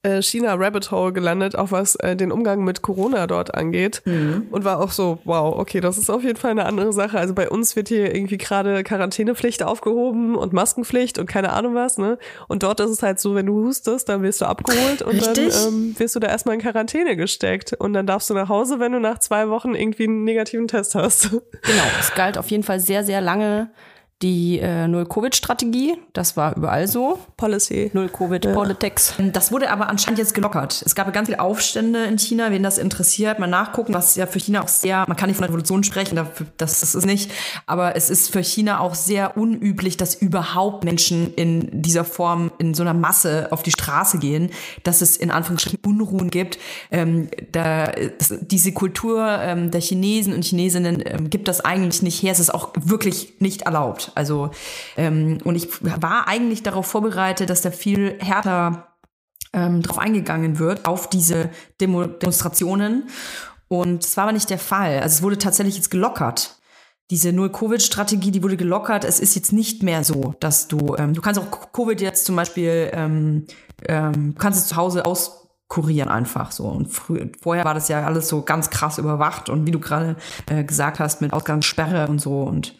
äh, 0.06 0.22
China-Rabbit 0.22 0.90
Hole 0.90 1.12
gelandet, 1.12 1.56
auch 1.56 1.70
was 1.72 1.96
äh, 1.96 2.14
den 2.16 2.30
Umgang 2.30 2.62
mit 2.64 2.82
Corona 2.82 3.26
dort 3.26 3.54
angeht. 3.54 4.02
Und 4.50 4.64
war 4.64 4.80
auch 4.80 4.92
so, 4.92 5.18
wow, 5.24 5.58
okay, 5.58 5.80
das 5.80 5.98
ist 5.98 6.10
auf 6.10 6.22
jeden 6.22 6.36
Fall 6.36 6.52
eine 6.52 6.64
andere 6.64 6.92
Sache. 6.92 7.18
Also 7.18 7.34
bei 7.34 7.48
uns 7.48 7.74
wird 7.76 7.88
hier 7.88 8.14
irgendwie 8.14 8.38
gerade 8.38 8.84
Quarantänepflicht 8.84 9.62
aufgehoben 9.62 10.36
und 10.36 10.52
Maskenpflicht 10.52 11.18
und 11.18 11.26
keine 11.26 11.52
Ahnung 11.52 11.74
was, 11.74 11.98
ne? 11.98 12.18
Und 12.48 12.62
dort 12.62 12.80
ist 12.80 12.90
es 12.90 13.02
halt 13.02 13.18
so, 13.18 13.34
wenn 13.34 13.46
du 13.46 13.64
hustest, 13.64 14.08
dann 14.08 14.22
wirst 14.22 14.40
du 14.40 14.46
abgeholt 14.46 15.02
und 15.02 15.14
Richtig. 15.14 15.52
dann 15.52 15.72
ähm, 15.72 15.94
wirst 15.98 16.14
du 16.14 16.20
da 16.20 16.28
erstmal 16.28 16.54
in 16.54 16.60
Quarantäne 16.60 17.16
gesteckt. 17.16 17.72
Und 17.72 17.92
dann 17.92 18.06
darfst 18.06 18.30
du 18.30 18.34
nach 18.34 18.48
Hause, 18.48 18.78
wenn 18.78 18.92
du 18.92 19.00
nach 19.00 19.18
zwei 19.18 19.48
Wochen 19.48 19.74
irgendwie 19.74 20.04
einen 20.04 20.24
negativen 20.24 20.68
Test 20.68 20.94
hast. 20.94 21.30
Genau, 21.30 21.82
es 21.98 22.14
galt 22.14 22.38
auf 22.38 22.50
jeden 22.50 22.62
Fall 22.62 22.80
sehr, 22.80 23.02
sehr 23.02 23.20
lange 23.20 23.70
die 24.22 24.58
äh, 24.60 24.88
Null-Covid-Strategie. 24.88 25.98
Das 26.14 26.38
war 26.38 26.56
überall 26.56 26.88
so. 26.88 27.18
Policy. 27.36 27.90
Null-Covid-Politics. 27.92 29.14
Das 29.32 29.52
wurde 29.52 29.70
aber 29.70 29.90
anscheinend 29.90 30.18
jetzt 30.18 30.34
gelockert. 30.34 30.82
Es 30.86 30.94
gab 30.94 31.12
ganz 31.12 31.28
viele 31.28 31.40
Aufstände 31.40 32.04
in 32.04 32.18
China, 32.18 32.50
wen 32.50 32.62
das 32.62 32.78
interessiert, 32.78 33.38
mal 33.38 33.46
nachgucken, 33.46 33.92
was 33.92 34.16
ja 34.16 34.26
für 34.26 34.38
China 34.38 34.62
auch 34.62 34.68
sehr, 34.68 35.04
man 35.06 35.16
kann 35.18 35.28
nicht 35.28 35.36
von 35.36 35.44
einer 35.44 35.50
Revolution 35.50 35.84
sprechen, 35.84 36.16
dafür- 36.16 36.46
das 36.56 36.82
ist 36.82 36.94
es 36.94 37.04
nicht, 37.04 37.30
aber 37.66 37.94
es 37.94 38.08
ist 38.08 38.32
für 38.32 38.42
China 38.42 38.80
auch 38.80 38.94
sehr 38.94 39.36
unüblich, 39.36 39.98
dass 39.98 40.14
überhaupt 40.14 40.84
Menschen 40.84 41.34
in 41.34 41.82
dieser 41.82 42.04
Form, 42.04 42.50
in 42.58 42.72
so 42.72 42.82
einer 42.82 42.94
Masse 42.94 43.48
auf 43.50 43.62
die 43.62 43.70
Straße 43.70 44.18
gehen, 44.18 44.50
dass 44.82 45.02
es 45.02 45.18
in 45.18 45.30
Anführungsstrichen 45.30 45.80
Unruhen 45.84 46.30
gibt. 46.30 46.58
Ähm, 46.90 47.28
da, 47.52 47.92
das, 48.18 48.34
diese 48.40 48.72
Kultur 48.72 49.26
ähm, 49.42 49.70
der 49.70 49.82
Chinesen 49.82 50.32
und 50.32 50.44
Chinesinnen 50.44 51.02
ähm, 51.04 51.28
gibt 51.28 51.48
das 51.48 51.60
eigentlich 51.60 52.00
nicht 52.00 52.22
her. 52.22 52.32
Es 52.32 52.40
ist 52.40 52.54
auch 52.54 52.72
wirklich 52.76 53.34
nicht 53.40 53.62
erlaubt. 53.62 54.05
Also, 54.14 54.50
ähm, 54.96 55.38
und 55.44 55.54
ich 55.56 55.68
war 55.82 56.28
eigentlich 56.28 56.62
darauf 56.62 56.86
vorbereitet, 56.86 57.50
dass 57.50 57.62
da 57.62 57.70
viel 57.70 58.18
härter 58.20 58.96
ähm, 59.52 59.82
drauf 59.82 59.98
eingegangen 59.98 60.58
wird, 60.58 60.86
auf 60.86 61.08
diese 61.08 61.50
Demo 61.80 62.06
Demonstrationen. 62.06 63.08
Und 63.68 64.04
es 64.04 64.16
war 64.16 64.24
aber 64.24 64.32
nicht 64.32 64.50
der 64.50 64.58
Fall. 64.58 65.00
Also 65.00 65.16
es 65.16 65.22
wurde 65.22 65.38
tatsächlich 65.38 65.76
jetzt 65.76 65.90
gelockert. 65.90 66.58
Diese 67.10 67.32
Null-Covid-Strategie, 67.32 68.30
die 68.30 68.42
wurde 68.42 68.56
gelockert. 68.56 69.04
Es 69.04 69.20
ist 69.20 69.34
jetzt 69.34 69.52
nicht 69.52 69.82
mehr 69.82 70.04
so, 70.04 70.34
dass 70.40 70.68
du, 70.68 70.96
ähm, 70.98 71.14
du 71.14 71.22
kannst 71.22 71.40
auch 71.40 71.72
Covid 71.72 72.00
jetzt 72.00 72.26
zum 72.26 72.36
Beispiel, 72.36 72.90
ähm, 72.92 73.46
ähm, 73.88 74.34
kannst 74.38 74.60
es 74.60 74.68
zu 74.68 74.76
Hause 74.76 75.04
auskurieren 75.04 76.08
einfach 76.08 76.50
so. 76.50 76.64
Und 76.64 76.88
früh, 76.88 77.30
vorher 77.40 77.64
war 77.64 77.74
das 77.74 77.88
ja 77.88 78.04
alles 78.04 78.28
so 78.28 78.42
ganz 78.42 78.70
krass 78.70 78.98
überwacht 78.98 79.48
und 79.48 79.66
wie 79.66 79.70
du 79.70 79.78
gerade 79.78 80.16
äh, 80.50 80.64
gesagt 80.64 80.98
hast, 80.98 81.20
mit 81.20 81.32
Ausgangssperre 81.32 82.08
und 82.08 82.20
so. 82.20 82.42
Und 82.42 82.76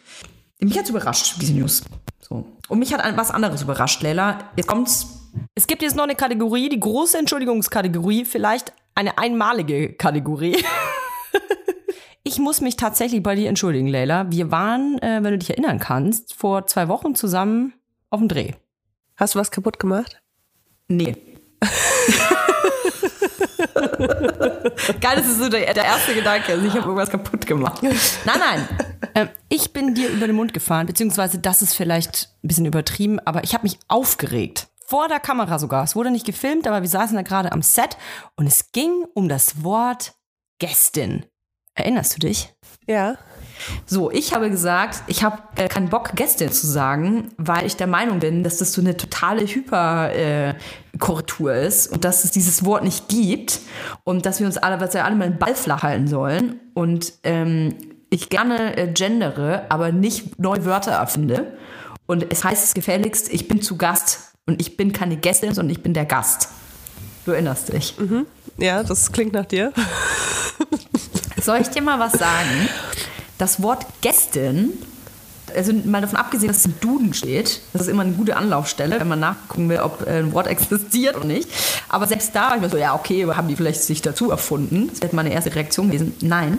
mich 0.61 0.77
hat's 0.77 0.89
überrascht, 0.89 1.35
diese 1.41 1.53
News. 1.53 1.83
So. 2.19 2.45
Und 2.67 2.79
mich 2.79 2.93
hat 2.93 3.01
ein- 3.01 3.15
was 3.17 3.31
anderes 3.31 3.61
überrascht, 3.61 4.01
Leila. 4.01 4.39
Jetzt 4.55 4.67
kommt's. 4.67 5.07
Es 5.55 5.67
gibt 5.67 5.81
jetzt 5.81 5.95
noch 5.95 6.03
eine 6.05 6.15
Kategorie, 6.15 6.67
die 6.69 6.79
große 6.79 7.17
Entschuldigungskategorie, 7.17 8.25
vielleicht 8.25 8.73
eine 8.95 9.17
einmalige 9.17 9.93
Kategorie. 9.93 10.57
Ich 12.23 12.39
muss 12.39 12.59
mich 12.59 12.75
tatsächlich 12.75 13.23
bei 13.23 13.35
dir 13.35 13.47
entschuldigen, 13.47 13.87
Leila. 13.87 14.29
Wir 14.29 14.51
waren, 14.51 14.99
äh, 15.01 15.19
wenn 15.23 15.31
du 15.31 15.37
dich 15.37 15.49
erinnern 15.49 15.79
kannst, 15.79 16.33
vor 16.33 16.67
zwei 16.67 16.89
Wochen 16.89 17.15
zusammen 17.15 17.73
auf 18.09 18.19
dem 18.19 18.27
Dreh. 18.27 18.51
Hast 19.15 19.33
du 19.35 19.39
was 19.39 19.49
kaputt 19.49 19.79
gemacht? 19.79 20.21
Nee. 20.89 21.15
Geil, 25.01 25.15
das 25.15 25.27
ist 25.27 25.39
so 25.39 25.49
der, 25.49 25.73
der 25.73 25.85
erste 25.85 26.13
Gedanke. 26.13 26.53
Also 26.53 26.65
ich 26.65 26.73
habe 26.73 26.81
irgendwas 26.81 27.09
kaputt 27.09 27.45
gemacht. 27.45 27.81
Nein, 27.81 28.39
nein. 28.39 28.67
Ähm, 29.15 29.29
ich 29.49 29.73
bin 29.73 29.95
dir 29.95 30.09
über 30.09 30.27
den 30.27 30.35
Mund 30.35 30.53
gefahren, 30.53 30.85
beziehungsweise 30.85 31.39
das 31.39 31.61
ist 31.61 31.73
vielleicht 31.73 32.29
ein 32.43 32.47
bisschen 32.47 32.65
übertrieben, 32.65 33.19
aber 33.19 33.43
ich 33.43 33.53
habe 33.53 33.63
mich 33.63 33.79
aufgeregt. 33.87 34.67
Vor 34.85 35.07
der 35.07 35.19
Kamera 35.19 35.59
sogar. 35.59 35.83
Es 35.83 35.95
wurde 35.95 36.11
nicht 36.11 36.25
gefilmt, 36.25 36.67
aber 36.67 36.81
wir 36.81 36.89
saßen 36.89 37.15
da 37.15 37.21
gerade 37.21 37.51
am 37.51 37.61
Set 37.61 37.97
und 38.35 38.47
es 38.47 38.71
ging 38.71 39.05
um 39.13 39.27
das 39.27 39.63
Wort 39.63 40.13
Gästin. 40.59 41.25
Erinnerst 41.75 42.15
du 42.15 42.19
dich? 42.19 42.53
Ja. 42.87 43.17
So, 43.85 44.11
ich 44.11 44.33
habe 44.33 44.49
gesagt, 44.49 45.03
ich 45.07 45.23
habe 45.23 45.37
äh, 45.55 45.67
keinen 45.67 45.89
Bock, 45.89 46.11
Gästin 46.15 46.51
zu 46.51 46.67
sagen, 46.67 47.29
weil 47.37 47.65
ich 47.65 47.75
der 47.75 47.87
Meinung 47.87 48.19
bin, 48.19 48.43
dass 48.43 48.57
das 48.57 48.73
so 48.73 48.81
eine 48.81 48.97
totale 48.97 49.45
Hyperkorrektur 49.45 51.53
ist 51.53 51.87
und 51.87 52.03
dass 52.03 52.23
es 52.23 52.31
dieses 52.31 52.65
Wort 52.65 52.83
nicht 52.83 53.07
gibt 53.07 53.59
und 54.03 54.25
dass 54.25 54.39
wir 54.39 54.47
uns 54.47 54.57
alle, 54.57 54.79
was 54.79 54.93
wir 54.93 55.05
alle 55.05 55.15
mal 55.15 55.29
den 55.29 55.39
Ball 55.39 55.55
flach 55.55 55.83
halten 55.83 56.07
sollen 56.07 56.59
und 56.73 57.13
ähm, 57.23 57.75
ich 58.09 58.29
gerne 58.29 58.77
äh, 58.77 58.87
gendere, 58.87 59.65
aber 59.69 59.91
nicht 59.91 60.39
neue 60.39 60.65
Wörter 60.65 60.91
erfinde. 60.91 61.57
Und 62.05 62.31
es 62.31 62.43
heißt 62.43 62.73
gefälligst, 62.73 63.33
ich 63.33 63.47
bin 63.47 63.61
zu 63.61 63.77
Gast 63.77 64.33
und 64.45 64.61
ich 64.61 64.77
bin 64.77 64.93
keine 64.93 65.17
Gästin, 65.17 65.53
sondern 65.53 65.71
ich 65.71 65.83
bin 65.83 65.93
der 65.93 66.05
Gast. 66.05 66.49
Du 67.25 67.31
erinnerst 67.31 67.73
dich. 67.73 67.95
Ja, 68.57 68.83
das 68.83 69.11
klingt 69.11 69.33
nach 69.33 69.45
dir. 69.45 69.73
Soll 71.41 71.59
ich 71.59 71.67
dir 71.67 71.81
mal 71.81 71.99
was 71.99 72.13
sagen? 72.13 72.69
Das 73.37 73.61
Wort 73.61 73.85
Gästin, 74.01 74.73
also 75.55 75.71
mal 75.73 76.01
davon 76.01 76.17
abgesehen, 76.17 76.47
dass 76.47 76.57
es 76.57 76.65
im 76.65 76.79
Duden 76.79 77.13
steht, 77.13 77.61
das 77.73 77.83
ist 77.83 77.87
immer 77.87 78.01
eine 78.01 78.13
gute 78.13 78.35
Anlaufstelle, 78.35 78.99
wenn 78.99 79.07
man 79.07 79.19
nachgucken 79.19 79.69
will, 79.69 79.79
ob 79.79 80.05
äh, 80.07 80.19
ein 80.19 80.33
Wort 80.33 80.47
existiert 80.47 81.15
oder 81.15 81.25
nicht. 81.25 81.49
Aber 81.89 82.07
selbst 82.07 82.35
da 82.35 82.49
war 82.49 82.55
ich 82.55 82.61
mir 82.61 82.69
so, 82.69 82.77
ja, 82.77 82.95
okay, 82.95 83.25
haben 83.27 83.47
die 83.47 83.55
vielleicht 83.55 83.83
sich 83.83 84.01
dazu 84.01 84.31
erfunden? 84.31 84.89
Das 84.89 85.01
wäre 85.01 85.15
meine 85.15 85.31
erste 85.31 85.53
Reaktion 85.53 85.87
gewesen. 85.87 86.15
Nein. 86.21 86.57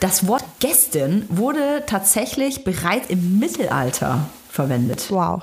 Das 0.00 0.26
Wort 0.26 0.44
Gästin 0.58 1.26
wurde 1.28 1.84
tatsächlich 1.86 2.64
bereits 2.64 3.08
im 3.08 3.38
Mittelalter 3.38 4.26
verwendet. 4.50 5.06
Wow. 5.10 5.42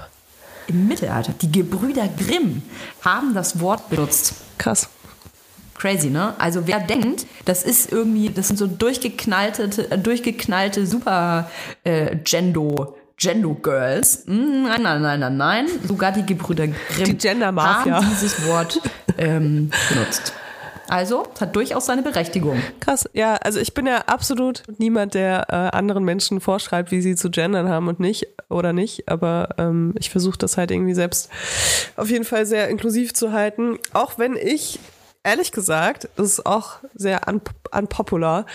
Im 0.68 0.88
Mittelalter. 0.88 1.34
Die 1.42 1.52
Gebrüder 1.52 2.10
Grimm 2.10 2.62
haben 3.02 3.34
das 3.34 3.62
Wort 3.62 3.90
benutzt. 3.90 4.34
Krass. 4.58 4.90
Crazy, 5.80 6.10
ne? 6.10 6.36
Also 6.38 6.68
wer 6.68 6.80
denkt, 6.80 7.26
das 7.46 7.64
ist 7.64 7.92
irgendwie, 7.92 8.30
das 8.30 8.48
sind 8.50 8.58
so 8.58 8.68
durchgeknallte, 8.68 9.70
äh, 9.90 9.98
durchgeknallte 9.98 10.86
Super 10.86 11.50
äh, 11.84 12.16
Gendo. 12.24 12.96
Gendo 13.18 13.54
Girls. 13.56 14.24
Mm, 14.28 14.64
Nein, 14.64 14.82
nein, 14.82 15.02
nein, 15.02 15.20
nein, 15.20 15.38
nein. 15.38 15.66
Sogar 15.86 16.12
die 16.14 16.26
Gebrüder 16.26 16.68
Grimm 16.68 17.06
Die 17.06 17.18
Gender-Mafia. 17.18 17.96
haben 17.96 18.08
dieses 18.12 18.46
Wort 18.48 18.80
ähm, 19.18 19.72
benutzt. 19.90 20.32
Also, 20.88 21.28
es 21.36 21.42
hat 21.42 21.56
durchaus 21.56 21.86
seine 21.86 22.02
Berechtigung. 22.02 22.60
Krass. 22.80 23.08
Ja, 23.14 23.36
also 23.36 23.60
ich 23.60 23.74
bin 23.74 23.86
ja 23.86 24.04
absolut 24.08 24.64
niemand, 24.80 25.14
der 25.14 25.46
äh, 25.50 25.78
anderen 25.78 26.04
Menschen 26.04 26.40
vorschreibt, 26.42 26.92
wie 26.92 27.02
sie 27.02 27.16
zu 27.16 27.30
gendern 27.30 27.70
haben 27.70 27.88
und 27.90 28.00
nicht 28.00 28.26
oder 28.50 28.74
nicht. 28.74 29.08
Aber 29.08 29.50
ähm, 29.58 29.94
ich 30.00 30.10
versuche 30.10 30.38
das 30.40 30.58
halt 30.58 30.72
irgendwie 30.72 30.96
selbst 30.96 31.30
auf 31.96 32.10
jeden 32.10 32.26
Fall 32.26 32.46
sehr 32.48 32.70
inklusiv 32.70 33.14
zu 33.14 33.32
halten. 33.34 33.78
Auch 33.94 34.18
wenn 34.18 34.36
ich, 34.36 34.80
ehrlich 35.30 35.52
gesagt, 35.52 36.10
das 36.16 36.28
ist 36.28 36.46
auch 36.46 36.78
sehr 36.94 37.28
un 37.28 37.42
unpopular, 37.72 38.46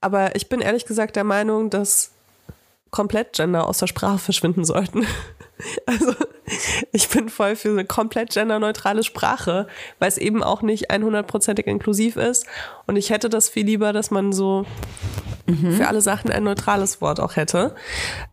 aber 0.00 0.34
ich 0.34 0.48
bin 0.48 0.60
ehrlich 0.60 0.86
gesagt 0.86 1.16
der 1.16 1.24
Meinung, 1.24 1.68
dass 1.70 2.10
komplett 2.90 3.34
Gender 3.34 3.66
aus 3.66 3.78
der 3.78 3.86
Sprache 3.86 4.18
verschwinden 4.18 4.64
sollten. 4.64 5.06
Also 5.86 6.12
ich 6.92 7.08
bin 7.08 7.30
voll 7.30 7.56
für 7.56 7.70
eine 7.70 7.86
komplett 7.86 8.34
genderneutrale 8.34 9.02
Sprache, 9.02 9.66
weil 9.98 10.08
es 10.08 10.18
eben 10.18 10.42
auch 10.42 10.60
nicht 10.60 10.90
100%ig 10.90 11.66
inklusiv 11.66 12.16
ist. 12.16 12.44
Und 12.86 12.96
ich 12.96 13.08
hätte 13.08 13.30
das 13.30 13.48
viel 13.48 13.64
lieber, 13.64 13.94
dass 13.94 14.10
man 14.10 14.34
so 14.34 14.66
für 15.46 15.88
alle 15.88 16.02
Sachen 16.02 16.30
ein 16.30 16.44
neutrales 16.44 17.00
Wort 17.00 17.20
auch 17.20 17.36
hätte. 17.36 17.74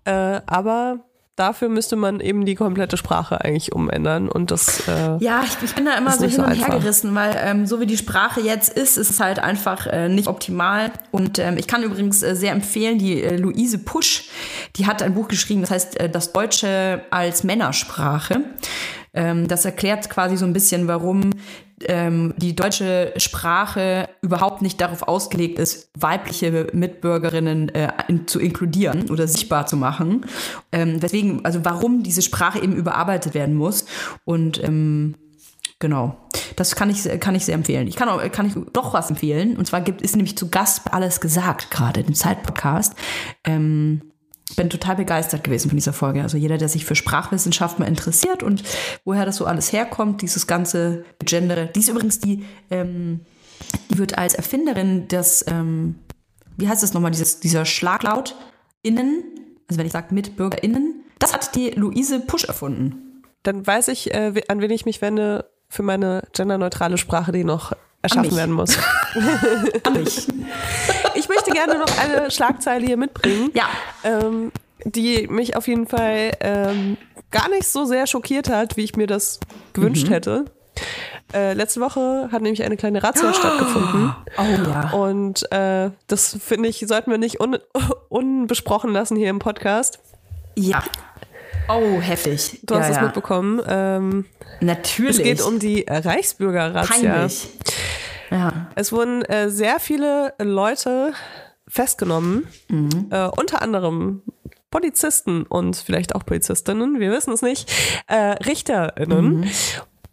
Äh, 0.04 0.42
aber 0.46 1.00
dafür 1.36 1.70
müsste 1.70 1.96
man 1.96 2.20
eben 2.20 2.46
die 2.46 2.56
komplette 2.56 2.98
Sprache 2.98 3.44
eigentlich 3.44 3.72
umändern. 3.72 4.30
Und 4.30 4.52
das 4.52 4.88
äh, 4.88 5.18
Ja, 5.20 5.44
ich, 5.44 5.58
ich 5.64 5.76
bin 5.76 5.86
da 5.86 5.98
immer 5.98 6.12
so 6.12 6.26
hin 6.26 6.42
und 6.42 6.54
her 6.54 6.80
gerissen, 6.80 7.16
weil 7.16 7.36
ähm, 7.40 7.66
so 7.66 7.80
wie 7.80 7.86
die 7.86 7.98
Sprache 7.98 8.42
jetzt 8.42 8.74
ist, 8.74 8.98
ist 8.98 9.10
es 9.10 9.20
halt 9.20 9.40
einfach 9.40 9.88
äh, 9.88 10.10
nicht 10.10 10.28
optimal. 10.28 10.92
Und 11.12 11.40
ähm, 11.40 11.58
ich 11.58 11.68
kann 11.68 11.84
übrigens 11.84 12.22
äh, 12.22 12.36
sehr 12.36 12.52
empfehlen, 12.52 13.00
die 13.00 13.24
äh, 13.24 13.36
Luise 13.36 13.80
Pusch, 13.80 14.30
die 14.76 14.86
hat 14.86 15.02
ein 15.02 15.14
Buch 15.16 15.28
geschrieben, 15.28 15.62
das 15.62 15.72
heißt 15.72 16.00
äh, 16.00 16.10
Das 16.10 16.34
Deutsche 16.34 17.02
als 17.10 17.44
Männersprache. 17.44 18.42
Ähm, 19.14 19.48
das 19.48 19.66
erklärt 19.66 20.10
quasi 20.10 20.38
so 20.38 20.46
ein 20.46 20.54
bisschen, 20.54 20.88
warum 20.88 21.32
ähm, 21.88 22.34
die 22.38 22.56
deutsche 22.56 23.14
Sprache 23.18 24.10
überhaupt 24.22 24.62
nicht 24.62 24.80
darauf 24.82 25.04
ausgelegt 25.04 25.60
ist, 25.60 25.90
weibliche 25.98 26.68
Mitbürgerinnen 26.74 27.70
äh, 27.70 27.92
in, 28.08 28.28
zu 28.28 28.40
inkludieren 28.40 29.10
oder 29.10 29.28
sichtbar 29.28 29.66
zu 29.66 29.78
machen. 29.78 30.26
Ähm, 30.72 31.02
weswegen, 31.02 31.46
also 31.46 31.64
warum 31.64 32.04
diese 32.04 32.22
Sprache 32.22 32.60
eben 32.60 32.76
überarbeitet 32.76 33.34
werden 33.34 33.56
muss. 33.56 33.86
Und 34.26 34.64
ähm, 34.64 35.16
Genau. 35.84 36.16
Das 36.56 36.78
kann 36.78 36.90
ich, 36.90 37.04
kann 37.20 37.36
ich 37.36 37.44
sehr 37.44 37.56
empfehlen. 37.56 37.90
Ich 37.90 37.98
kann 37.98 38.08
auch, 38.08 38.22
kann 38.32 38.46
ich 38.46 38.54
doch 38.72 38.94
was 38.94 39.10
empfehlen. 39.10 39.58
Und 39.58 39.68
zwar 39.68 39.82
gibt, 39.82 40.02
ist 40.02 40.16
nämlich 40.16 40.38
zu 40.38 40.50
Gast 40.50 40.94
alles 40.94 41.20
gesagt, 41.20 41.72
gerade 41.72 42.00
im 42.00 42.14
Zeitpodcast. 42.14 42.96
Ähm, 43.44 44.13
bin 44.56 44.70
total 44.70 44.96
begeistert 44.96 45.44
gewesen 45.44 45.70
von 45.70 45.78
dieser 45.78 45.94
Folge. 45.94 46.22
Also 46.22 46.38
jeder, 46.38 46.58
der 46.58 46.70
sich 46.70 46.86
für 46.86 46.96
Sprachwissenschaft 46.96 47.80
mal 47.80 47.88
interessiert 47.88 48.44
und 48.44 48.64
woher 49.06 49.26
das 49.26 49.38
so 49.38 49.46
alles 49.46 49.72
herkommt, 49.72 50.22
dieses 50.22 50.48
ganze 50.48 51.06
Gendere. 51.24 51.68
Die 51.68 51.80
ist 51.80 51.90
übrigens 51.90 52.20
die, 52.20 52.46
ähm, 52.70 53.22
die 53.90 53.98
wird 53.98 54.18
als 54.18 54.34
Erfinderin 54.34 55.08
des, 55.08 55.46
ähm, 55.48 55.96
wie 56.58 56.68
heißt 56.68 56.84
das 56.84 56.94
nochmal, 56.94 57.12
dieses, 57.12 57.40
dieser 57.40 57.66
Schlaglaut 57.66 58.36
innen, 58.82 59.24
also 59.70 59.80
wenn 59.80 59.88
ich 59.88 59.94
sage 59.94 60.14
MitbürgerInnen, 60.14 61.04
das 61.20 61.34
hat 61.34 61.56
die 61.56 61.72
Luise 61.72 62.20
Pusch 62.20 62.44
erfunden. 62.44 63.22
dann 63.44 63.66
weiß 63.66 63.90
ich, 63.90 64.14
äh, 64.14 64.42
an 64.48 64.62
wen 64.62 64.72
ich 64.72 64.86
mich 64.86 65.02
wende 65.02 65.50
für 65.68 65.84
meine 65.84 66.24
genderneutrale 66.34 66.98
Sprache, 66.98 67.32
die 67.32 67.44
noch 67.44 67.74
erschaffen 68.02 68.36
werden 68.36 68.54
muss. 68.54 68.78
An 69.84 69.94
mich. 69.94 70.28
Gerne 71.54 71.80
noch 71.80 71.98
eine 71.98 72.32
Schlagzeile 72.32 72.86
hier 72.86 72.98
mitbringen. 72.98 73.52
Ja. 73.54 73.68
ähm, 74.04 74.52
die 74.86 75.28
mich 75.28 75.56
auf 75.56 75.68
jeden 75.68 75.88
Fall 75.88 76.32
ähm, 76.42 76.98
gar 77.32 77.50
nicht 77.50 77.68
so 77.68 77.86
sehr 77.86 78.08
schockiert 78.08 78.50
hat, 78.50 78.78
wie 78.78 78.84
ich 78.84 78.96
mir 78.96 79.08
das 79.08 79.40
gewünscht 79.74 80.10
hätte. 80.10 80.46
Äh, 81.34 81.54
letzte 81.54 81.82
Woche 81.82 82.30
hat 82.32 82.42
nämlich 82.42 82.64
eine 82.64 82.78
kleine 82.78 83.02
Razzia 83.02 83.34
stattgefunden. 83.34 84.14
Oh 84.38 84.70
ja. 84.70 84.90
Und 84.92 85.52
äh, 85.52 85.90
das 86.08 86.38
finde 86.44 86.70
ich, 86.70 86.84
sollten 86.88 87.10
wir 87.10 87.18
nicht 87.18 87.40
un 87.40 87.58
unbesprochen 88.10 88.92
lassen 88.92 89.18
hier 89.18 89.30
im 89.30 89.40
Podcast. 89.40 90.00
Ja. 90.56 90.84
Oh, 91.68 92.00
heftig. 92.02 92.60
Du 92.64 92.76
ja, 92.76 92.82
hast 92.82 92.90
es 92.90 92.96
ja. 92.98 93.04
mitbekommen. 93.04 93.62
Ähm, 93.68 94.26
Natürlich. 94.60 95.18
es 95.18 95.24
geht 95.24 95.42
um 95.42 95.60
die 95.60 95.86
Reichsbürger-Razzia. 95.88 97.14
Peinlich. 97.14 97.48
Ja. 98.34 98.68
Es 98.76 98.92
wurden 98.92 99.22
äh, 99.26 99.50
sehr 99.50 99.80
viele 99.80 100.34
Leute 100.40 101.14
festgenommen, 101.68 102.48
äh, 103.12 103.28
unter 103.28 103.62
anderem 103.62 104.24
Polizisten 104.72 105.44
und 105.44 105.76
vielleicht 105.76 106.16
auch 106.16 106.26
Polizistinnen, 106.26 107.00
wir 107.00 107.12
wissen 107.12 107.32
es 107.32 107.44
nicht, 107.44 107.72
äh, 108.08 108.32
RichterInnen 108.44 109.46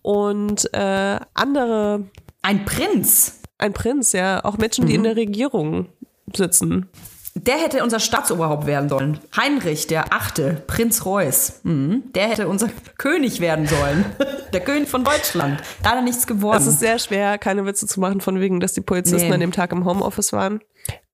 und 0.03 0.73
äh, 0.75 1.19
andere, 1.33 2.05
Ein 2.43 2.67
Prinz. 2.67 3.41
ein 3.59 3.73
Prinz, 3.73 4.13
ja, 4.13 4.45
auch 4.45 4.59
Menschen, 4.59 4.87
die 4.87 4.95
in 4.95 5.03
der 5.03 5.17
Regierung 5.17 5.87
sitzen. 6.35 6.89
Der 7.35 7.55
hätte 7.59 7.83
unser 7.85 8.01
Staatsoberhaupt 8.01 8.67
werden 8.67 8.89
sollen. 8.89 9.19
Heinrich, 9.37 9.87
der 9.87 10.13
Achte, 10.13 10.63
Prinz 10.67 11.05
Reuß. 11.07 11.61
Mhm. 11.63 12.03
Der 12.15 12.29
hätte 12.29 12.49
unser 12.49 12.69
König 12.99 13.41
werden 13.41 13.67
sollen. 13.67 14.05
Der 14.53 14.61
König 14.61 14.89
von 14.89 15.05
Deutschland. 15.05 15.61
Leider 15.85 16.03
nichts 16.03 16.27
geworden. 16.27 16.59
Es 16.59 16.67
ist 16.67 16.81
sehr 16.81 16.99
schwer, 16.99 17.39
keine 17.39 17.65
Witze 17.67 17.87
zu 17.87 18.01
machen, 18.01 18.21
von 18.21 18.41
wegen, 18.41 18.59
dass 18.59 18.73
die 18.73 18.81
Polizisten 18.81 19.29
Nee. 19.29 19.35
an 19.35 19.39
dem 19.41 19.53
Tag 19.53 19.71
im 19.71 19.85
Homeoffice 19.85 20.33
waren. 20.33 20.61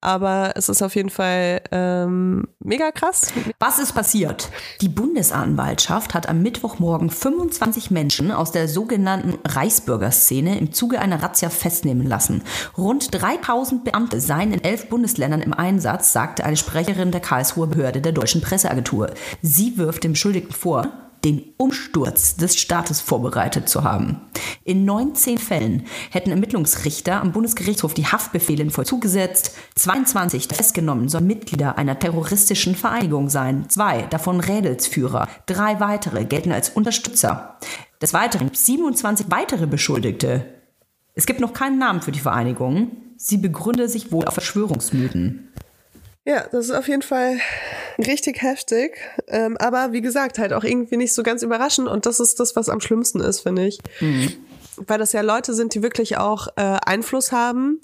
Aber 0.06 0.52
es 0.54 0.68
ist 0.68 0.82
auf 0.82 0.94
jeden 0.94 1.10
Fall 1.10 1.62
ähm, 1.72 2.46
mega 2.60 2.92
krass. 2.92 3.32
Was 3.58 3.80
ist 3.80 3.92
passiert? 3.92 4.50
Die 4.80 4.88
Bundesanwaltschaft 4.88 6.14
hat 6.14 6.28
am 6.28 6.42
Mittwochmorgen 6.42 7.10
25 7.10 7.90
Menschen 7.90 8.30
aus 8.30 8.52
der 8.52 8.68
sogenannten 8.68 9.36
Reichsbürgerszene 9.44 10.60
im 10.60 10.72
Zuge 10.72 11.00
einer 11.00 11.24
Razzia 11.24 11.50
festnehmen 11.50 12.06
lassen. 12.06 12.44
Rund 12.78 13.08
3000 13.20 13.82
Beamte 13.82 14.20
seien 14.20 14.52
in 14.52 14.62
elf 14.62 14.88
Bundesländern 14.88 15.42
im 15.42 15.52
Einsatz, 15.52 16.12
sagte 16.12 16.44
eine 16.44 16.56
Sprecherin 16.56 17.10
der 17.10 17.20
Karlsruher 17.20 17.66
Behörde 17.66 18.00
der 18.00 18.12
Deutschen 18.12 18.42
Presseagentur. 18.42 19.12
Sie 19.42 19.76
wirft 19.76 20.04
dem 20.04 20.14
Schuldigen 20.14 20.52
vor, 20.52 21.05
den 21.24 21.52
Umsturz 21.56 22.36
des 22.36 22.56
Staates 22.56 23.00
vorbereitet 23.00 23.68
zu 23.68 23.84
haben. 23.84 24.20
In 24.64 24.84
19 24.84 25.38
Fällen 25.38 25.84
hätten 26.10 26.30
Ermittlungsrichter 26.30 27.20
am 27.20 27.32
Bundesgerichtshof 27.32 27.94
die 27.94 28.06
Haftbefehle 28.06 28.62
in 28.62 28.70
Vollzug 28.70 29.00
gesetzt. 29.00 29.56
22 29.74 30.48
der 30.48 30.56
festgenommen 30.56 31.08
sollen 31.08 31.26
Mitglieder 31.26 31.78
einer 31.78 31.98
terroristischen 31.98 32.74
Vereinigung 32.74 33.28
sein. 33.28 33.68
Zwei 33.68 34.02
davon 34.02 34.40
Rädelsführer. 34.40 35.28
Drei 35.46 35.80
weitere 35.80 36.24
gelten 36.24 36.52
als 36.52 36.70
Unterstützer. 36.70 37.58
Des 38.00 38.12
Weiteren 38.12 38.50
27 38.52 39.26
weitere 39.30 39.66
Beschuldigte. 39.66 40.46
Es 41.14 41.26
gibt 41.26 41.40
noch 41.40 41.54
keinen 41.54 41.78
Namen 41.78 42.02
für 42.02 42.12
die 42.12 42.20
Vereinigung. 42.20 42.90
Sie 43.16 43.38
begründe 43.38 43.88
sich 43.88 44.12
wohl 44.12 44.26
auf 44.26 44.34
Verschwörungsmythen. 44.34 45.48
Ja, 46.26 46.44
das 46.50 46.66
ist 46.66 46.72
auf 46.72 46.88
jeden 46.88 47.02
Fall 47.02 47.38
richtig 47.98 48.42
heftig. 48.42 48.98
Ähm, 49.28 49.56
aber 49.58 49.92
wie 49.92 50.00
gesagt, 50.00 50.38
halt 50.38 50.52
auch 50.52 50.64
irgendwie 50.64 50.96
nicht 50.96 51.14
so 51.14 51.22
ganz 51.22 51.42
überraschend. 51.42 51.86
Und 51.86 52.04
das 52.04 52.18
ist 52.18 52.40
das, 52.40 52.56
was 52.56 52.68
am 52.68 52.80
schlimmsten 52.80 53.20
ist, 53.20 53.40
finde 53.40 53.66
ich. 53.66 53.78
Mhm. 54.00 54.32
Weil 54.76 54.98
das 54.98 55.12
ja 55.12 55.20
Leute 55.20 55.54
sind, 55.54 55.74
die 55.74 55.84
wirklich 55.84 56.18
auch 56.18 56.48
äh, 56.56 56.78
Einfluss 56.84 57.30
haben 57.30 57.80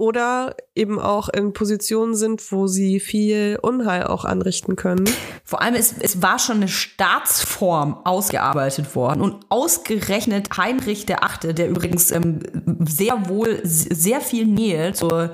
oder 0.00 0.56
eben 0.74 0.98
auch 0.98 1.28
in 1.28 1.52
Positionen 1.52 2.14
sind, 2.14 2.50
wo 2.52 2.66
sie 2.66 3.00
viel 3.00 3.58
Unheil 3.60 4.04
auch 4.04 4.24
anrichten 4.24 4.74
können. 4.74 5.04
Vor 5.44 5.60
allem, 5.60 5.74
es, 5.74 5.94
es 6.00 6.22
war 6.22 6.38
schon 6.38 6.56
eine 6.56 6.68
Staatsform 6.68 8.00
ausgearbeitet 8.04 8.96
worden 8.96 9.20
und 9.20 9.44
ausgerechnet 9.50 10.56
Heinrich 10.56 11.04
der 11.04 11.22
Achte, 11.22 11.52
der 11.52 11.68
übrigens 11.68 12.10
ähm, 12.12 12.40
sehr 12.80 13.28
wohl 13.28 13.60
sehr 13.62 14.22
viel 14.22 14.46
Nähe 14.46 14.94
zu 14.94 15.08
äh, 15.10 15.30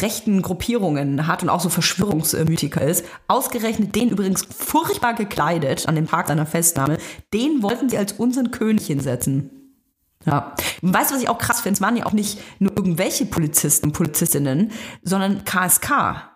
rechten 0.00 0.40
Gruppierungen 0.40 1.26
hat 1.26 1.42
und 1.42 1.50
auch 1.50 1.60
so 1.60 1.68
Verschwörungsmythiker 1.68 2.80
ist, 2.80 3.04
ausgerechnet 3.28 3.94
den 3.94 4.08
übrigens 4.08 4.46
furchtbar 4.56 5.12
gekleidet 5.12 5.86
an 5.86 5.96
dem 5.96 6.08
Tag 6.08 6.28
seiner 6.28 6.46
Festnahme, 6.46 6.96
den 7.34 7.62
wollten 7.62 7.90
sie 7.90 7.98
als 7.98 8.12
unseren 8.12 8.50
König 8.52 8.86
hinsetzen. 8.86 9.57
Ja. 10.26 10.54
weißt 10.82 11.10
du, 11.10 11.14
was 11.14 11.22
ich 11.22 11.28
auch 11.28 11.38
krass 11.38 11.60
finde? 11.60 11.76
Es 11.76 11.80
waren 11.80 11.96
ja 11.96 12.04
auch 12.04 12.12
nicht 12.12 12.40
nur 12.58 12.76
irgendwelche 12.76 13.24
Polizisten 13.24 13.86
und 13.86 13.92
Polizistinnen, 13.92 14.72
sondern 15.02 15.44
KSK. 15.44 15.90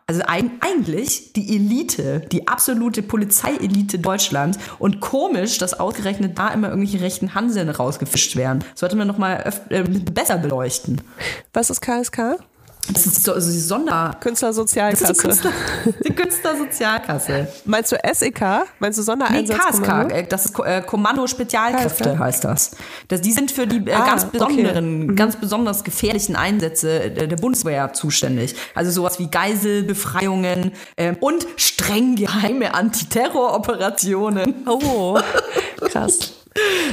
Also 0.06 0.22
eigentlich 0.26 1.32
die 1.32 1.56
Elite, 1.56 2.20
die 2.32 2.48
absolute 2.48 3.02
Polizeielite 3.02 3.98
Deutschlands. 3.98 4.58
Und 4.78 5.00
komisch, 5.00 5.58
dass 5.58 5.78
ausgerechnet 5.78 6.38
da 6.38 6.48
immer 6.48 6.68
irgendwelche 6.68 7.00
rechten 7.00 7.34
Hanseln 7.34 7.68
rausgefischt 7.68 8.36
werden. 8.36 8.64
Sollte 8.74 8.96
man 8.96 9.06
noch 9.06 9.18
mal 9.18 9.52
äh, 9.68 9.82
besser 9.82 10.38
beleuchten. 10.38 11.00
Was 11.52 11.70
ist 11.70 11.80
KSK? 11.80 12.38
Das 12.90 13.06
ist 13.06 13.22
so, 13.22 13.32
also 13.32 13.50
die 13.50 13.60
Sonder... 13.60 14.16
Künstlersozialkasse. 14.18 15.14
Künstler, 15.14 15.52
die 16.04 16.12
Künstlersozialkasse. 16.12 17.46
Meinst 17.64 17.92
du 17.92 17.96
SEK? 18.12 18.40
Meinst 18.80 18.98
du 18.98 19.02
Sondereinsatzkommando? 19.02 20.14
Nee, 20.14 20.22
KSK. 20.22 20.28
Das 20.28 20.44
ist 20.46 20.58
äh, 20.58 20.82
Kommando 20.82 21.26
Spezialkräfte 21.28 22.10
KSK? 22.10 22.18
heißt 22.18 22.44
das. 22.44 22.70
das. 23.06 23.20
Die 23.20 23.32
sind 23.32 23.52
für 23.52 23.68
die 23.68 23.88
äh, 23.88 23.92
ah, 23.92 24.04
ganz 24.04 24.24
besonderen, 24.24 25.04
okay. 25.04 25.14
ganz 25.14 25.36
besonders 25.36 25.84
gefährlichen 25.84 26.34
Einsätze 26.34 27.10
der, 27.10 27.28
der 27.28 27.36
Bundeswehr 27.36 27.92
zuständig. 27.92 28.56
Also 28.74 28.90
sowas 28.90 29.20
wie 29.20 29.30
Geiselbefreiungen 29.30 30.72
äh, 30.96 31.14
und 31.20 31.46
streng 31.56 32.16
geheime 32.16 32.74
Antiterroroperationen. 32.74 34.66
Oh, 34.66 35.18
krass. 35.80 36.41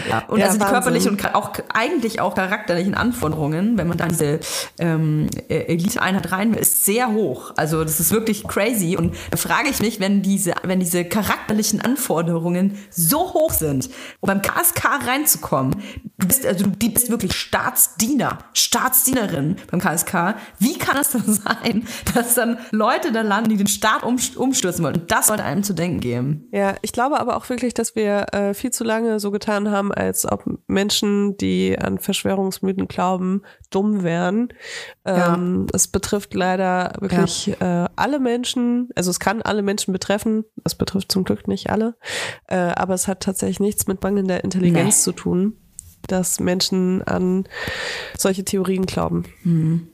Ja, 0.09 0.23
und 0.27 0.39
ja, 0.39 0.47
also 0.47 0.59
die 0.59 0.65
körperlichen 0.65 1.11
und 1.11 1.35
auch 1.35 1.51
eigentlich 1.73 2.21
auch 2.21 2.35
charakterlichen 2.35 2.95
Anforderungen, 2.95 3.77
wenn 3.77 3.87
man 3.87 3.97
da 3.97 4.07
diese 4.07 4.39
ähm, 4.77 5.27
e-, 5.49 5.65
Elite-Einheit 5.65 6.31
rein 6.31 6.53
will, 6.53 6.61
ist 6.61 6.85
sehr 6.85 7.11
hoch. 7.11 7.51
Also 7.57 7.83
das 7.83 7.99
ist 7.99 8.11
wirklich 8.11 8.47
crazy. 8.47 8.95
Und 8.97 9.15
da 9.31 9.37
frage 9.37 9.69
ich 9.69 9.81
mich, 9.81 9.99
wenn 9.99 10.21
diese, 10.21 10.53
wenn 10.63 10.79
diese 10.79 11.03
charakterlichen 11.03 11.81
Anforderungen 11.81 12.77
so 12.89 13.33
hoch 13.33 13.51
sind, 13.51 13.89
um 14.21 14.27
beim 14.27 14.41
KSK 14.41 15.07
reinzukommen, 15.07 15.75
du 16.17 16.27
bist, 16.27 16.45
also 16.45 16.65
du 16.65 16.71
bist 16.71 17.09
wirklich 17.09 17.33
Staatsdiener, 17.33 18.39
Staatsdienerin 18.53 19.57
beim 19.69 19.81
KSK. 19.81 20.35
Wie 20.59 20.77
kann 20.77 20.97
es 20.97 21.09
dann 21.09 21.23
sein, 21.33 21.87
dass 22.13 22.35
dann 22.35 22.57
Leute 22.71 23.11
da 23.11 23.21
landen, 23.21 23.49
die 23.49 23.57
den 23.57 23.67
Staat 23.67 24.03
um, 24.03 24.17
umstürzen 24.35 24.83
wollen? 24.83 24.95
Und 24.95 25.11
das 25.11 25.27
sollte 25.27 25.43
einem 25.43 25.63
zu 25.63 25.73
denken 25.73 25.99
geben. 25.99 26.47
Ja, 26.51 26.75
ich 26.81 26.93
glaube 26.93 27.19
aber 27.19 27.35
auch 27.35 27.49
wirklich, 27.49 27.73
dass 27.73 27.95
wir 27.95 28.33
äh, 28.33 28.53
viel 28.53 28.71
zu 28.71 28.83
lange 28.83 29.19
so 29.19 29.31
getan 29.31 29.48
getan 29.49 29.71
haben, 29.71 29.91
als 29.91 30.31
ob 30.31 30.45
Menschen, 30.67 31.35
die 31.37 31.77
an 31.77 31.97
Verschwörungsmythen 31.97 32.87
glauben, 32.87 33.41
dumm 33.71 34.03
wären. 34.03 34.49
Ja. 35.05 35.33
Ähm, 35.33 35.67
es 35.73 35.87
betrifft 35.87 36.33
leider 36.33 36.93
wirklich 36.99 37.47
ja. 37.47 37.85
äh, 37.85 37.89
alle 37.95 38.19
Menschen. 38.19 38.89
Also 38.95 39.09
es 39.09 39.19
kann 39.19 39.41
alle 39.41 39.63
Menschen 39.63 39.91
betreffen. 39.91 40.45
Es 40.63 40.75
betrifft 40.75 41.11
zum 41.11 41.23
Glück 41.23 41.47
nicht 41.47 41.69
alle. 41.69 41.95
Äh, 42.47 42.57
aber 42.57 42.93
es 42.93 43.07
hat 43.07 43.21
tatsächlich 43.21 43.59
nichts 43.59 43.87
mit 43.87 44.03
mangelnder 44.03 44.43
Intelligenz 44.43 44.97
nee. 44.97 45.03
zu 45.03 45.11
tun, 45.13 45.57
dass 46.07 46.39
Menschen 46.39 47.01
an 47.03 47.47
solche 48.17 48.45
Theorien 48.45 48.85
glauben. 48.85 49.23
Hm. 49.43 49.87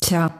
Tja, 0.00 0.34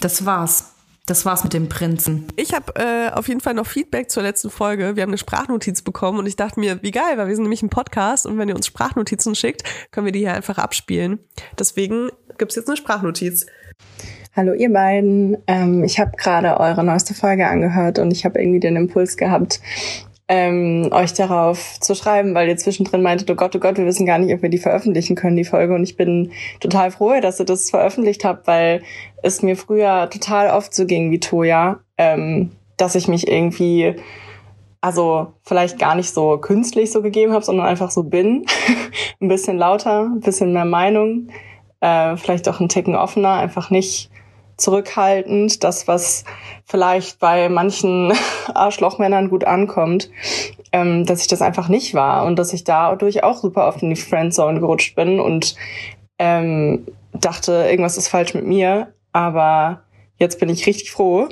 das 0.00 0.24
war's. 0.24 0.72
Das 1.06 1.26
war's 1.26 1.42
mit 1.42 1.52
dem 1.52 1.68
Prinzen. 1.68 2.28
Ich 2.36 2.54
habe 2.54 2.74
äh, 2.76 3.10
auf 3.10 3.26
jeden 3.26 3.40
Fall 3.40 3.54
noch 3.54 3.66
Feedback 3.66 4.08
zur 4.08 4.22
letzten 4.22 4.50
Folge. 4.50 4.94
Wir 4.94 5.02
haben 5.02 5.10
eine 5.10 5.18
Sprachnotiz 5.18 5.82
bekommen 5.82 6.20
und 6.20 6.26
ich 6.26 6.36
dachte 6.36 6.60
mir, 6.60 6.80
wie 6.82 6.92
geil, 6.92 7.16
weil 7.18 7.26
wir 7.26 7.34
sind 7.34 7.42
nämlich 7.42 7.62
ein 7.62 7.70
Podcast 7.70 8.24
und 8.24 8.38
wenn 8.38 8.48
ihr 8.48 8.54
uns 8.54 8.68
Sprachnotizen 8.68 9.34
schickt, 9.34 9.64
können 9.90 10.04
wir 10.04 10.12
die 10.12 10.20
hier 10.20 10.34
einfach 10.34 10.58
abspielen. 10.58 11.18
Deswegen 11.58 12.10
gibt's 12.38 12.54
jetzt 12.54 12.68
eine 12.68 12.76
Sprachnotiz. 12.76 13.46
Hallo 14.36 14.52
ihr 14.52 14.72
beiden. 14.72 15.38
Ähm, 15.48 15.82
ich 15.82 15.98
habe 15.98 16.12
gerade 16.16 16.60
eure 16.60 16.84
neueste 16.84 17.14
Folge 17.14 17.48
angehört 17.48 17.98
und 17.98 18.12
ich 18.12 18.24
habe 18.24 18.40
irgendwie 18.40 18.60
den 18.60 18.76
Impuls 18.76 19.16
gehabt, 19.16 19.60
ähm, 20.28 20.88
euch 20.92 21.12
darauf 21.14 21.78
zu 21.80 21.94
schreiben, 21.94 22.34
weil 22.34 22.48
ihr 22.48 22.56
zwischendrin 22.56 23.02
meintet, 23.02 23.30
oh 23.30 23.34
Gott, 23.34 23.54
oh 23.56 23.58
Gott, 23.58 23.76
wir 23.76 23.86
wissen 23.86 24.06
gar 24.06 24.18
nicht, 24.18 24.32
ob 24.32 24.42
wir 24.42 24.48
die 24.48 24.58
veröffentlichen 24.58 25.16
können, 25.16 25.36
die 25.36 25.44
Folge. 25.44 25.74
Und 25.74 25.82
ich 25.82 25.96
bin 25.96 26.32
total 26.60 26.90
froh, 26.90 27.20
dass 27.20 27.40
ihr 27.40 27.46
das 27.46 27.70
veröffentlicht 27.70 28.24
habt, 28.24 28.46
weil 28.46 28.82
es 29.22 29.42
mir 29.42 29.56
früher 29.56 30.08
total 30.10 30.50
oft 30.50 30.74
so 30.74 30.86
ging 30.86 31.10
wie 31.10 31.20
Toja, 31.20 31.80
ähm, 31.98 32.52
dass 32.76 32.94
ich 32.94 33.08
mich 33.08 33.28
irgendwie, 33.28 33.96
also 34.80 35.34
vielleicht 35.42 35.78
gar 35.78 35.96
nicht 35.96 36.14
so 36.14 36.38
künstlich 36.38 36.92
so 36.92 37.02
gegeben 37.02 37.32
habe, 37.32 37.44
sondern 37.44 37.66
einfach 37.66 37.90
so 37.90 38.04
bin. 38.04 38.46
ein 39.20 39.28
bisschen 39.28 39.58
lauter, 39.58 40.04
ein 40.04 40.20
bisschen 40.20 40.52
mehr 40.52 40.64
Meinung, 40.64 41.28
äh, 41.80 42.16
vielleicht 42.16 42.48
auch 42.48 42.60
ein 42.60 42.68
Ticken 42.68 42.94
offener, 42.94 43.34
einfach 43.34 43.70
nicht 43.70 44.11
zurückhaltend, 44.62 45.62
das, 45.64 45.88
was 45.88 46.24
vielleicht 46.64 47.18
bei 47.18 47.48
manchen 47.48 48.12
Arschlochmännern 48.54 49.28
gut 49.28 49.44
ankommt, 49.44 50.10
ähm, 50.72 51.04
dass 51.04 51.20
ich 51.20 51.28
das 51.28 51.42
einfach 51.42 51.68
nicht 51.68 51.94
war 51.94 52.24
und 52.24 52.38
dass 52.38 52.52
ich 52.52 52.64
dadurch 52.64 53.24
auch 53.24 53.36
super 53.36 53.66
oft 53.66 53.82
in 53.82 53.90
die 53.90 53.96
Friendzone 53.96 54.60
gerutscht 54.60 54.94
bin 54.94 55.20
und 55.20 55.54
ähm, 56.18 56.86
dachte, 57.12 57.66
irgendwas 57.68 57.96
ist 57.96 58.08
falsch 58.08 58.34
mit 58.34 58.46
mir. 58.46 58.94
Aber 59.12 59.82
jetzt 60.16 60.40
bin 60.40 60.48
ich 60.48 60.66
richtig 60.66 60.90
froh, 60.90 61.28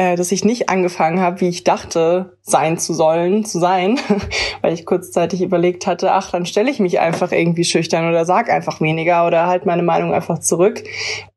äh, 0.00 0.16
dass 0.16 0.32
ich 0.32 0.46
nicht 0.46 0.70
angefangen 0.70 1.20
habe, 1.20 1.42
wie 1.42 1.50
ich 1.50 1.62
dachte, 1.62 2.38
sein 2.40 2.78
zu 2.78 2.94
sollen, 2.94 3.44
zu 3.44 3.58
sein, 3.58 3.98
weil 4.62 4.72
ich 4.72 4.86
kurzzeitig 4.86 5.42
überlegt 5.42 5.86
hatte, 5.86 6.12
ach, 6.12 6.30
dann 6.30 6.46
stelle 6.46 6.70
ich 6.70 6.80
mich 6.80 7.00
einfach 7.00 7.32
irgendwie 7.32 7.64
schüchtern 7.64 8.08
oder 8.08 8.24
sag 8.24 8.48
einfach 8.48 8.80
weniger 8.80 9.26
oder 9.26 9.46
halt 9.46 9.66
meine 9.66 9.82
Meinung 9.82 10.14
einfach 10.14 10.38
zurück. 10.38 10.82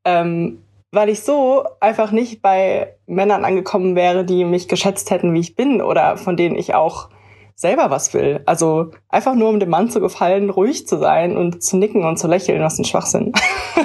Ähm, 0.06 0.60
weil 0.94 1.10
ich 1.10 1.24
so 1.24 1.66
einfach 1.82 2.12
nicht 2.12 2.42
bei 2.42 2.94
Männern 3.06 3.44
angekommen 3.44 3.98
wäre, 3.98 4.24
die 4.24 4.46
mich 4.46 4.70
geschätzt 4.70 5.12
hätten, 5.12 5.34
wie 5.34 5.42
ich 5.42 5.58
bin 5.58 5.82
oder 5.82 6.16
von 6.16 6.38
denen 6.38 6.56
ich 6.56 6.74
auch 6.74 7.10
selber 7.56 7.90
was 7.90 8.14
will. 8.14 8.44
Also 8.46 8.92
einfach 9.10 9.36
nur, 9.36 9.50
um 9.50 9.60
dem 9.60 9.72
Mann 9.72 9.90
zu 9.90 10.00
gefallen, 10.00 10.50
ruhig 10.50 10.88
zu 10.88 10.98
sein 11.00 11.36
und 11.36 11.62
zu 11.62 11.76
nicken 11.76 12.06
und 12.06 12.18
zu 12.18 12.28
lächeln, 12.28 12.62
was 12.62 12.80
ein 12.80 12.86
Schwachsinn. 12.86 13.34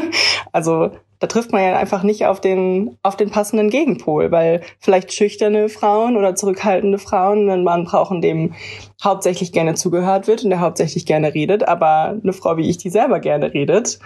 also 0.52 0.92
da 1.20 1.26
trifft 1.26 1.52
man 1.52 1.62
ja 1.62 1.76
einfach 1.76 2.02
nicht 2.02 2.26
auf 2.26 2.40
den, 2.40 2.96
auf 3.02 3.16
den 3.16 3.30
passenden 3.30 3.70
Gegenpol, 3.70 4.30
weil 4.30 4.62
vielleicht 4.78 5.12
schüchterne 5.12 5.68
Frauen 5.68 6.16
oder 6.16 6.34
zurückhaltende 6.34 6.98
Frauen 6.98 7.50
einen 7.50 7.64
Mann 7.64 7.84
brauchen, 7.84 8.20
dem 8.20 8.54
hauptsächlich 9.02 9.52
gerne 9.52 9.74
zugehört 9.74 10.28
wird 10.28 10.44
und 10.44 10.50
der 10.50 10.60
hauptsächlich 10.60 11.06
gerne 11.06 11.34
redet, 11.34 11.66
aber 11.66 12.16
eine 12.22 12.32
Frau 12.32 12.56
wie 12.56 12.68
ich, 12.68 12.78
die 12.78 12.90
selber 12.90 13.20
gerne 13.20 13.52
redet, 13.52 13.98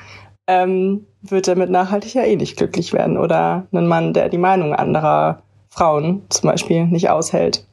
ähm, 0.46 1.06
wird 1.20 1.48
damit 1.48 1.70
nachhaltig 1.70 2.14
ja 2.14 2.22
eh 2.22 2.36
nicht 2.36 2.56
glücklich 2.56 2.92
werden. 2.92 3.18
Oder 3.18 3.66
einen 3.72 3.86
Mann, 3.86 4.12
der 4.12 4.28
die 4.28 4.38
Meinung 4.38 4.74
anderer 4.74 5.42
Frauen 5.68 6.22
zum 6.28 6.50
Beispiel 6.50 6.86
nicht 6.86 7.10
aushält. 7.10 7.64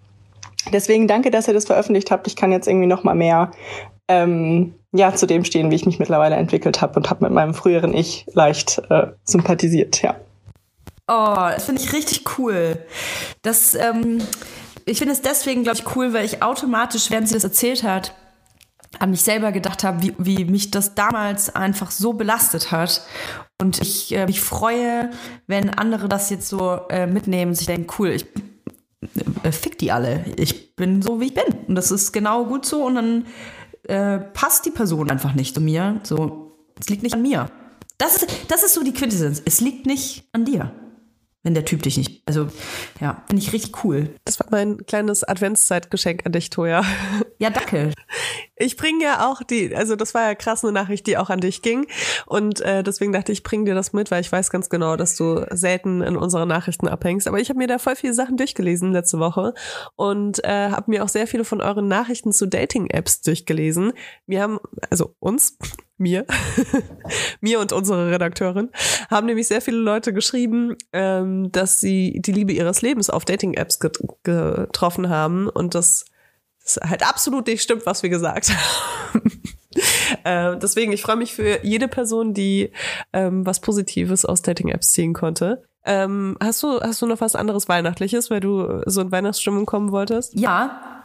Deswegen 0.71 1.07
danke, 1.07 1.31
dass 1.31 1.47
ihr 1.47 1.53
das 1.53 1.65
veröffentlicht 1.65 2.11
habt. 2.11 2.27
Ich 2.27 2.35
kann 2.35 2.51
jetzt 2.51 2.67
irgendwie 2.67 2.87
noch 2.87 3.03
mal 3.03 3.15
mehr 3.15 3.51
ähm, 4.09 4.73
ja 4.91 5.15
zu 5.15 5.25
dem 5.25 5.45
stehen, 5.45 5.71
wie 5.71 5.75
ich 5.75 5.85
mich 5.85 5.99
mittlerweile 5.99 6.35
entwickelt 6.35 6.81
habe 6.81 6.95
und 6.95 7.09
habe 7.09 7.23
mit 7.23 7.33
meinem 7.33 7.53
früheren 7.53 7.93
Ich 7.93 8.25
leicht 8.33 8.81
äh, 8.89 9.07
sympathisiert. 9.23 10.01
Ja. 10.01 10.15
Oh, 11.07 11.49
das 11.55 11.65
finde 11.65 11.81
ich 11.81 11.93
richtig 11.93 12.37
cool. 12.37 12.77
Das, 13.41 13.75
ähm, 13.75 14.19
ich 14.85 14.97
finde 14.97 15.13
es 15.13 15.21
deswegen, 15.21 15.63
glaube 15.63 15.79
ich, 15.79 15.95
cool, 15.95 16.13
weil 16.13 16.25
ich 16.25 16.43
automatisch, 16.43 17.09
während 17.09 17.27
sie 17.27 17.35
das 17.35 17.43
erzählt 17.43 17.83
hat, 17.83 18.13
an 18.97 19.11
mich 19.11 19.21
selber 19.21 19.51
gedacht 19.51 19.83
habe, 19.83 20.01
wie, 20.01 20.13
wie 20.17 20.45
mich 20.45 20.71
das 20.71 20.95
damals 20.95 21.55
einfach 21.55 21.91
so 21.91 22.13
belastet 22.13 22.71
hat. 22.71 23.03
Und 23.61 23.81
ich 23.81 24.15
äh, 24.15 24.25
mich 24.25 24.41
freue, 24.41 25.11
wenn 25.45 25.69
andere 25.69 26.09
das 26.09 26.29
jetzt 26.31 26.49
so 26.49 26.79
äh, 26.89 27.05
mitnehmen 27.05 27.51
und 27.51 27.55
sich 27.55 27.67
denken, 27.67 27.93
cool, 27.99 28.09
ich 28.09 28.25
äh, 29.43 29.51
fick 29.51 29.77
die 29.77 29.91
alle. 29.91 30.25
Ich 30.37 30.75
bin 30.75 31.01
so, 31.01 31.19
wie 31.19 31.27
ich 31.27 31.33
bin. 31.33 31.45
Und 31.67 31.75
das 31.75 31.91
ist 31.91 32.11
genau 32.11 32.45
gut 32.45 32.65
so. 32.65 32.85
Und 32.85 32.95
dann 32.95 33.25
äh, 33.89 34.19
passt 34.19 34.65
die 34.65 34.71
Person 34.71 35.09
einfach 35.09 35.33
nicht 35.33 35.55
zu 35.55 35.61
mir. 35.61 35.99
So, 36.03 36.51
es 36.79 36.89
liegt 36.89 37.03
nicht 37.03 37.15
an 37.15 37.21
mir. 37.21 37.49
Das 37.97 38.15
ist, 38.15 38.27
das 38.47 38.63
ist 38.63 38.73
so 38.73 38.83
die 38.83 38.93
Quintessenz. 38.93 39.41
Es 39.43 39.59
liegt 39.59 39.85
nicht 39.85 40.29
an 40.31 40.45
dir 40.45 40.71
wenn 41.43 41.53
der 41.53 41.65
Typ 41.65 41.83
dich 41.83 41.97
nicht. 41.97 42.21
Also, 42.25 42.47
ja, 42.99 43.23
finde 43.27 43.41
ich 43.41 43.53
richtig 43.53 43.83
cool. 43.83 44.09
Das 44.25 44.39
war 44.39 44.47
mein 44.51 44.85
kleines 44.85 45.23
Adventszeitgeschenk 45.23 46.25
an 46.25 46.33
dich, 46.33 46.49
Toja. 46.49 46.83
Ja, 47.41 47.49
danke. 47.49 47.93
Ich 48.57 48.75
bringe 48.75 49.01
ja 49.05 49.31
auch 49.31 49.41
die, 49.41 49.73
also 49.73 49.95
das 49.95 50.13
war 50.13 50.23
ja 50.23 50.35
krass 50.35 50.65
eine 50.65 50.73
Nachricht, 50.73 51.07
die 51.07 51.17
auch 51.17 51.29
an 51.29 51.39
dich 51.39 51.61
ging. 51.61 51.87
Und 52.25 52.59
äh, 52.59 52.83
deswegen 52.83 53.13
dachte 53.13 53.31
ich, 53.31 53.39
ich 53.39 53.43
bringe 53.43 53.63
dir 53.63 53.75
das 53.75 53.93
mit, 53.93 54.11
weil 54.11 54.19
ich 54.21 54.31
weiß 54.31 54.49
ganz 54.49 54.69
genau, 54.69 54.97
dass 54.97 55.15
du 55.15 55.45
selten 55.51 56.01
in 56.01 56.17
unseren 56.17 56.49
Nachrichten 56.49 56.87
abhängst. 56.87 57.27
Aber 57.27 57.39
ich 57.39 57.47
habe 57.47 57.57
mir 57.57 57.67
da 57.67 57.79
voll 57.79 57.95
viele 57.95 58.13
Sachen 58.13 58.35
durchgelesen 58.35 58.91
letzte 58.91 59.19
Woche 59.19 59.53
und 59.95 60.43
äh, 60.43 60.69
habe 60.69 60.91
mir 60.91 61.03
auch 61.03 61.09
sehr 61.09 61.27
viele 61.27 61.45
von 61.45 61.61
euren 61.61 61.87
Nachrichten 61.87 62.33
zu 62.33 62.47
Dating-Apps 62.47 63.21
durchgelesen. 63.21 63.93
Wir 64.27 64.41
haben, 64.41 64.59
also 64.89 65.15
uns, 65.19 65.57
mir, 65.99 66.25
mir 67.41 67.59
und 67.59 67.73
unsere 67.73 68.11
Redakteurin, 68.11 68.69
haben 69.09 69.27
nämlich 69.27 69.47
sehr 69.47 69.61
viele 69.61 69.77
Leute 69.77 70.13
geschrieben, 70.13 70.75
ähm, 70.93 71.51
dass 71.51 71.79
sie 71.79 72.19
die 72.21 72.31
Liebe 72.31 72.53
ihres 72.53 72.81
Lebens 72.81 73.09
auf 73.09 73.25
Dating-Apps 73.25 73.79
get 73.79 73.99
getroffen 74.23 75.09
haben 75.09 75.49
und 75.49 75.75
das, 75.75 76.05
das 76.63 76.79
halt 76.81 77.07
absolut 77.07 77.47
nicht 77.47 77.61
stimmt, 77.61 77.85
was 77.85 78.03
wir 78.03 78.09
gesagt 78.09 78.51
haben. 79.13 79.41
äh, 80.23 80.57
deswegen, 80.57 80.91
ich 80.91 81.01
freue 81.01 81.17
mich 81.17 81.33
für 81.33 81.63
jede 81.63 81.87
Person, 81.87 82.33
die 82.33 82.71
ähm, 83.13 83.45
was 83.45 83.59
Positives 83.59 84.25
aus 84.25 84.41
Dating-Apps 84.41 84.91
ziehen 84.91 85.13
konnte. 85.13 85.63
Ähm, 85.85 86.37
hast 86.41 86.61
du 86.61 86.79
hast 86.81 87.01
du 87.01 87.05
noch 87.05 87.21
was 87.21 87.35
anderes 87.35 87.69
Weihnachtliches, 87.69 88.29
weil 88.29 88.41
du 88.41 88.81
so 88.85 89.01
in 89.01 89.11
Weihnachtsstimmung 89.11 89.65
kommen 89.65 89.91
wolltest? 89.91 90.37
Ja, 90.37 90.99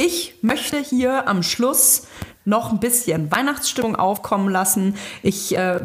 ich 0.00 0.34
möchte 0.42 0.78
hier 0.78 1.26
am 1.26 1.42
Schluss 1.42 2.06
noch 2.48 2.72
ein 2.72 2.80
bisschen 2.80 3.30
Weihnachtsstimmung 3.30 3.94
aufkommen 3.94 4.48
lassen. 4.48 4.94
Ich 5.22 5.56
äh, 5.56 5.80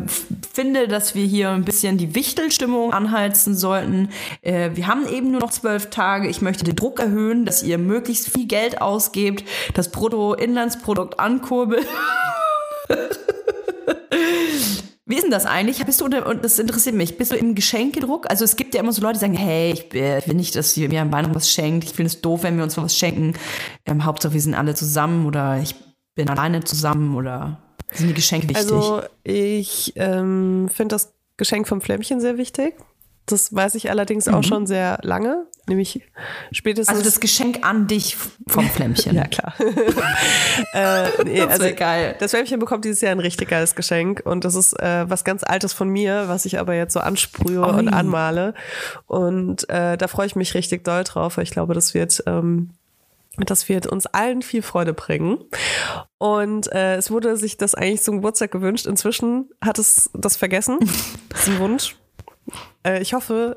finde, 0.53 0.88
dass 0.88 1.14
wir 1.14 1.26
hier 1.26 1.49
ein 1.51 1.66
bisschen 1.66 1.97
die 1.97 2.16
Wichtelstimmung 2.16 2.93
anheizen 2.93 3.55
sollten. 3.55 4.09
Äh, 4.41 4.72
wir 4.74 4.88
haben 4.88 5.05
eben 5.07 5.32
nur 5.32 5.41
noch 5.41 5.51
zwölf 5.51 5.89
Tage. 5.89 6.30
Ich 6.30 6.41
möchte 6.41 6.64
den 6.64 6.76
Druck 6.76 6.99
erhöhen, 6.99 7.45
dass 7.45 7.64
ihr 7.64 7.78
möglichst 7.78 8.30
viel 8.30 8.47
Geld 8.47 8.82
ausgebt, 8.82 9.43
das 9.74 9.91
Bruttoinlandsprodukt 9.91 11.20
ankurbelt. 11.20 11.86
Wie 15.05 15.16
ist 15.16 15.24
denn 15.24 15.32
das 15.32 15.45
eigentlich? 15.45 15.84
Bist 15.86 15.99
du, 15.99 16.05
und 16.05 16.45
das 16.45 16.57
interessiert 16.59 16.95
mich, 16.95 17.18
bist 17.18 17.34
du 17.34 17.36
im 17.36 17.55
Geschenkedruck? 17.55 18.30
Also 18.30 18.45
es 18.45 18.55
gibt 18.55 18.74
ja 18.74 18.80
immer 18.80 18.93
so 18.93 19.01
Leute, 19.01 19.16
die 19.16 19.20
sagen, 19.20 19.36
hey, 19.36 19.74
ich 19.74 19.93
will 19.93 20.34
nicht, 20.34 20.55
dass 20.55 20.78
ihr 20.78 20.88
mir 20.88 21.01
am 21.01 21.11
Weihnachten 21.11 21.36
was 21.36 21.51
schenkt. 21.51 21.84
Ich 21.84 21.91
finde 21.91 22.07
es 22.07 22.22
doof, 22.22 22.43
wenn 22.43 22.55
wir 22.55 22.64
uns 22.64 22.78
was 22.78 22.97
schenken. 22.97 23.34
Ähm, 23.86 24.05
Hauptsache, 24.05 24.34
wir 24.34 24.39
sind 24.39 24.55
alle 24.55 24.76
zusammen 24.76 25.26
oder 25.26 25.59
ich 25.61 25.76
bin 26.16 26.30
alleine 26.30 26.64
zusammen 26.64 27.16
oder 27.16 27.59
sind 27.91 28.07
die 28.07 28.14
Geschenke 28.14 28.49
wichtig? 28.49 28.57
Also 28.57 29.01
ich 29.24 29.93
ähm, 29.95 30.70
finde 30.72 30.95
das 30.95 31.14
Geschenk 31.38 31.68
vom 31.68 31.82
Flämmchen 31.82 32.22
sehr 32.22 32.38
wichtig. 32.38 32.76
Das 33.26 33.55
weiß 33.55 33.76
ich 33.76 33.89
allerdings 33.89 34.26
mhm. 34.26 34.34
auch 34.34 34.43
schon 34.43 34.68
sehr 34.68 34.99
lange, 35.01 35.45
nämlich 35.68 36.01
spätestens. 36.51 36.89
Also 36.89 37.09
das 37.09 37.22
Geschenk 37.22 37.66
an 37.66 37.88
dich 37.88 38.18
vom 38.47 38.70
Flämmchen. 38.70 39.16
ja, 39.16 39.28
klar. 39.28 39.53
äh, 40.74 41.24
nee, 41.24 41.38
das 41.38 41.61
also 41.61 41.74
geil. 41.74 42.16
Das 42.20 42.32
Flämmchen 42.32 42.59
bekommt 42.59 42.84
dieses 42.84 42.99
Jahr 42.99 43.14
ein 43.14 43.20
richtig 43.20 43.47
geiles 43.47 43.76
Geschenk 43.76 44.22
und 44.26 44.43
das 44.43 44.55
ist 44.55 44.78
äh, 44.78 45.09
was 45.09 45.24
ganz 45.24 45.43
Altes 45.45 45.72
von 45.72 45.88
mir, 45.88 46.28
was 46.28 46.45
ich 46.45 46.59
aber 46.59 46.74
jetzt 46.74 46.93
so 46.93 46.99
ansprühe 46.99 47.61
Oi. 47.61 47.80
und 47.80 47.88
anmale. 47.88 48.55
Und 49.07 49.70
äh, 49.70 49.95
da 49.97 50.07
freue 50.09 50.28
ich 50.28 50.36
mich 50.36 50.53
richtig 50.53 50.84
doll 50.84 51.05
drauf, 51.05 51.38
weil 51.38 51.45
ich 51.45 51.51
glaube, 51.51 51.74
das 51.74 51.93
wird 51.93 52.22
ähm, 52.26 52.72
das 53.38 53.68
wird 53.68 53.88
uns 53.88 54.06
allen 54.06 54.42
viel 54.42 54.62
Freude 54.62 54.94
bringen. 54.94 55.40
Und 56.20 56.72
äh, 56.72 56.96
es 56.96 57.10
wurde 57.10 57.36
sich 57.38 57.58
das 57.58 57.76
eigentlich 57.76 58.04
zum 58.04 58.16
Geburtstag 58.18 58.52
gewünscht. 58.52 58.86
Inzwischen 58.86 59.50
hat 59.64 59.80
es 59.80 60.10
das 60.14 60.38
vergessen, 60.38 60.80
diesen 61.36 61.60
Wunsch. 61.60 61.96
Äh, 62.86 63.02
ich 63.02 63.14
hoffe, 63.14 63.56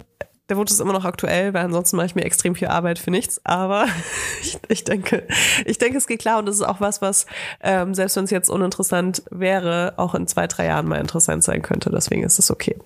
der 0.48 0.56
Wunsch 0.56 0.70
ist 0.70 0.80
immer 0.80 0.92
noch 0.92 1.04
aktuell, 1.04 1.52
weil 1.54 1.64
ansonsten 1.64 1.96
mache 1.96 2.06
ich 2.06 2.14
mir 2.14 2.24
extrem 2.24 2.54
viel 2.54 2.68
Arbeit 2.68 2.98
für 2.98 3.10
nichts. 3.10 3.40
Aber 3.44 3.86
ich, 4.42 4.58
ich 4.68 4.84
denke, 4.84 5.26
ich 5.64 5.78
denke, 5.78 5.98
es 5.98 6.06
geht 6.06 6.20
klar 6.20 6.38
und 6.38 6.46
das 6.46 6.56
ist 6.56 6.62
auch 6.62 6.80
was, 6.80 7.02
was 7.02 7.26
ähm, 7.60 7.94
selbst 7.94 8.16
wenn 8.16 8.24
es 8.24 8.30
jetzt 8.30 8.48
uninteressant 8.48 9.24
wäre, 9.30 9.94
auch 9.96 10.14
in 10.14 10.26
zwei, 10.26 10.46
drei 10.46 10.66
Jahren 10.66 10.86
mal 10.86 11.00
interessant 11.00 11.44
sein 11.44 11.62
könnte. 11.62 11.90
Deswegen 11.90 12.22
ist 12.22 12.38
es 12.38 12.50
okay. 12.50 12.78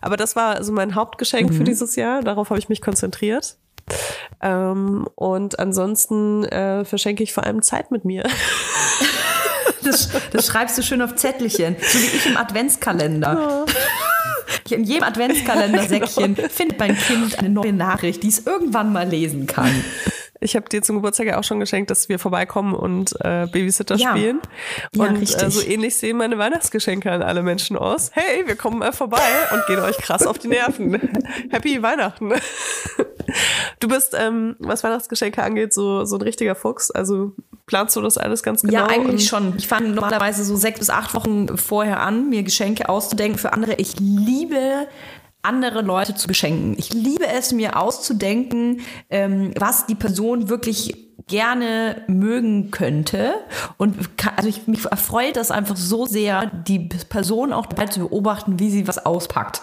Aber 0.00 0.16
das 0.16 0.36
war 0.36 0.56
also 0.56 0.72
mein 0.72 0.94
Hauptgeschenk 0.94 1.50
mhm. 1.50 1.54
für 1.54 1.64
dieses 1.64 1.96
Jahr. 1.96 2.22
Darauf 2.22 2.50
habe 2.50 2.58
ich 2.58 2.68
mich 2.68 2.80
konzentriert. 2.80 3.56
Ähm, 4.40 5.06
und 5.14 5.58
ansonsten 5.58 6.44
äh, 6.44 6.84
verschenke 6.84 7.22
ich 7.22 7.32
vor 7.32 7.44
allem 7.44 7.62
Zeit 7.62 7.90
mit 7.90 8.04
mir. 8.04 8.24
Das, 9.80 10.10
das 10.32 10.46
schreibst 10.46 10.76
du 10.76 10.82
schön 10.82 11.00
auf 11.00 11.14
Zettelchen, 11.14 11.76
so 11.80 11.98
wie 11.98 12.16
ich 12.16 12.26
im 12.26 12.36
Adventskalender. 12.36 13.64
Ja. 14.68 14.74
In 14.76 14.84
jedem 14.84 15.04
Adventskalendersäckchen 15.04 16.34
genau. 16.34 16.48
findet 16.48 16.78
mein 16.78 16.96
Kind 16.96 17.38
eine 17.38 17.48
neue 17.48 17.72
Nachricht, 17.72 18.22
die 18.22 18.28
es 18.28 18.46
irgendwann 18.46 18.92
mal 18.92 19.08
lesen 19.08 19.46
kann. 19.46 19.70
Ich 20.40 20.54
habe 20.54 20.68
dir 20.68 20.82
zum 20.82 20.96
Geburtstag 20.96 21.26
ja 21.26 21.38
auch 21.38 21.44
schon 21.44 21.58
geschenkt, 21.58 21.90
dass 21.90 22.08
wir 22.08 22.18
vorbeikommen 22.18 22.74
und 22.74 23.12
äh, 23.20 23.46
Babysitter 23.50 23.96
ja. 23.96 24.10
spielen. 24.10 24.40
Und 24.96 25.28
ja, 25.28 25.42
äh, 25.46 25.50
so 25.50 25.60
ähnlich 25.62 25.96
sehen 25.96 26.16
meine 26.16 26.38
Weihnachtsgeschenke 26.38 27.10
an 27.10 27.22
alle 27.22 27.42
Menschen 27.42 27.76
aus. 27.76 28.10
Hey, 28.12 28.46
wir 28.46 28.54
kommen 28.54 28.78
mal 28.78 28.92
vorbei 28.92 29.18
und 29.52 29.66
gehen 29.66 29.80
euch 29.80 29.96
krass 29.98 30.26
auf 30.26 30.38
die 30.38 30.48
Nerven. 30.48 31.00
Happy 31.50 31.82
Weihnachten. 31.82 32.32
Du 33.80 33.88
bist, 33.88 34.14
ähm, 34.18 34.56
was 34.58 34.82
Weihnachtsgeschenke 34.82 35.42
angeht, 35.42 35.72
so, 35.72 36.04
so 36.04 36.16
ein 36.16 36.22
richtiger 36.22 36.54
Fuchs. 36.54 36.90
Also 36.90 37.32
planst 37.66 37.94
du 37.96 38.00
das 38.00 38.18
alles 38.18 38.42
ganz 38.42 38.62
genau? 38.62 38.72
Ja, 38.72 38.86
eigentlich 38.86 39.28
schon. 39.28 39.54
Ich 39.56 39.68
fange 39.68 39.88
normalerweise 39.88 40.44
so 40.44 40.56
sechs 40.56 40.78
bis 40.78 40.90
acht 40.90 41.14
Wochen 41.14 41.56
vorher 41.56 42.00
an, 42.00 42.28
mir 42.28 42.42
Geschenke 42.42 42.88
auszudenken 42.88 43.38
für 43.38 43.52
andere. 43.52 43.74
Ich 43.74 44.00
liebe 44.00 44.88
andere 45.42 45.82
Leute 45.82 46.14
zu 46.14 46.26
beschenken. 46.26 46.74
Ich 46.78 46.92
liebe 46.92 47.26
es, 47.26 47.52
mir 47.52 47.80
auszudenken, 47.80 48.80
ähm, 49.10 49.52
was 49.56 49.86
die 49.86 49.94
Person 49.94 50.48
wirklich 50.48 51.08
gerne 51.28 52.02
mögen 52.08 52.70
könnte. 52.70 53.34
Und 53.76 53.96
also 54.36 54.48
ich, 54.48 54.66
mich 54.66 54.84
erfreut 54.86 55.36
das 55.36 55.50
einfach 55.50 55.76
so 55.76 56.06
sehr, 56.06 56.46
die 56.46 56.88
Person 57.08 57.52
auch 57.52 57.66
dabei 57.66 57.86
zu 57.86 58.00
beobachten, 58.00 58.58
wie 58.58 58.70
sie 58.70 58.88
was 58.88 59.04
auspackt. 59.04 59.62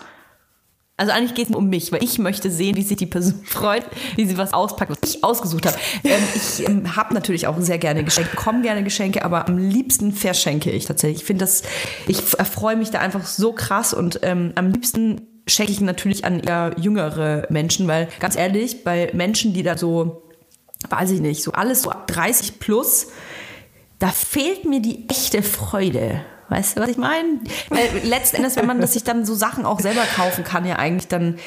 Also 0.98 1.12
eigentlich 1.12 1.34
geht 1.34 1.50
es 1.50 1.56
um 1.56 1.68
mich, 1.68 1.92
weil 1.92 2.02
ich 2.04 2.20
möchte 2.20 2.50
sehen, 2.50 2.78
wie 2.78 2.82
sich 2.82 2.96
die 2.96 3.06
Person 3.06 3.42
freut, 3.44 3.84
wie 4.16 4.26
sie 4.26 4.38
was 4.38 4.54
auspackt, 4.54 4.92
was 4.92 5.10
ich 5.10 5.24
ausgesucht 5.24 5.66
habe. 5.66 5.78
Ähm, 6.04 6.24
ich 6.36 6.68
ähm, 6.68 6.96
habe 6.96 7.14
natürlich 7.14 7.48
auch 7.48 7.60
sehr 7.60 7.78
gerne 7.78 8.04
Geschenke, 8.04 8.32
bekomme 8.32 8.62
gerne 8.62 8.84
Geschenke, 8.84 9.26
aber 9.26 9.48
am 9.48 9.58
liebsten 9.58 10.14
verschenke 10.14 10.72
ich 10.72 10.86
tatsächlich. 10.86 11.22
Ich 11.22 11.26
finde 11.26 11.44
das, 11.44 11.64
ich 12.08 12.20
erfreue 12.40 12.78
mich 12.78 12.92
da 12.92 13.00
einfach 13.00 13.26
so 13.26 13.52
krass 13.52 13.94
und 13.94 14.20
ähm, 14.24 14.54
am 14.56 14.72
liebsten 14.72 15.28
schenke 15.48 15.74
ich 15.74 15.82
natürlich 15.82 16.24
an 16.24 16.40
eher 16.40 16.76
jüngere 16.78 17.46
Menschen, 17.50 17.88
weil 17.88 18.08
ganz 18.20 18.38
ehrlich, 18.38 18.84
bei 18.84 19.12
Menschen, 19.14 19.54
die 19.54 19.64
da 19.64 19.78
so, 19.78 20.24
weiß 20.90 21.12
ich 21.12 21.20
nicht, 21.20 21.44
so 21.44 21.52
alles 21.52 21.84
so 21.84 21.92
ab 21.92 22.08
30 22.08 22.60
plus, 22.60 23.08
da 24.00 24.08
fehlt 24.08 24.66
mir 24.66 24.82
die 24.82 25.10
echte 25.10 25.44
Freude. 25.44 26.22
Weißt 26.50 26.78
du, 26.78 26.82
was 26.82 26.90
ich 26.90 26.98
meine? 26.98 27.40
Letzten 28.04 28.38
Endes, 28.38 28.56
wenn 28.56 28.68
man 28.68 28.86
sich 28.86 29.04
dann 29.04 29.26
so 29.26 29.34
Sachen 29.34 29.66
auch 29.66 29.80
selber 29.80 30.04
kaufen 30.16 30.44
kann, 30.44 30.66
ja 30.66 30.76
eigentlich 30.76 31.08
dann, 31.08 31.38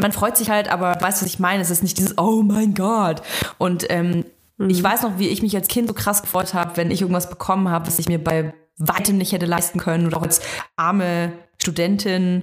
man 0.00 0.12
freut 0.12 0.36
sich 0.36 0.50
halt, 0.50 0.70
aber 0.70 1.00
weißt 1.00 1.20
du, 1.20 1.24
was 1.24 1.32
ich 1.32 1.38
meine? 1.38 1.62
Es 1.62 1.70
ist 1.70 1.82
nicht 1.82 1.98
dieses, 1.98 2.18
oh 2.18 2.42
mein 2.42 2.74
Gott. 2.74 3.22
Und 3.58 3.86
ähm, 3.90 4.24
mhm. 4.58 4.70
ich 4.70 4.82
weiß 4.82 5.02
noch, 5.02 5.18
wie 5.18 5.28
ich 5.28 5.42
mich 5.42 5.56
als 5.56 5.68
Kind 5.68 5.88
so 5.88 5.94
krass 5.94 6.22
gefreut 6.22 6.52
habe, 6.52 6.76
wenn 6.76 6.90
ich 6.90 7.00
irgendwas 7.00 7.30
bekommen 7.30 7.70
habe, 7.70 7.86
was 7.86 7.98
ich 7.98 8.08
mir 8.08 8.22
bei 8.22 8.52
weitem 8.76 9.18
nicht 9.18 9.32
hätte 9.32 9.46
leisten 9.46 9.78
können 9.78 10.06
oder 10.06 10.18
auch 10.18 10.22
als 10.22 10.40
arme 10.76 11.32
Studentin, 11.58 12.42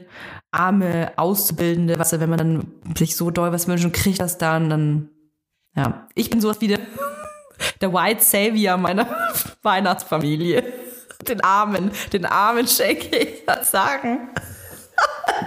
arme 0.51 1.11
Auszubildende, 1.17 1.99
was 1.99 2.17
wenn 2.19 2.29
man 2.29 2.37
dann 2.37 2.71
sich 2.97 3.15
so 3.15 3.31
doll 3.31 3.51
was 3.51 3.67
wünscht 3.67 3.85
und 3.85 3.93
kriegt 3.93 4.19
das 4.19 4.37
dann, 4.37 4.69
dann, 4.69 5.09
ja. 5.75 6.07
Ich 6.15 6.29
bin 6.29 6.41
sowas 6.41 6.61
wie 6.61 6.67
der, 6.67 6.79
der 7.81 7.93
White 7.93 8.23
Savior 8.23 8.77
meiner 8.77 9.07
Weihnachtsfamilie. 9.61 10.63
Den 11.27 11.43
Armen, 11.43 11.91
den 12.13 12.25
Armen 12.25 12.67
schenke 12.67 13.15
ich 13.15 13.45
das 13.45 13.71
sagen. 13.71 14.29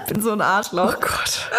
Ich 0.07 0.12
bin 0.12 0.20
so 0.20 0.33
ein 0.33 0.41
Arschloch. 0.41 0.97
Oh 0.97 1.01
Gott. 1.01 1.51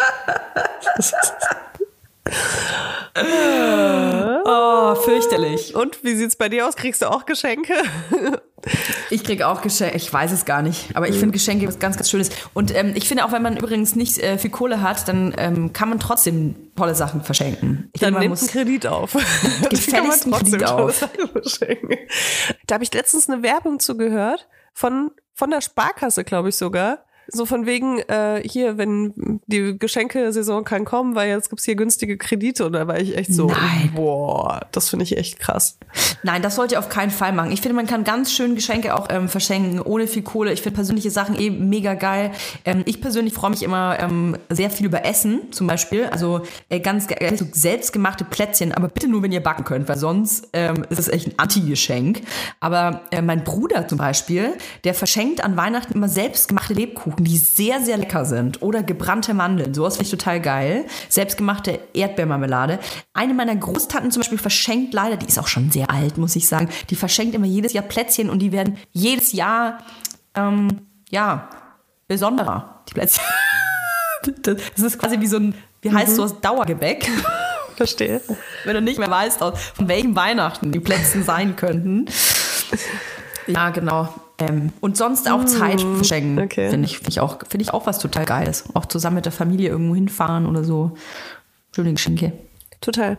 Oh, 4.45 4.95
fürchterlich. 4.95 5.75
Und 5.75 6.03
wie 6.03 6.15
sieht's 6.15 6.35
bei 6.35 6.49
dir 6.49 6.67
aus? 6.67 6.75
Kriegst 6.75 7.01
du 7.01 7.09
auch 7.09 7.25
Geschenke? 7.25 7.73
Ich 9.09 9.23
kriege 9.23 9.47
auch 9.47 9.61
Geschenke, 9.61 9.95
ich 9.95 10.11
weiß 10.11 10.31
es 10.31 10.45
gar 10.45 10.61
nicht, 10.63 10.95
aber 10.95 11.07
ich 11.07 11.17
finde 11.17 11.33
Geschenke 11.33 11.67
was 11.67 11.77
ganz, 11.77 11.97
ganz 11.97 12.09
Schönes. 12.09 12.29
Und 12.53 12.75
ähm, 12.75 12.93
ich 12.95 13.07
finde 13.07 13.25
auch, 13.25 13.31
wenn 13.31 13.43
man 13.43 13.57
übrigens 13.57 13.95
nicht 13.95 14.17
äh, 14.17 14.37
viel 14.39 14.49
Kohle 14.49 14.81
hat, 14.81 15.07
dann 15.07 15.35
ähm, 15.37 15.71
kann 15.71 15.89
man 15.89 15.99
trotzdem 15.99 16.55
tolle 16.75 16.95
Sachen 16.95 17.21
verschenken. 17.21 17.89
Ich 17.93 18.01
Dann 18.01 18.13
man 18.13 18.23
nimmt 18.23 18.39
einen 18.39 18.47
Kredit 18.47 18.87
auf. 18.87 19.13
gefälligst 19.69 20.25
einen 20.25 20.33
Kredit 20.33 20.63
auf. 20.65 21.07
Da 22.65 22.73
habe 22.75 22.83
ich 22.83 22.93
letztens 22.93 23.29
eine 23.29 23.43
Werbung 23.43 23.79
zugehört 23.79 24.47
von, 24.73 25.11
von 25.33 25.51
der 25.51 25.61
Sparkasse, 25.61 26.23
glaube 26.23 26.49
ich 26.49 26.55
sogar. 26.55 27.04
So 27.27 27.45
von 27.45 27.65
wegen, 27.65 27.99
äh, 27.99 28.41
hier, 28.43 28.77
wenn 28.77 29.39
die 29.47 29.77
Geschenkesaison 29.77 30.63
kann 30.63 30.85
kommen, 30.85 31.15
weil 31.15 31.29
jetzt 31.29 31.49
gibt's 31.49 31.65
hier 31.65 31.75
günstige 31.75 32.17
Kredite. 32.17 32.65
Und 32.65 32.73
da 32.73 32.87
war 32.87 32.99
ich 32.99 33.17
echt 33.17 33.33
so, 33.33 33.47
Nein. 33.47 33.91
boah, 33.95 34.67
das 34.71 34.89
finde 34.89 35.03
ich 35.03 35.17
echt 35.17 35.39
krass. 35.39 35.77
Nein, 36.23 36.41
das 36.41 36.55
sollte 36.55 36.75
ihr 36.75 36.79
auf 36.79 36.89
keinen 36.89 37.11
Fall 37.11 37.33
machen. 37.33 37.51
Ich 37.51 37.61
finde, 37.61 37.75
man 37.75 37.87
kann 37.87 38.03
ganz 38.03 38.31
schön 38.31 38.55
Geschenke 38.55 38.95
auch 38.95 39.07
ähm, 39.09 39.29
verschenken, 39.29 39.81
ohne 39.81 40.07
viel 40.07 40.23
Kohle. 40.23 40.51
Ich 40.51 40.61
finde 40.61 40.75
persönliche 40.75 41.11
Sachen 41.11 41.39
eh 41.39 41.49
mega 41.49 41.93
geil. 41.93 42.31
Ähm, 42.65 42.83
ich 42.85 43.01
persönlich 43.01 43.33
freue 43.33 43.51
mich 43.51 43.63
immer 43.63 43.97
ähm, 43.99 44.37
sehr 44.49 44.69
viel 44.69 44.85
über 44.85 45.05
Essen, 45.05 45.51
zum 45.51 45.67
Beispiel. 45.67 46.05
Also 46.05 46.41
äh, 46.69 46.79
ganz 46.79 47.07
geil, 47.07 47.37
so 47.37 47.45
selbstgemachte 47.51 48.25
Plätzchen, 48.25 48.71
aber 48.71 48.87
bitte 48.87 49.07
nur, 49.07 49.23
wenn 49.23 49.31
ihr 49.31 49.41
backen 49.41 49.63
könnt, 49.63 49.87
weil 49.87 49.97
sonst 49.97 50.49
ähm, 50.53 50.85
ist 50.89 50.99
es 50.99 51.07
echt 51.07 51.27
ein 51.27 51.33
Anti-Geschenk. 51.37 52.21
Aber 52.59 53.01
äh, 53.11 53.21
mein 53.21 53.43
Bruder 53.43 53.87
zum 53.87 53.97
Beispiel, 53.97 54.53
der 54.83 54.93
verschenkt 54.93 55.43
an 55.43 55.57
Weihnachten 55.57 55.93
immer 55.93 56.09
selbstgemachte 56.09 56.73
Lebkuchen, 56.73 57.14
die 57.23 57.37
sehr, 57.37 57.81
sehr 57.81 57.97
lecker 57.97 58.25
sind. 58.25 58.61
Oder 58.61 58.83
gebrannte 58.83 59.33
Mandeln. 59.33 59.73
Sowas 59.73 59.95
finde 59.97 60.05
ich 60.05 60.11
total 60.11 60.41
geil. 60.41 60.85
Selbstgemachte 61.09 61.79
Erdbeermarmelade. 61.93 62.79
Eine 63.13 63.33
meiner 63.33 63.55
Großtanten 63.55 64.11
zum 64.11 64.21
Beispiel 64.21 64.37
verschenkt 64.37 64.93
leider, 64.93 65.17
die 65.17 65.27
ist 65.27 65.39
auch 65.39 65.47
schon 65.47 65.71
sehr 65.71 65.89
alt, 65.91 66.17
muss 66.17 66.35
ich 66.35 66.47
sagen, 66.47 66.69
die 66.89 66.95
verschenkt 66.95 67.35
immer 67.35 67.45
jedes 67.45 67.73
Jahr 67.73 67.83
Plätzchen 67.83 68.29
und 68.29 68.39
die 68.39 68.51
werden 68.51 68.77
jedes 68.91 69.31
Jahr, 69.31 69.79
ähm, 70.35 70.81
ja, 71.09 71.49
besonderer, 72.07 72.83
die 72.89 72.93
Plätzchen. 72.93 73.23
Das 74.41 74.57
ist 74.79 74.97
quasi 74.97 75.19
wie 75.19 75.27
so 75.27 75.37
ein, 75.37 75.53
wie 75.81 75.91
heißt 75.91 76.15
sowas, 76.15 76.41
Dauergebäck. 76.41 77.07
Verstehe. 77.75 78.21
Wenn 78.63 78.73
du 78.73 78.81
nicht 78.81 78.97
mehr 78.97 79.11
weißt, 79.11 79.37
von 79.37 79.87
welchem 79.87 80.15
Weihnachten 80.15 80.71
die 80.71 80.79
Plätzchen 80.79 81.23
sein 81.23 81.55
könnten. 81.55 82.05
Ja, 83.45 83.69
genau. 83.69 84.11
Ähm, 84.37 84.73
und 84.81 84.97
sonst 84.97 85.29
auch 85.29 85.45
Zeit 85.45 85.81
verschenken. 85.81 86.39
okay. 86.39 86.69
Finde 86.69 86.85
ich, 86.85 86.97
finde 86.97 87.11
ich, 87.11 87.19
auch, 87.19 87.39
finde 87.47 87.63
ich 87.63 87.73
auch 87.73 87.85
was 87.85 87.99
total 87.99 88.25
Geiles. 88.25 88.65
Auch 88.73 88.85
zusammen 88.85 89.15
mit 89.15 89.25
der 89.25 89.31
Familie 89.31 89.69
irgendwo 89.69 89.95
hinfahren 89.95 90.45
oder 90.45 90.63
so. 90.63 90.95
Schöne 91.73 91.93
Geschenke. 91.93 92.33
Total. 92.81 93.17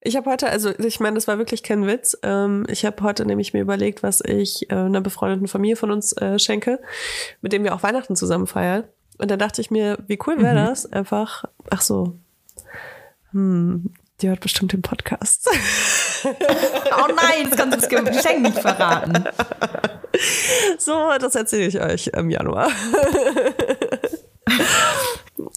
Ich 0.00 0.16
habe 0.16 0.30
heute, 0.30 0.48
also 0.48 0.70
ich 0.78 0.98
meine, 0.98 1.14
das 1.14 1.28
war 1.28 1.38
wirklich 1.38 1.62
kein 1.62 1.86
Witz. 1.86 2.16
Ähm, 2.22 2.64
ich 2.68 2.84
habe 2.84 3.02
heute 3.02 3.24
nämlich 3.24 3.52
mir 3.52 3.60
überlegt, 3.60 4.02
was 4.02 4.20
ich 4.20 4.70
äh, 4.70 4.74
einer 4.74 5.00
befreundeten 5.00 5.46
Familie 5.46 5.76
von 5.76 5.90
uns 5.90 6.12
äh, 6.16 6.38
schenke, 6.38 6.80
mit 7.40 7.52
dem 7.52 7.62
wir 7.62 7.74
auch 7.74 7.82
Weihnachten 7.82 8.16
zusammen 8.16 8.46
feiern. 8.46 8.84
Und 9.18 9.30
da 9.30 9.36
dachte 9.36 9.60
ich 9.60 9.70
mir, 9.70 9.98
wie 10.08 10.18
cool 10.26 10.38
wäre 10.42 10.56
das? 10.56 10.90
Einfach, 10.90 11.44
ach 11.70 11.82
so, 11.82 12.18
hm, 13.30 13.92
die 14.20 14.28
hört 14.28 14.40
bestimmt 14.40 14.72
den 14.72 14.82
Podcast. 14.82 15.48
Oh 16.24 17.08
nein, 17.08 17.48
das 17.50 17.58
kannst 17.58 17.90
du 17.90 17.96
das 17.96 18.14
Geschenk 18.16 18.42
nicht 18.42 18.58
verraten. 18.60 19.24
so, 20.78 21.10
das 21.20 21.34
erzähle 21.34 21.66
ich 21.66 21.80
euch 21.80 22.08
im 22.08 22.30
Januar. 22.30 22.70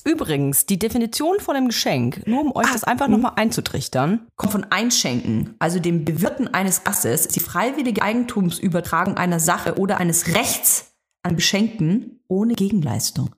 Übrigens, 0.04 0.66
die 0.66 0.78
Definition 0.78 1.40
von 1.40 1.56
einem 1.56 1.68
Geschenk, 1.68 2.26
nur 2.28 2.42
um 2.42 2.56
euch 2.56 2.72
das 2.72 2.84
einfach 2.84 3.08
nochmal 3.08 3.34
einzutrichtern. 3.36 4.28
Kommt 4.36 4.52
von 4.52 4.66
Einschenken, 4.70 5.56
also 5.60 5.80
dem 5.80 6.06
Bewirten 6.06 6.54
eines 6.54 6.84
Gastes, 6.84 7.22
ist 7.26 7.36
die 7.36 7.40
freiwillige 7.40 8.02
Eigentumsübertragung 8.02 9.18
einer 9.18 9.40
Sache 9.40 9.78
oder 9.78 9.98
eines 9.98 10.36
Rechts 10.36 10.94
an 11.24 11.36
Beschenkten 11.36 12.20
ohne 12.28 12.54
Gegenleistung. 12.54 13.32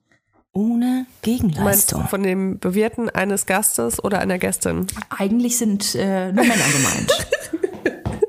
Ohne 0.52 0.86
Du 0.86 0.86
meinst 0.92 1.22
Gegenleistung. 1.22 2.08
von 2.08 2.22
dem 2.22 2.58
Bewirten 2.58 3.08
eines 3.10 3.46
Gastes 3.46 4.02
oder 4.02 4.18
einer 4.18 4.38
Gästin? 4.38 4.86
Eigentlich 5.10 5.56
sind 5.56 5.94
äh, 5.94 6.32
nur 6.32 6.44
Männer 6.44 6.64
gemeint. 6.72 7.28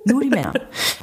nur 0.10 0.22
die 0.22 0.30
Männer. 0.30 0.53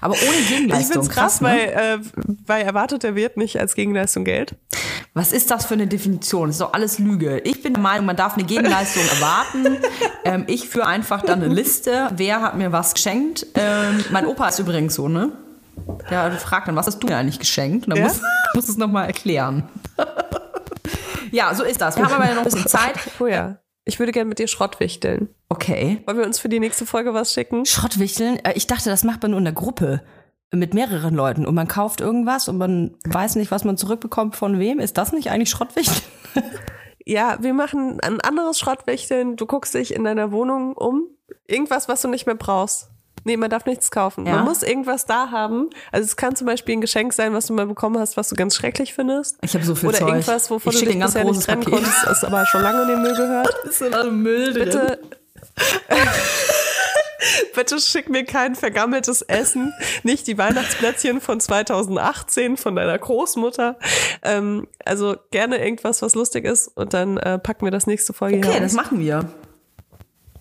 Aber 0.01 0.15
ohne 0.15 0.37
Ich 0.41 0.49
Gegenleistung. 0.49 1.03
find's 1.03 1.09
krass, 1.11 1.41
ne? 1.41 1.49
weil, 1.49 1.59
äh, 1.69 1.99
weil 2.47 2.63
erwartet 2.65 3.03
der 3.03 3.15
Wirt 3.15 3.37
nicht 3.37 3.59
als 3.61 3.75
Gegenleistung 3.75 4.25
Geld. 4.25 4.55
Was 5.15 5.33
ist 5.33 5.51
das 5.51 5.65
für 5.67 5.75
eine 5.75 5.87
Definition? 5.87 6.49
Das 6.49 6.57
ist 6.57 6.61
doch 6.61 6.75
alles 6.75 6.99
Lüge. 6.99 7.39
Ich 7.45 7.63
bin 7.63 7.73
der 7.73 7.83
Meinung, 7.83 8.05
man 8.07 8.17
darf 8.17 8.35
eine 8.35 8.45
Gegenleistung 8.45 9.03
erwarten. 9.09 9.79
Ähm, 10.25 10.43
ich 10.49 10.69
führe 10.69 10.87
einfach 10.89 11.23
dann 11.23 11.41
eine 11.41 11.55
Liste. 11.55 12.09
Wer 12.17 12.41
hat 12.43 12.57
mir 12.57 12.73
was 12.73 12.95
geschenkt? 12.95 13.47
Ähm, 13.55 14.05
mein 14.11 14.27
Opa 14.27 14.49
ist 14.49 14.59
übrigens 14.59 14.97
so, 14.97 15.07
ne? 15.07 15.31
Der 16.11 16.33
fragt 16.33 16.67
dann, 16.67 16.75
was 16.75 16.89
hast 16.89 16.99
du 16.99 17.07
mir 17.07 17.17
eigentlich 17.17 17.39
geschenkt? 17.39 17.87
Und 17.87 17.91
dann 17.95 17.99
Ja? 18.03 18.09
muss, 18.09 18.21
muss 18.55 18.69
es 18.69 18.77
nochmal 18.77 19.07
erklären. 19.07 19.69
ja, 21.31 21.55
so 21.55 21.63
ist 21.63 21.81
das. 21.81 21.97
Wir 21.97 22.05
haben 22.05 22.15
aber 22.15 22.27
noch 22.33 22.39
ein 22.39 22.45
bisschen 22.45 22.67
Zeit. 22.67 22.95
Oh 23.21 23.27
ja. 23.29 23.59
Ich 23.89 24.01
würde 24.01 24.13
gerne 24.13 24.29
mit 24.29 24.41
dir 24.41 24.49
Schrott 24.49 24.81
wichteln. 24.81 25.29
Okay. 25.49 26.03
Wollen 26.07 26.19
wir 26.19 26.27
uns 26.27 26.41
für 26.41 26.49
die 26.49 26.59
nächste 26.59 26.85
Folge 26.85 27.15
was 27.15 27.33
schicken? 27.33 27.65
Schrottwichteln, 27.65 28.45
äh, 28.45 28.53
ich 28.55 28.67
dachte, 28.67 28.91
das 28.91 29.05
macht 29.05 29.23
man 29.23 29.31
nur 29.31 29.39
in 29.39 29.45
der 29.45 29.55
Gruppe. 29.55 30.03
Mit 30.53 30.75
mehreren 30.75 31.15
Leuten. 31.15 31.47
Und 31.47 31.55
man 31.55 31.69
kauft 31.69 32.01
irgendwas 32.01 32.49
und 32.49 32.59
man 32.59 32.97
weiß 33.05 33.37
nicht, 33.37 33.51
was 33.51 33.65
man 33.65 33.77
zurückbekommt 33.77 34.37
von 34.37 34.59
wem. 34.59 34.79
Ist 34.81 34.97
das 34.99 35.13
nicht 35.13 35.31
eigentlich 35.31 35.51
Schrottwichteln? 35.51 36.03
Ja, 37.09 37.39
wir 37.41 37.55
machen 37.55 38.01
ein 38.01 38.21
anderes 38.21 38.59
Schrottwichteln. 38.59 39.37
Du 39.37 39.47
guckst 39.47 39.75
dich 39.75 39.95
in 39.95 40.03
deiner 40.03 40.33
Wohnung 40.33 40.77
um. 40.77 41.05
Irgendwas, 41.47 41.89
was 41.89 42.03
du 42.03 42.09
nicht 42.09 42.27
mehr 42.27 42.35
brauchst. 42.35 42.91
Nee, 43.27 43.37
man 43.37 43.51
darf 43.51 43.67
nichts 43.67 43.91
kaufen. 43.91 44.25
Ja. 44.25 44.37
Man 44.37 44.45
muss 44.45 44.63
irgendwas 44.63 45.05
da 45.05 45.33
haben. 45.33 45.71
Also 45.91 46.05
es 46.05 46.17
kann 46.17 46.37
zum 46.37 46.47
Beispiel 46.47 46.77
ein 46.77 46.81
Geschenk 46.81 47.13
sein, 47.13 47.35
was 47.35 47.47
du 47.47 47.55
mal 47.55 47.67
bekommen 47.67 47.99
hast, 47.99 48.17
was 48.17 48.29
du 48.29 48.37
ganz 48.37 48.55
schrecklich 48.55 48.95
findest. 48.95 49.37
Ich 49.43 49.53
habe 49.55 49.65
so 49.65 49.75
viel 49.75 49.89
Oder 49.89 49.99
Zeug. 49.99 50.09
irgendwas, 50.11 50.49
wovon 50.49 50.73
ich 50.73 50.79
du 50.79 50.87
dich 50.87 51.01
bisher 51.01 51.25
nicht 51.25 51.43
trennen 51.43 51.65
Paket. 51.65 51.75
konntest, 51.75 52.07
das 52.07 52.23
aber 52.23 52.47
schon 52.47 52.63
lange 52.63 52.83
in 52.83 52.89
den 52.89 53.03
Müll 53.03 53.17
gehört. 53.17 53.53
ist 53.65 53.83
in 53.83 54.23
Müll 54.23 54.53
drin. 54.53 54.65
Bitte, 54.67 55.01
bitte 57.57 57.81
schick 57.81 58.09
mir 58.09 58.25
kein 58.25 58.55
vergammeltes 58.55 59.23
Essen, 59.23 59.75
nicht 60.05 60.29
die 60.29 60.39
Weihnachtsplätzchen 60.39 61.21
von 61.21 61.41
2018 61.41 62.57
von 62.57 62.77
deiner 62.77 62.97
Großmutter. 62.97 63.77
Ähm, 64.23 64.69
also 64.85 65.17
gerne 65.33 65.59
irgendwas, 65.59 66.01
was 66.01 66.15
lustig 66.15 66.45
ist 66.45 66.69
und 66.77 66.95
dann 66.95 67.17
äh, 67.17 67.41
packen 67.41 67.67
wir 67.67 67.73
das 67.73 67.89
nächste 67.89 68.13
Folge 68.13 68.37
Okay, 68.39 68.61
das 68.61 68.75
machen 68.75 69.01
wir. 69.01 69.29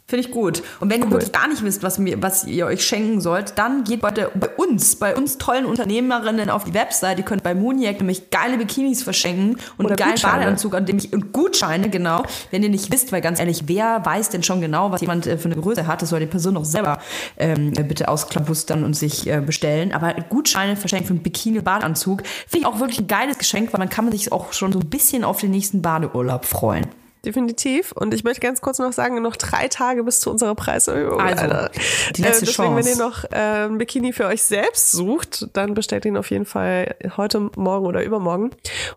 Finde 0.08 0.28
ich 0.28 0.32
gut. 0.32 0.62
Und 0.80 0.92
wenn 0.92 1.02
ihr 1.02 1.10
wirklich 1.10 1.32
gar 1.32 1.48
nicht 1.48 1.64
wisst, 1.64 1.82
was, 1.82 1.98
mir, 1.98 2.22
was 2.22 2.46
ihr 2.46 2.68
euch 2.68 2.86
schenken 2.86 3.22
sollt, 3.22 3.58
dann 3.58 3.84
geht 3.84 4.02
bei, 4.02 4.12
der, 4.12 4.30
bei 4.36 4.50
uns, 4.50 4.98
bei 4.98 5.16
uns 5.16 5.40
tollen 5.40 5.66
Unternehmerinnen 5.66 6.52
auf 6.52 6.64
die 6.64 6.76
Website. 6.76 7.18
Ihr 7.18 7.26
könnt 7.26 7.42
bei 7.42 7.56
Mooniac 7.56 7.98
nämlich 7.98 8.30
geile 8.30 8.60
Bikinis 8.60 9.02
verschenken 9.02 9.58
und 9.78 9.86
Oder 9.86 9.96
einen 10.06 10.14
geilen. 10.14 10.22
Badeanzug, 10.22 10.76
an 10.76 10.86
dem 10.86 10.98
ich, 10.98 11.12
und 11.12 11.34
Gutscheine, 11.34 11.90
genau. 11.90 12.22
Wenn 12.52 12.62
ihr 12.62 12.70
nicht 12.70 12.92
wisst, 12.92 13.12
weil 13.12 13.22
ganz 13.22 13.40
ehrlich, 13.40 13.64
wer 13.66 14.06
weiß 14.06 14.30
denn 14.30 14.44
schon 14.44 14.62
genau, 14.62 14.92
was 14.92 15.02
jemand 15.02 15.26
äh, 15.26 15.40
für 15.40 15.46
eine 15.46 15.60
Größe 15.60 15.88
hat, 15.88 16.04
das 16.04 16.10
soll 16.10 16.20
die 16.20 16.28
Person 16.28 16.54
noch 16.54 16.66
selber 16.66 17.00
ähm, 17.38 17.74
bitte 17.74 18.08
ausklabustern 18.08 18.84
und 18.84 18.94
sich 18.94 19.26
äh, 19.26 19.42
bestellen. 19.42 19.92
Aber 19.92 20.14
Gutscheine 20.30 20.76
verschenken 20.76 21.08
für 21.08 21.14
einen 21.14 21.24
Bikini, 21.24 21.62
Badeanzug, 21.62 22.22
finde 22.48 22.68
ich 22.68 22.74
auch 22.74 22.80
wirklich 22.80 23.00
ein 23.00 23.08
geiles 23.08 23.40
Geschenk, 23.40 23.74
weil 23.74 23.80
man 23.80 23.90
kann 23.90 24.12
sich 24.12 24.32
auch 24.32 24.54
schon 24.54 24.72
so 24.72 24.78
ein 24.78 24.88
bisschen 24.88 25.24
auf 25.24 25.42
den 25.42 25.50
nächsten 25.50 25.82
Badeurlaub 25.82 26.46
freuen. 26.46 26.86
Definitiv. 27.26 27.92
Und 27.92 28.14
ich 28.14 28.24
möchte 28.24 28.42
ganz 28.42 28.62
kurz 28.62 28.78
noch 28.78 28.94
sagen, 28.94 29.22
noch 29.22 29.36
drei 29.36 29.68
Tage 29.68 30.04
bis 30.04 30.20
zu 30.20 30.30
unserer 30.30 30.54
Preiserhöhung. 30.54 31.20
Also, 31.20 31.44
Alter. 31.44 31.72
die 32.16 32.22
letzte 32.22 32.46
äh, 32.46 32.48
deswegen, 32.48 32.76
wenn 32.76 32.84
Chance. 32.84 32.90
ihr 32.92 33.06
noch 33.06 33.24
äh, 33.32 33.66
ein 33.66 33.78
Bikini 33.80 34.14
für 34.14 34.28
euch 34.28 34.44
selbst 34.44 34.92
sucht, 34.92 35.48
dann 35.54 35.74
bestellt 35.74 36.06
ihn 36.06 36.18
auf 36.18 36.30
jeden 36.30 36.46
Fall 36.46 36.96
heute, 37.18 37.50
morgen 37.56 37.86
oder 37.88 38.04
übermorgen. 38.04 38.52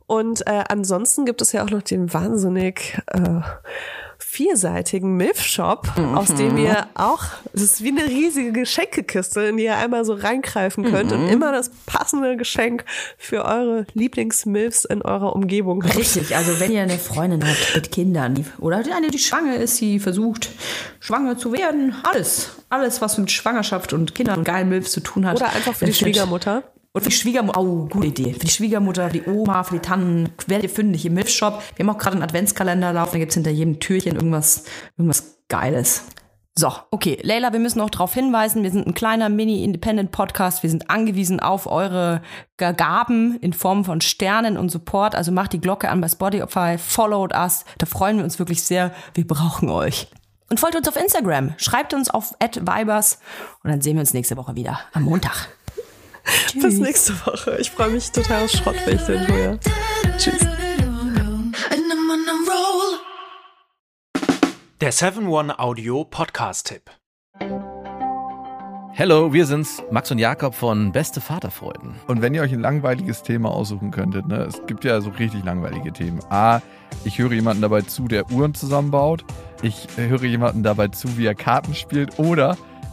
Und 0.07 0.47
äh, 0.47 0.65
ansonsten 0.69 1.25
gibt 1.25 1.41
es 1.41 1.53
ja 1.53 1.65
auch 1.65 1.71
noch 1.71 1.83
den 1.83 2.13
wahnsinnig 2.13 2.99
äh, 3.07 3.41
vierseitigen 4.19 5.17
Milf-Shop, 5.17 5.89
aus 6.15 6.35
dem 6.35 6.53
Mhm. 6.53 6.59
ihr 6.59 6.87
auch, 6.95 7.25
es 7.53 7.63
ist 7.63 7.83
wie 7.85 7.89
eine 7.89 8.05
riesige 8.05 8.53
Geschenkekiste, 8.53 9.43
in 9.43 9.57
die 9.57 9.65
ihr 9.65 9.77
einmal 9.77 10.05
so 10.05 10.15
reingreifen 10.15 10.85
könnt 10.85 11.13
Mhm. 11.13 11.19
und 11.23 11.29
immer 11.29 11.53
das 11.53 11.71
passende 11.87 12.37
Geschenk 12.37 12.85
für 13.17 13.45
eure 13.45 13.87
Lieblingsmilfs 13.95 14.85
in 14.85 15.03
eurer 15.03 15.35
Umgebung 15.35 15.85
habt. 15.85 15.97
Richtig, 15.97 16.37
also 16.37 16.59
wenn 16.61 16.73
ihr 16.73 16.83
eine 16.83 16.99
Freundin 16.99 17.45
habt 17.47 17.75
mit 17.75 17.93
Kindern 17.93 18.45
oder 18.59 18.79
eine, 18.79 19.09
die 19.09 19.19
schwanger 19.19 19.57
ist, 19.57 19.81
die 19.81 19.99
versucht, 20.01 20.51
schwanger 21.01 21.39
zu 21.39 21.53
werden, 21.53 21.95
alles. 22.03 22.51
Alles, 22.71 23.01
was 23.01 23.17
mit 23.19 23.31
Schwangerschaft 23.31 23.93
und 23.93 24.15
Kindern 24.15 24.41
und 24.41 24.45
geilen 24.45 24.69
Milfs 24.69 24.93
zu 24.93 25.01
tun 25.01 25.27
hat. 25.27 25.37
Oder 25.37 25.51
einfach 25.53 25.75
für 25.75 25.87
die 25.87 25.95
Schwiegermutter. 25.95 26.65
Und 26.93 27.03
für 27.03 27.11
die 27.11 27.17
Schwiegermutter, 27.17 27.61
oh, 27.61 27.87
gute 27.87 28.07
Idee. 28.09 28.33
Für 28.33 28.47
die 28.47 28.51
Schwiegermutter, 28.51 29.11
für 29.11 29.21
die 29.21 29.31
Oma, 29.31 29.63
für 29.63 29.75
die 29.75 29.81
Tannen, 29.81 30.31
werdet 30.47 30.71
ihr 30.71 30.75
fündig 30.75 31.05
im 31.07 31.15
Milfshop. 31.15 31.63
Wir 31.77 31.87
haben 31.87 31.95
auch 31.95 31.99
gerade 31.99 32.17
einen 32.17 32.23
Adventskalender 32.23 32.93
laufen, 32.93 33.13
da 33.13 33.19
gibt's 33.19 33.35
hinter 33.35 33.51
jedem 33.51 33.79
Türchen 33.79 34.17
irgendwas, 34.17 34.65
irgendwas 34.97 35.39
Geiles. 35.49 36.05
So, 36.59 36.73
okay. 36.91 37.21
Leila, 37.23 37.53
wir 37.53 37.61
müssen 37.61 37.79
noch 37.79 37.89
darauf 37.89 38.15
hinweisen, 38.15 38.65
wir 38.65 38.73
sind 38.73 38.85
ein 38.85 38.95
kleiner 38.95 39.29
Mini-Independent-Podcast. 39.29 40.65
Wir 40.65 40.71
sind 40.71 40.91
angewiesen 40.91 41.39
auf 41.39 41.69
eure 41.69 42.21
Gaben 42.57 43.39
in 43.41 43.53
Form 43.53 43.85
von 43.85 44.01
Sternen 44.01 44.57
und 44.57 44.69
Support. 44.69 45.15
Also 45.15 45.31
macht 45.31 45.53
die 45.53 45.61
Glocke 45.61 45.89
an 45.89 46.01
bei 46.01 46.09
Spotify, 46.09 46.77
followed 46.77 47.33
us. 47.33 47.65
Da 47.79 47.87
freuen 47.87 48.17
wir 48.17 48.25
uns 48.25 48.41
wirklich 48.41 48.65
sehr. 48.65 48.93
Wir 49.15 49.25
brauchen 49.25 49.71
euch. 49.71 50.09
Und 50.51 50.59
folgt 50.59 50.75
uns 50.75 50.89
auf 50.89 50.97
Instagram. 50.97 51.55
Schreibt 51.59 51.95
uns 51.95 52.11
auf 52.11 52.35
@vibers 52.41 53.21
und 53.63 53.71
dann 53.71 53.81
sehen 53.81 53.95
wir 53.95 54.01
uns 54.01 54.13
nächste 54.13 54.37
Woche 54.37 54.57
wieder 54.57 54.81
am 54.95 55.05
Montag. 55.05 55.51
Bis 56.61 56.79
nächste 56.79 57.15
Woche. 57.27 57.57
Ich 57.59 57.71
freue 57.71 57.91
mich 57.91 58.11
total 58.11 58.45
aus 58.45 58.53
Schrott, 58.53 58.77
wenn 58.85 58.97
ich 58.97 59.03
den 59.03 59.27
höre. 59.29 59.59
Tschüss. 60.17 60.47
Der 64.81 64.93
7-One 64.93 65.59
Audio 65.59 66.05
Podcast-Tipp. 66.05 66.91
Hallo, 68.97 69.33
wir 69.33 69.47
sind's, 69.47 69.83
Max 69.91 70.11
und 70.11 70.19
Jakob 70.19 70.55
von 70.55 70.93
Beste 70.93 71.21
Vaterfreuden. 71.21 71.95
Und 72.07 72.21
wenn 72.23 72.35
ihr 72.35 72.43
euch 72.43 72.53
ein 72.53 72.61
langweiliges 72.61 73.23
Thema 73.23 73.51
aussuchen 73.51 73.91
könntet, 73.91 74.27
ne, 74.27 74.39
es 74.39 74.61
gibt 74.67 74.85
ja 74.85 75.01
so 75.01 75.11
richtig 75.11 75.45
langweilige 75.45 75.93
Themen. 75.93 76.21
A, 76.31 76.61
ich 77.05 77.19
höre 77.19 77.33
jemanden 77.33 77.63
dabei 77.63 77.83
zu, 77.83 78.09
der 78.09 78.31
Uhren 78.31 78.55
zusammenbaut. 78.55 79.25
Ich 79.63 79.89
höre 79.97 80.25
jemanden 80.25 80.63
dabei 80.63 80.89
zu, 80.89 81.17
wie 81.17 81.27
er 81.27 81.35
Karten 81.35 81.75
spielt. 81.75 82.19
Oder 82.19 82.57